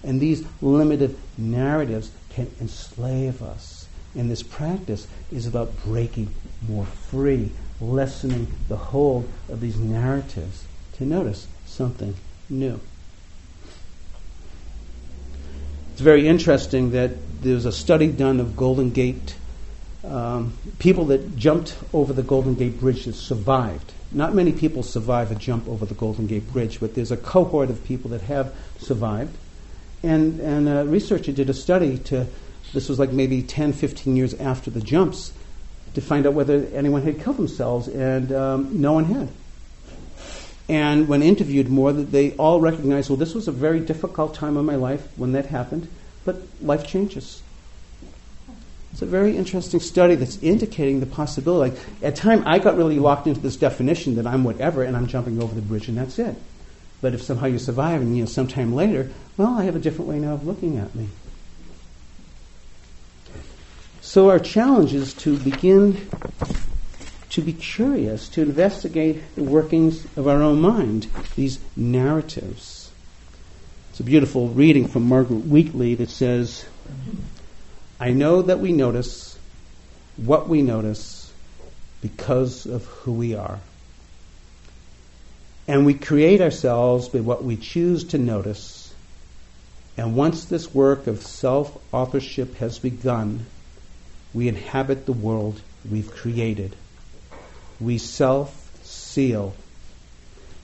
And 0.05 0.20
these 0.20 0.44
limited 0.61 1.16
narratives 1.38 2.11
can 2.30 2.51
enslave 2.61 3.42
us. 3.42 3.88
And 4.14 4.30
this 4.30 4.42
practice 4.42 5.07
is 5.32 5.46
about 5.46 5.84
breaking 5.84 6.34
more 6.68 6.86
free, 6.86 7.51
lessening 7.80 8.53
the 8.68 8.76
hold 8.76 9.28
of 9.49 9.61
these 9.61 9.78
narratives 9.78 10.64
to 10.94 11.07
notice 11.07 11.46
something 11.64 12.14
new. 12.51 12.78
It's 15.92 16.01
very 16.01 16.28
interesting 16.28 16.90
that 16.90 17.42
there's 17.42 17.64
a 17.64 17.72
study 17.72 18.09
done 18.09 18.38
of 18.38 18.57
Golden 18.57 18.90
Gate 18.90 19.34
um, 20.09 20.53
people 20.79 21.07
that 21.07 21.37
jumped 21.37 21.77
over 21.93 22.13
the 22.13 22.23
Golden 22.23 22.55
Gate 22.55 22.81
Bridge 22.81 23.05
that 23.05 23.15
survived. 23.15 23.93
Not 24.11 24.35
many 24.35 24.53
people 24.53 24.83
survive 24.83 25.31
a 25.31 25.35
jump 25.35 25.69
over 25.69 25.85
the 25.85 25.95
Golden 25.95 26.27
Gate 26.27 26.51
Bridge, 26.53 26.81
but 26.81 26.95
there's 26.95 27.13
a 27.13 27.17
cohort 27.17 27.71
of 27.71 27.85
people 27.85 28.11
that 28.11 28.23
have 28.23 28.55
survived. 28.79 29.37
And, 30.03 30.41
and 30.41 30.69
a 30.69 30.85
researcher 30.85 31.33
did 31.33 31.51
a 31.51 31.55
study 31.55 31.99
to, 31.99 32.27
this 32.73 32.89
was 32.89 32.99
like 32.99 33.13
maybe 33.13 33.43
10, 33.43 33.73
15 33.73 34.17
years 34.17 34.35
after 34.35 34.71
the 34.71 34.81
jumps, 34.81 35.33
to 35.95 36.01
find 36.01 36.27
out 36.27 36.35
whether 36.35 36.67
anyone 36.75 37.03
had 37.03 37.21
killed 37.23 37.37
themselves, 37.37 37.89
and 37.89 38.33
um, 38.33 38.81
no 38.81 38.93
one 38.93 39.05
had. 39.05 39.29
And 40.69 41.09
when 41.09 41.23
interviewed 41.23 41.69
more, 41.69 41.93
they 41.93 42.33
all 42.33 42.61
recognized, 42.61 43.09
well, 43.09 43.17
this 43.17 43.35
was 43.35 43.49
a 43.49 43.53
very 43.53 43.81
difficult 43.81 44.35
time 44.35 44.57
in 44.57 44.65
my 44.65 44.77
life 44.77 45.07
when 45.17 45.33
that 45.33 45.47
happened, 45.47 45.89
but 46.25 46.43
life 46.61 46.87
changes. 46.87 47.43
It's 48.99 49.03
a 49.05 49.07
very 49.07 49.36
interesting 49.36 49.78
study 49.78 50.16
that's 50.16 50.42
indicating 50.42 50.99
the 50.99 51.07
possibility. 51.07 51.70
Like, 51.70 51.80
at 52.03 52.16
time, 52.16 52.42
I 52.44 52.59
got 52.59 52.76
really 52.76 52.99
locked 52.99 53.28
into 53.28 53.38
this 53.38 53.55
definition 53.55 54.16
that 54.16 54.26
I'm 54.26 54.42
whatever 54.42 54.82
and 54.82 54.96
I'm 54.96 55.07
jumping 55.07 55.40
over 55.40 55.55
the 55.55 55.61
bridge 55.61 55.86
and 55.86 55.96
that's 55.96 56.18
it. 56.18 56.34
But 57.01 57.14
if 57.14 57.22
somehow 57.22 57.46
you 57.46 57.61
survive 57.61 58.01
and 58.01 58.16
you 58.16 58.24
know 58.24 58.28
sometime 58.28 58.74
later, 58.74 59.09
well, 59.36 59.57
I 59.57 59.62
have 59.66 59.76
a 59.76 59.78
different 59.78 60.11
way 60.11 60.18
now 60.18 60.32
of 60.32 60.44
looking 60.44 60.78
at 60.78 60.96
me. 60.96 61.11
So 64.01 64.30
our 64.30 64.40
challenge 64.40 64.94
is 64.94 65.14
to 65.14 65.38
begin 65.38 66.11
to 67.30 67.40
be 67.40 67.53
curious, 67.53 68.28
to 68.30 68.42
investigate 68.42 69.22
the 69.36 69.44
workings 69.44 70.07
of 70.16 70.26
our 70.26 70.42
own 70.42 70.61
mind, 70.61 71.07
these 71.36 71.61
narratives. 71.76 72.90
It's 73.90 74.01
a 74.01 74.03
beautiful 74.03 74.49
reading 74.49 74.88
from 74.88 75.05
Margaret 75.05 75.46
Wheatley 75.46 75.94
that 75.94 76.11
says, 76.11 76.64
I 78.01 78.11
know 78.11 78.42
that 78.42 78.61
we 78.61 78.72
notice 78.72 79.36
what 80.16 80.49
we 80.49 80.62
notice 80.62 81.32
because 82.01 82.64
of 82.64 82.84
who 82.84 83.12
we 83.12 83.34
are. 83.34 83.59
And 85.66 85.84
we 85.84 85.94
create 85.94 86.40
ourselves 86.40 87.09
by 87.09 87.20
what 87.20 87.42
we 87.42 87.57
choose 87.57 88.05
to 88.05 88.18
notice. 88.18 88.94
And 89.96 90.14
once 90.14 90.44
this 90.44 90.72
work 90.72 91.09
of 91.09 91.22
self 91.22 91.76
authorship 91.92 92.55
has 92.57 92.78
begun, 92.78 93.46
we 94.32 94.46
inhabit 94.46 95.05
the 95.05 95.12
world 95.12 95.61
we've 95.90 96.11
created. 96.11 96.76
We 97.80 97.99
self 97.99 98.70
seal. 98.84 99.55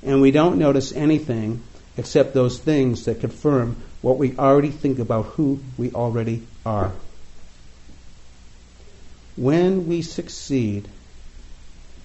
And 0.04 0.20
we 0.20 0.30
don't 0.30 0.58
notice 0.58 0.92
anything 0.92 1.62
except 1.96 2.32
those 2.32 2.58
things 2.58 3.06
that 3.06 3.20
confirm 3.20 3.76
what 4.02 4.18
we 4.18 4.36
already 4.36 4.70
think 4.70 5.00
about 5.00 5.26
who 5.26 5.58
we 5.76 5.90
already 5.92 6.46
are 6.64 6.92
when 9.36 9.86
we 9.88 10.02
succeed 10.02 10.88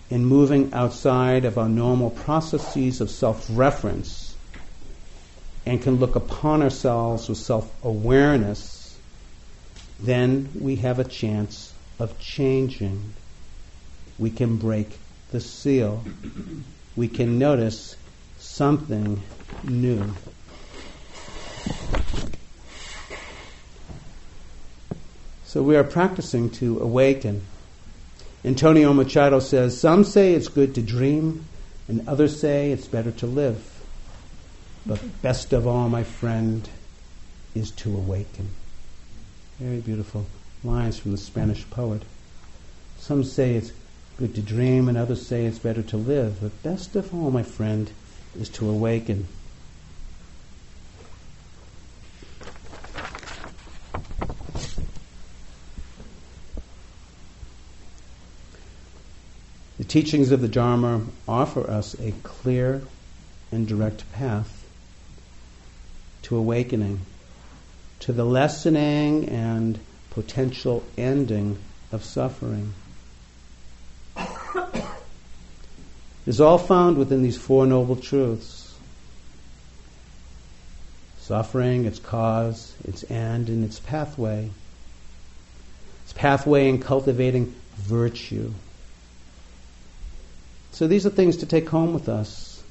in 0.09 0.25
moving 0.25 0.73
outside 0.73 1.45
of 1.45 1.57
our 1.57 1.69
normal 1.69 2.09
processes 2.09 2.99
of 3.01 3.09
self 3.09 3.45
reference 3.51 4.35
and 5.65 5.81
can 5.81 5.97
look 5.97 6.15
upon 6.15 6.63
ourselves 6.63 7.29
with 7.29 7.37
self 7.37 7.71
awareness, 7.83 8.97
then 9.99 10.49
we 10.59 10.77
have 10.77 10.97
a 10.97 11.03
chance 11.03 11.73
of 11.99 12.17
changing. 12.19 13.13
We 14.17 14.31
can 14.31 14.57
break 14.57 14.97
the 15.31 15.39
seal. 15.39 16.03
We 16.95 17.07
can 17.07 17.37
notice 17.37 17.95
something 18.39 19.21
new. 19.63 20.13
So 25.49 25.63
we 25.63 25.75
are 25.75 25.83
practicing 25.83 26.51
to 26.61 26.77
awaken. 26.79 27.41
Antonio 28.45 28.93
Machado 28.93 29.39
says, 29.39 29.81
Some 29.81 30.03
say 30.03 30.35
it's 30.35 30.47
good 30.47 30.75
to 30.75 30.81
dream, 30.83 31.45
and 31.87 32.07
others 32.07 32.39
say 32.39 32.71
it's 32.71 32.85
better 32.85 33.09
to 33.13 33.25
live. 33.25 33.81
But 34.85 35.23
best 35.23 35.51
of 35.51 35.65
all, 35.65 35.89
my 35.89 36.03
friend, 36.03 36.69
is 37.55 37.71
to 37.77 37.89
awaken. 37.89 38.49
Very 39.57 39.79
beautiful 39.79 40.27
lines 40.63 40.99
from 40.99 41.13
the 41.13 41.17
Spanish 41.17 41.67
poet. 41.71 42.03
Some 42.99 43.23
say 43.23 43.55
it's 43.55 43.71
good 44.17 44.35
to 44.35 44.43
dream, 44.43 44.87
and 44.87 44.99
others 44.99 45.25
say 45.25 45.45
it's 45.45 45.57
better 45.57 45.81
to 45.81 45.97
live. 45.97 46.41
But 46.41 46.61
best 46.61 46.95
of 46.95 47.11
all, 47.11 47.31
my 47.31 47.41
friend, 47.41 47.89
is 48.39 48.49
to 48.49 48.69
awaken. 48.69 49.27
Teachings 59.85 60.31
of 60.31 60.41
the 60.41 60.47
Dharma 60.47 61.03
offer 61.27 61.69
us 61.69 61.95
a 61.99 62.11
clear 62.23 62.81
and 63.51 63.67
direct 63.67 64.11
path 64.11 64.67
to 66.23 66.35
awakening, 66.35 66.99
to 68.01 68.11
the 68.11 68.25
lessening 68.25 69.29
and 69.29 69.79
potential 70.11 70.83
ending 70.97 71.57
of 71.91 72.03
suffering. 72.03 72.73
is 76.25 76.41
all 76.41 76.57
found 76.57 76.97
within 76.97 77.23
these 77.23 77.37
Four 77.37 77.65
Noble 77.65 77.95
Truths. 77.95 78.75
Suffering, 81.19 81.85
its 81.85 81.99
cause, 81.99 82.75
its 82.83 83.09
end, 83.09 83.49
and 83.49 83.63
its 83.63 83.79
pathway. 83.79 84.49
Its 86.03 86.13
pathway 86.13 86.67
in 86.67 86.79
cultivating 86.81 87.55
virtue. 87.77 88.51
So 90.71 90.87
these 90.87 91.05
are 91.05 91.09
things 91.09 91.37
to 91.37 91.45
take 91.45 91.69
home 91.69 91.93
with 91.93 92.07
us. 92.07 92.63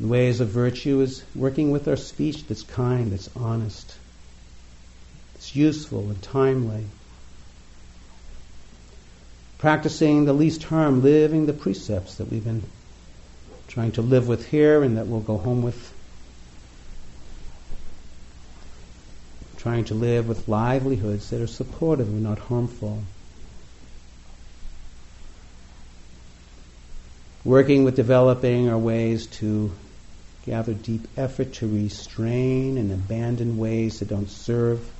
The 0.00 0.06
ways 0.08 0.40
of 0.40 0.48
virtue 0.48 1.00
is 1.00 1.22
working 1.34 1.70
with 1.70 1.86
our 1.86 1.96
speech 1.96 2.46
that's 2.46 2.62
kind, 2.62 3.12
that's 3.12 3.30
honest, 3.36 3.94
that's 5.32 5.54
useful 5.54 6.10
and 6.10 6.20
timely. 6.22 6.86
Practicing 9.58 10.24
the 10.24 10.32
least 10.32 10.64
harm, 10.64 11.02
living 11.02 11.46
the 11.46 11.52
precepts 11.52 12.16
that 12.16 12.30
we've 12.30 12.44
been 12.44 12.64
trying 13.68 13.92
to 13.92 14.02
live 14.02 14.28
with 14.28 14.48
here 14.48 14.82
and 14.82 14.96
that 14.96 15.06
we'll 15.06 15.20
go 15.20 15.38
home 15.38 15.62
with. 15.62 15.92
Trying 19.56 19.84
to 19.86 19.94
live 19.94 20.28
with 20.28 20.48
livelihoods 20.48 21.30
that 21.30 21.40
are 21.40 21.46
supportive 21.46 22.08
and 22.08 22.22
not 22.22 22.38
harmful. 22.38 23.02
Working 27.44 27.84
with 27.84 27.94
developing 27.94 28.68
our 28.68 28.78
ways 28.78 29.26
to 29.26 29.70
gather 30.46 30.74
deep 30.74 31.06
effort 31.16 31.52
to 31.54 31.66
restrain 31.66 32.78
and 32.78 32.90
abandon 32.90 33.56
ways 33.56 34.00
that 34.00 34.08
don't 34.08 34.30
serve 34.30 34.90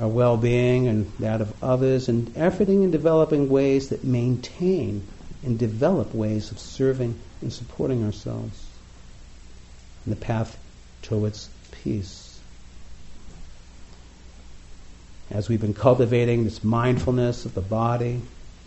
our 0.00 0.08
well 0.08 0.36
being 0.36 0.88
and 0.88 1.10
that 1.18 1.40
of 1.40 1.62
others, 1.62 2.08
and 2.08 2.28
efforting 2.34 2.82
and 2.82 2.92
developing 2.92 3.48
ways 3.48 3.90
that 3.90 4.04
maintain 4.04 5.06
and 5.44 5.58
develop 5.58 6.14
ways 6.14 6.50
of 6.50 6.58
serving 6.58 7.18
and 7.40 7.52
supporting 7.52 8.04
ourselves 8.04 8.66
in 10.06 10.10
the 10.10 10.16
path 10.16 10.58
towards 11.02 11.48
peace. 11.70 12.40
As 15.30 15.48
we've 15.48 15.60
been 15.60 15.74
cultivating 15.74 16.44
this 16.44 16.62
mindfulness 16.62 17.44
of 17.44 17.54
the 17.54 17.60
body, 17.60 18.20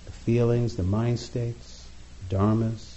the 0.05 0.11
feelings, 0.11 0.75
the 0.75 0.83
mind 0.83 1.19
states, 1.19 1.74
dharmas. 2.29 2.95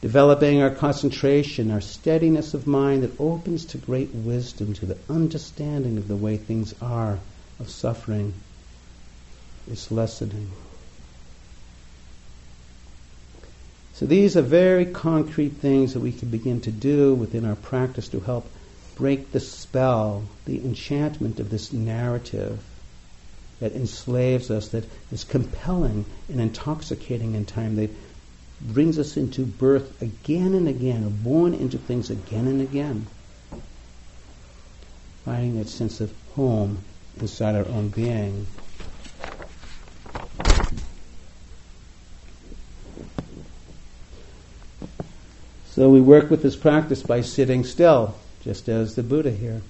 Developing 0.00 0.62
our 0.62 0.70
concentration, 0.70 1.70
our 1.70 1.80
steadiness 1.80 2.54
of 2.54 2.66
mind 2.66 3.02
that 3.02 3.18
opens 3.20 3.64
to 3.66 3.78
great 3.78 4.14
wisdom, 4.14 4.72
to 4.74 4.86
the 4.86 4.98
understanding 5.08 5.98
of 5.98 6.06
the 6.06 6.16
way 6.16 6.36
things 6.36 6.72
are, 6.80 7.18
of 7.58 7.68
suffering, 7.68 8.34
is 9.68 9.90
lessening. 9.90 10.50
So 13.94 14.06
these 14.06 14.36
are 14.36 14.42
very 14.42 14.86
concrete 14.86 15.54
things 15.54 15.94
that 15.94 16.00
we 16.00 16.12
can 16.12 16.30
begin 16.30 16.60
to 16.60 16.70
do 16.70 17.14
within 17.14 17.44
our 17.44 17.56
practice 17.56 18.08
to 18.10 18.20
help 18.20 18.48
break 18.94 19.32
the 19.32 19.40
spell, 19.40 20.22
the 20.44 20.64
enchantment 20.64 21.40
of 21.40 21.50
this 21.50 21.72
narrative 21.72 22.62
that 23.60 23.72
enslaves 23.72 24.50
us, 24.50 24.68
that 24.68 24.84
is 25.10 25.24
compelling 25.24 26.04
and 26.28 26.40
intoxicating 26.40 27.34
in 27.34 27.44
time, 27.44 27.76
that 27.76 27.90
brings 28.60 28.98
us 28.98 29.16
into 29.16 29.44
birth 29.44 30.00
again 30.02 30.54
and 30.54 30.68
again, 30.68 31.04
or 31.04 31.10
born 31.10 31.54
into 31.54 31.78
things 31.78 32.10
again 32.10 32.46
and 32.46 32.60
again. 32.60 33.06
Finding 35.24 35.58
that 35.58 35.68
sense 35.68 36.00
of 36.00 36.12
home 36.34 36.78
inside 37.20 37.54
our 37.54 37.68
own 37.68 37.88
being. 37.88 38.46
So 45.70 45.88
we 45.90 46.00
work 46.00 46.28
with 46.28 46.42
this 46.42 46.56
practice 46.56 47.02
by 47.04 47.20
sitting 47.20 47.62
still, 47.62 48.16
just 48.42 48.68
as 48.68 48.96
the 48.96 49.02
Buddha 49.04 49.30
here. 49.30 49.62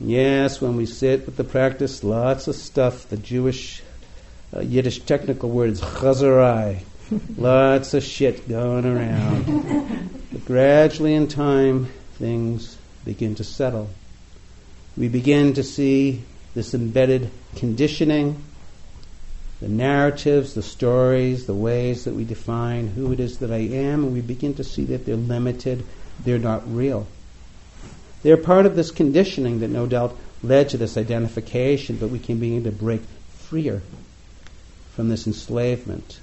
Yes, 0.00 0.60
when 0.60 0.76
we 0.76 0.86
sit 0.86 1.24
with 1.26 1.36
the 1.36 1.44
practice, 1.44 2.02
lots 2.02 2.48
of 2.48 2.56
stuff. 2.56 3.08
The 3.08 3.16
Jewish 3.16 3.82
uh, 4.54 4.60
Yiddish 4.60 5.00
technical 5.00 5.50
word 5.50 5.70
is 5.70 5.80
chazarai. 5.80 6.80
lots 7.36 7.94
of 7.94 8.02
shit 8.02 8.48
going 8.48 8.86
around. 8.86 10.20
but 10.32 10.44
gradually 10.44 11.14
in 11.14 11.28
time, 11.28 11.92
things 12.14 12.76
begin 13.04 13.34
to 13.36 13.44
settle. 13.44 13.90
We 14.96 15.08
begin 15.08 15.54
to 15.54 15.62
see 15.62 16.22
this 16.54 16.74
embedded 16.74 17.30
conditioning 17.56 18.42
the 19.60 19.68
narratives, 19.68 20.54
the 20.54 20.62
stories, 20.62 21.46
the 21.46 21.54
ways 21.54 22.04
that 22.04 22.14
we 22.14 22.24
define 22.24 22.88
who 22.88 23.12
it 23.12 23.20
is 23.20 23.38
that 23.38 23.50
I 23.50 23.58
am, 23.58 24.04
and 24.04 24.12
we 24.12 24.20
begin 24.20 24.54
to 24.54 24.64
see 24.64 24.84
that 24.86 25.06
they're 25.06 25.16
limited, 25.16 25.86
they're 26.22 26.38
not 26.38 26.70
real. 26.70 27.06
They're 28.24 28.38
part 28.38 28.64
of 28.64 28.74
this 28.74 28.90
conditioning 28.90 29.60
that 29.60 29.68
no 29.68 29.86
doubt 29.86 30.16
led 30.42 30.70
to 30.70 30.78
this 30.78 30.96
identification, 30.96 31.98
but 31.98 32.08
we 32.08 32.18
can 32.18 32.40
begin 32.40 32.64
to 32.64 32.72
break 32.72 33.02
freer 33.36 33.82
from 34.94 35.10
this 35.10 35.26
enslavement. 35.26 36.20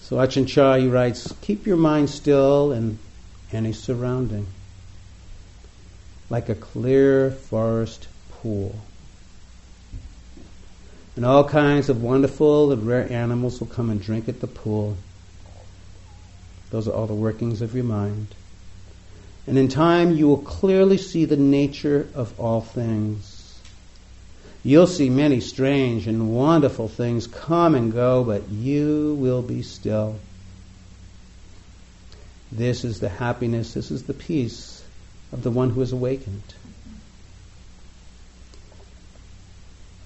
So 0.00 0.26
Chah, 0.26 0.76
he 0.76 0.88
writes, 0.88 1.34
keep 1.42 1.66
your 1.66 1.76
mind 1.76 2.08
still 2.08 2.72
in 2.72 2.98
any 3.52 3.74
surrounding, 3.74 4.46
like 6.30 6.48
a 6.48 6.54
clear 6.54 7.30
forest 7.30 8.08
pool. 8.30 8.74
And 11.16 11.24
all 11.26 11.48
kinds 11.48 11.88
of 11.88 12.02
wonderful 12.02 12.72
and 12.72 12.86
rare 12.86 13.10
animals 13.12 13.60
will 13.60 13.66
come 13.66 13.90
and 13.90 14.00
drink 14.00 14.28
at 14.28 14.40
the 14.40 14.46
pool. 14.46 14.96
Those 16.70 16.88
are 16.88 16.92
all 16.92 17.06
the 17.06 17.14
workings 17.14 17.60
of 17.60 17.74
your 17.74 17.84
mind. 17.84 18.28
And 19.46 19.58
in 19.58 19.68
time, 19.68 20.16
you 20.16 20.28
will 20.28 20.38
clearly 20.38 20.96
see 20.96 21.24
the 21.24 21.36
nature 21.36 22.08
of 22.14 22.38
all 22.40 22.60
things. 22.60 23.60
You'll 24.64 24.86
see 24.86 25.10
many 25.10 25.40
strange 25.40 26.06
and 26.06 26.34
wonderful 26.34 26.88
things 26.88 27.26
come 27.26 27.74
and 27.74 27.92
go, 27.92 28.22
but 28.22 28.48
you 28.48 29.16
will 29.18 29.42
be 29.42 29.62
still. 29.62 30.16
This 32.52 32.84
is 32.84 33.00
the 33.00 33.08
happiness, 33.08 33.74
this 33.74 33.90
is 33.90 34.04
the 34.04 34.14
peace 34.14 34.84
of 35.32 35.42
the 35.42 35.50
one 35.50 35.70
who 35.70 35.80
is 35.82 35.92
awakened. 35.92 36.54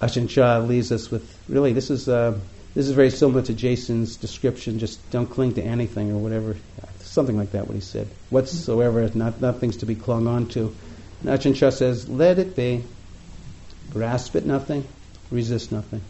Ajahn 0.01 0.29
Chah 0.29 0.59
leaves 0.59 0.91
us 0.91 1.09
with 1.09 1.37
really 1.49 1.73
this 1.73 1.89
is 1.89 2.07
uh, 2.07 2.37
this 2.75 2.87
is 2.87 2.93
very 2.93 3.09
similar 3.09 3.41
to 3.41 3.53
Jason's 3.53 4.15
description. 4.17 4.77
Just 4.77 5.09
don't 5.09 5.25
cling 5.25 5.55
to 5.55 5.63
anything 5.63 6.11
or 6.11 6.19
whatever, 6.19 6.55
something 6.99 7.35
like 7.35 7.51
that. 7.53 7.67
What 7.67 7.73
he 7.73 7.81
said, 7.81 8.07
whatsoever, 8.29 9.09
not 9.15 9.41
nothing's 9.41 9.77
to 9.77 9.87
be 9.87 9.95
clung 9.95 10.27
on 10.27 10.47
to. 10.49 10.75
Ajahn 11.23 11.55
Chah 11.55 11.71
says, 11.71 12.07
let 12.07 12.37
it 12.37 12.55
be. 12.55 12.83
Grasp 13.91 14.35
at 14.35 14.45
nothing, 14.45 14.87
resist 15.31 15.71
nothing. 15.71 16.01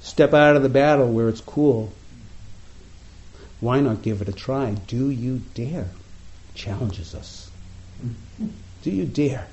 Step 0.00 0.32
out 0.32 0.56
of 0.56 0.62
the 0.62 0.70
battle 0.70 1.12
where 1.12 1.28
it's 1.28 1.42
cool. 1.42 1.92
Why 3.60 3.80
not 3.80 4.00
give 4.00 4.22
it 4.22 4.28
a 4.28 4.32
try? 4.32 4.70
Do 4.86 5.10
you 5.10 5.42
dare? 5.54 5.88
Challenges 6.54 7.14
us. 7.14 7.50
Do 8.82 8.90
you 8.90 9.04
dare? 9.04 9.48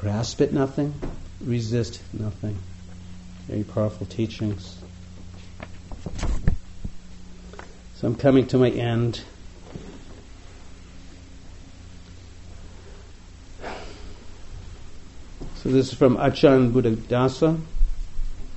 Grasp 0.00 0.40
at 0.40 0.52
nothing, 0.52 0.94
resist 1.40 2.00
nothing. 2.12 2.56
Very 3.48 3.64
powerful 3.64 4.06
teachings. 4.06 4.78
So 7.96 8.06
I'm 8.06 8.14
coming 8.14 8.46
to 8.48 8.58
my 8.58 8.70
end. 8.70 9.22
So 15.56 15.68
this 15.70 15.88
is 15.88 15.94
from 15.94 16.16
Ajahn 16.16 16.70
Buddhadasa, 16.70 17.60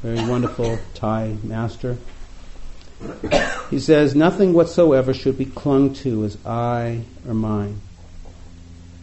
very 0.04 0.30
wonderful 0.30 0.78
Thai 0.94 1.38
master. 1.44 1.98
He 3.72 3.80
says, 3.80 4.14
Nothing 4.14 4.54
whatsoever 4.54 5.12
should 5.12 5.40
be 5.40 5.46
clung 5.46 5.96
to 5.96 6.24
as 6.24 6.38
I 6.46 7.02
or 7.28 7.34
mine. 7.34 7.82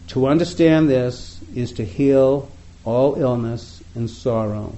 To 0.09 0.27
understand 0.27 0.89
this 0.89 1.39
is 1.53 1.71
to 1.73 1.85
heal 1.85 2.49
all 2.83 3.15
illness 3.15 3.83
and 3.93 4.09
sorrow. 4.09 4.73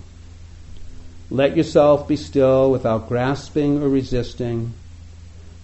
Let 1.30 1.56
yourself 1.56 2.08
be 2.08 2.18
still 2.18 2.70
without 2.70 3.08
grasping 3.08 3.82
or 3.82 3.88
resisting. 3.88 4.74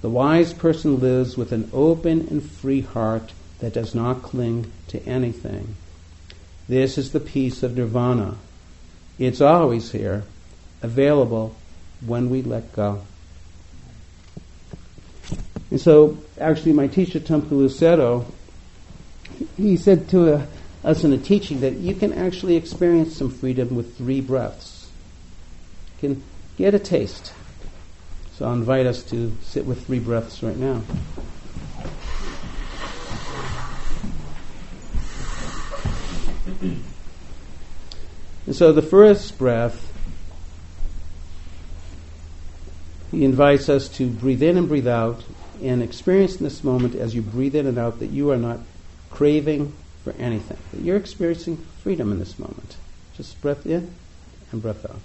The 0.01 0.09
wise 0.09 0.53
person 0.53 1.01
lives 1.01 1.35
with 1.35 1.51
an 1.51 1.69
open 1.73 2.27
and 2.29 2.41
free 2.41 2.79
heart 2.79 3.33
that 3.59 3.73
does 3.73 3.93
not 3.93 4.21
cling 4.21 4.71
to 4.87 5.03
anything. 5.03 5.75
This 6.69 6.97
is 6.97 7.11
the 7.11 7.19
peace 7.19 7.61
of 7.61 7.75
nirvana. 7.75 8.35
It's 9.19 9.41
always 9.41 9.91
here, 9.91 10.23
available 10.81 11.55
when 12.05 12.29
we 12.29 12.41
let 12.41 12.71
go. 12.71 13.01
And 15.69 15.81
so, 15.81 16.17
actually, 16.39 16.71
my 16.71 16.87
teacher, 16.87 17.19
Taungpulu 17.19 17.67
Sayadaw, 17.67 18.25
he 19.55 19.77
said 19.77 20.09
to 20.09 20.47
us 20.83 21.03
in 21.03 21.11
a 21.13 21.17
teaching 21.17 21.61
that 21.61 21.73
you 21.73 21.93
can 21.93 22.13
actually 22.13 22.55
experience 22.55 23.15
some 23.15 23.29
freedom 23.29 23.75
with 23.75 23.97
three 23.97 24.21
breaths. 24.21 24.89
You 26.01 26.09
can 26.09 26.23
get 26.57 26.73
a 26.73 26.79
taste. 26.79 27.33
So 28.35 28.45
I'll 28.45 28.53
invite 28.53 28.85
us 28.85 29.03
to 29.03 29.35
sit 29.41 29.65
with 29.65 29.85
three 29.85 29.99
breaths 29.99 30.43
right 30.43 30.57
now. 30.57 30.83
And 38.45 38.55
so 38.55 38.71
the 38.71 38.81
first 38.81 39.37
breath, 39.37 39.91
he 43.11 43.25
invites 43.25 43.67
us 43.67 43.89
to 43.89 44.07
breathe 44.07 44.41
in 44.41 44.55
and 44.55 44.69
breathe 44.69 44.87
out 44.87 45.23
and 45.61 45.83
experience 45.83 46.37
in 46.37 46.43
this 46.43 46.63
moment 46.63 46.95
as 46.95 47.13
you 47.13 47.21
breathe 47.21 47.55
in 47.55 47.67
and 47.67 47.77
out 47.77 47.99
that 47.99 48.07
you 48.07 48.31
are 48.31 48.37
not 48.37 48.59
craving 49.17 49.73
for 50.03 50.13
anything, 50.19 50.59
that 50.71 50.81
you're 50.83 50.95
experiencing 50.95 51.57
freedom 51.81 52.11
in 52.11 52.19
this 52.19 52.37
moment. 52.37 52.75
Just 53.15 53.41
breath 53.41 53.65
in 53.65 53.91
and 54.51 54.61
breath 54.61 54.85
out. 54.85 54.99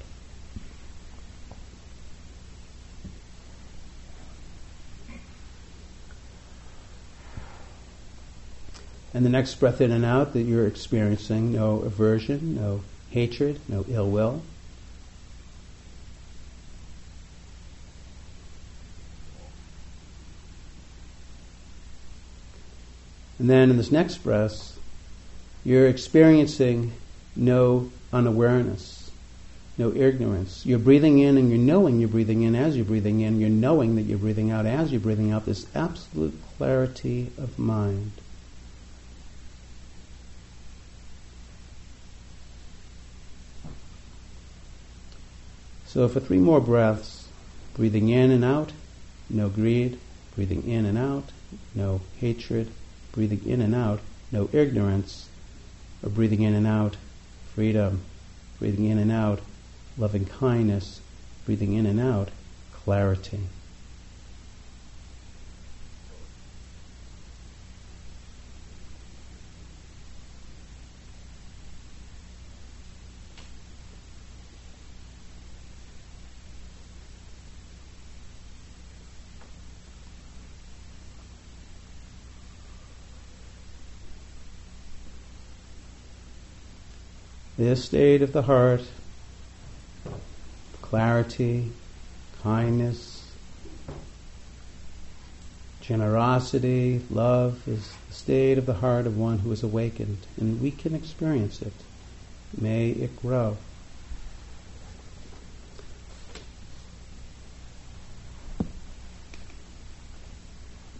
And 9.14 9.24
the 9.24 9.30
next 9.30 9.54
breath 9.54 9.80
in 9.80 9.90
and 9.90 10.04
out 10.04 10.34
that 10.34 10.42
you're 10.42 10.66
experiencing 10.66 11.50
no 11.50 11.78
aversion, 11.78 12.54
no 12.54 12.82
hatred, 13.08 13.60
no 13.66 13.86
ill 13.88 14.10
will. 14.10 14.42
And 23.43 23.51
then 23.51 23.70
in 23.70 23.76
this 23.76 23.90
next 23.90 24.18
breath, 24.18 24.78
you're 25.64 25.88
experiencing 25.88 26.93
no 27.34 27.90
unawareness, 28.12 29.11
no 29.76 29.93
ignorance. 29.93 30.64
You're 30.64 30.78
breathing 30.78 31.18
in 31.18 31.36
and 31.36 31.51
you're 31.51 31.59
knowing 31.59 31.99
you're 31.99 32.09
breathing 32.09 32.43
in 32.43 32.55
as 32.55 32.76
you're 32.76 32.84
breathing 32.84 33.20
in. 33.20 33.40
You're 33.40 33.51
knowing 33.51 33.97
that 33.97 34.03
you're 34.03 34.16
breathing 34.16 34.53
out 34.53 34.64
as 34.64 34.93
you're 34.93 35.01
breathing 35.01 35.32
out. 35.32 35.45
This 35.45 35.66
absolute 35.74 36.40
clarity 36.57 37.32
of 37.36 37.59
mind. 37.59 38.12
So 45.86 46.07
for 46.07 46.20
three 46.20 46.38
more 46.38 46.61
breaths, 46.61 47.26
breathing 47.74 48.09
in 48.09 48.30
and 48.30 48.45
out, 48.45 48.70
no 49.28 49.49
greed, 49.49 49.99
breathing 50.36 50.62
in 50.70 50.86
and 50.86 50.97
out, 50.97 51.32
no 51.74 52.03
hatred, 52.20 52.70
breathing 53.12 53.42
in 53.46 53.60
and 53.60 53.74
out, 53.74 54.00
no 54.30 54.48
ignorance, 54.52 55.28
or 56.02 56.10
breathing 56.10 56.42
in 56.42 56.54
and 56.54 56.66
out, 56.66 56.96
freedom, 57.54 58.00
breathing 58.58 58.86
in 58.86 58.98
and 58.98 59.12
out, 59.12 59.40
loving 59.98 60.24
kindness, 60.24 61.00
breathing 61.44 61.74
in 61.74 61.86
and 61.86 62.00
out, 62.00 62.30
clarity. 62.72 63.40
This 87.62 87.84
state 87.84 88.22
of 88.22 88.32
the 88.32 88.42
heart, 88.42 88.82
clarity, 90.80 91.70
kindness, 92.42 93.30
generosity, 95.80 97.02
love 97.08 97.62
is 97.68 97.92
the 98.08 98.14
state 98.14 98.58
of 98.58 98.66
the 98.66 98.74
heart 98.74 99.06
of 99.06 99.16
one 99.16 99.38
who 99.38 99.52
is 99.52 99.62
awakened, 99.62 100.18
and 100.36 100.60
we 100.60 100.72
can 100.72 100.92
experience 100.92 101.62
it. 101.62 101.72
May 102.60 102.90
it 102.90 103.14
grow. 103.22 103.56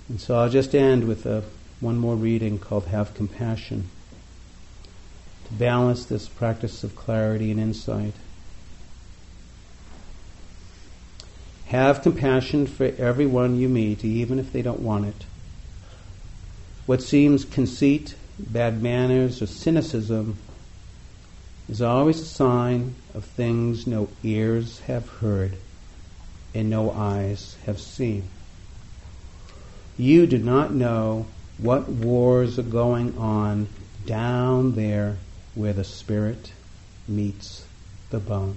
And 0.09 0.21
so 0.21 0.39
I'll 0.39 0.49
just 0.49 0.77
end 0.77 1.09
with 1.09 1.27
a, 1.27 1.43
one 1.81 1.99
more 1.99 2.15
reading 2.15 2.61
called 2.61 2.87
Have 2.87 3.15
Compassion 3.15 3.91
balance 5.59 6.05
this 6.05 6.29
practice 6.29 6.83
of 6.85 6.97
clarity 6.97 7.51
and 7.51 7.61
insight. 7.61 8.15
Have 11.67 12.03
compassion 12.03 12.67
for 12.67 12.93
everyone 12.99 13.59
you 13.59 13.69
meet, 13.69 14.05
even 14.05 14.39
if 14.39 14.53
they 14.53 14.63
don't 14.63 14.81
want 14.81 15.07
it. 15.07 15.25
What 16.87 17.03
seems 17.03 17.45
conceit, 17.45 18.15
bad 18.39 18.83
manners, 18.83 19.41
or 19.41 19.47
cynicism 19.47 20.37
is 21.69 21.81
always 21.81 22.21
a 22.21 22.25
sign 22.27 22.95
of 23.15 23.25
things 23.25 23.87
no 23.87 24.09
ears 24.23 24.81
have 24.81 25.09
heard 25.09 25.57
and 26.55 26.69
no 26.69 26.91
eyes 26.91 27.57
have 27.65 27.81
seen. 27.81 28.29
You 29.97 30.27
do 30.27 30.39
not 30.39 30.75
know 30.75 31.27
what 31.59 31.89
wars 31.89 32.59
are 32.59 32.63
going 32.63 33.17
on 33.17 33.69
down 34.05 34.75
there 34.75 35.17
where 35.55 35.73
the 35.73 35.85
spirit 35.85 36.53
meets 37.09 37.67
the 38.11 38.19
bone. 38.19 38.57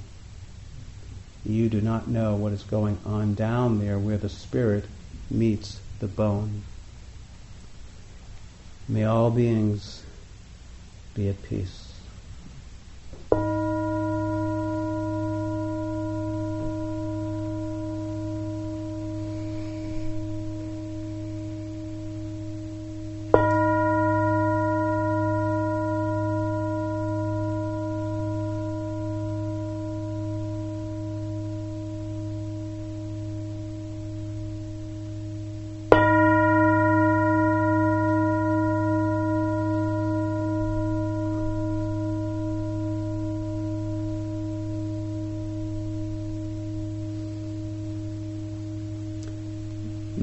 You 1.45 1.69
do 1.69 1.81
not 1.81 2.07
know 2.07 2.35
what 2.35 2.53
is 2.53 2.63
going 2.63 2.97
on 3.05 3.35
down 3.35 3.79
there 3.79 3.99
where 3.99 4.17
the 4.17 4.29
spirit 4.29 4.85
meets 5.29 5.79
the 5.99 6.07
bone. 6.07 6.63
May 8.87 9.03
all 9.03 9.31
beings 9.31 10.03
be 11.13 11.29
at 11.29 11.41
peace. 11.43 11.85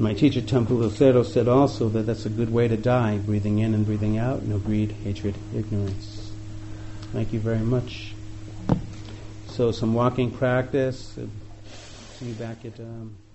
my 0.03 0.12
teacher 0.29 0.39
Taungpulu 0.39 0.89
Sayadaw 0.89 1.25
said 1.25 1.49
also 1.49 1.89
that 1.89 2.03
that's 2.03 2.25
a 2.25 2.29
good 2.29 2.49
way 2.49 2.69
to 2.69 2.77
die, 2.77 3.17
breathing 3.17 3.59
in 3.59 3.73
and 3.73 3.85
breathing 3.85 4.17
out, 4.17 4.41
no 4.43 4.57
greed, 4.57 4.93
hatred, 5.03 5.35
ignorance. 5.53 6.31
Thank 7.11 7.33
you 7.33 7.41
very 7.41 7.59
much. 7.59 8.15
So 9.47 9.73
some 9.73 9.93
walking 9.93 10.31
practice. 10.31 11.19
See 12.19 12.25
you 12.27 12.35
back 12.35 12.63
at 12.63 12.79
um, 12.79 12.83
9 12.85 13.09
o'clock. 13.09 13.32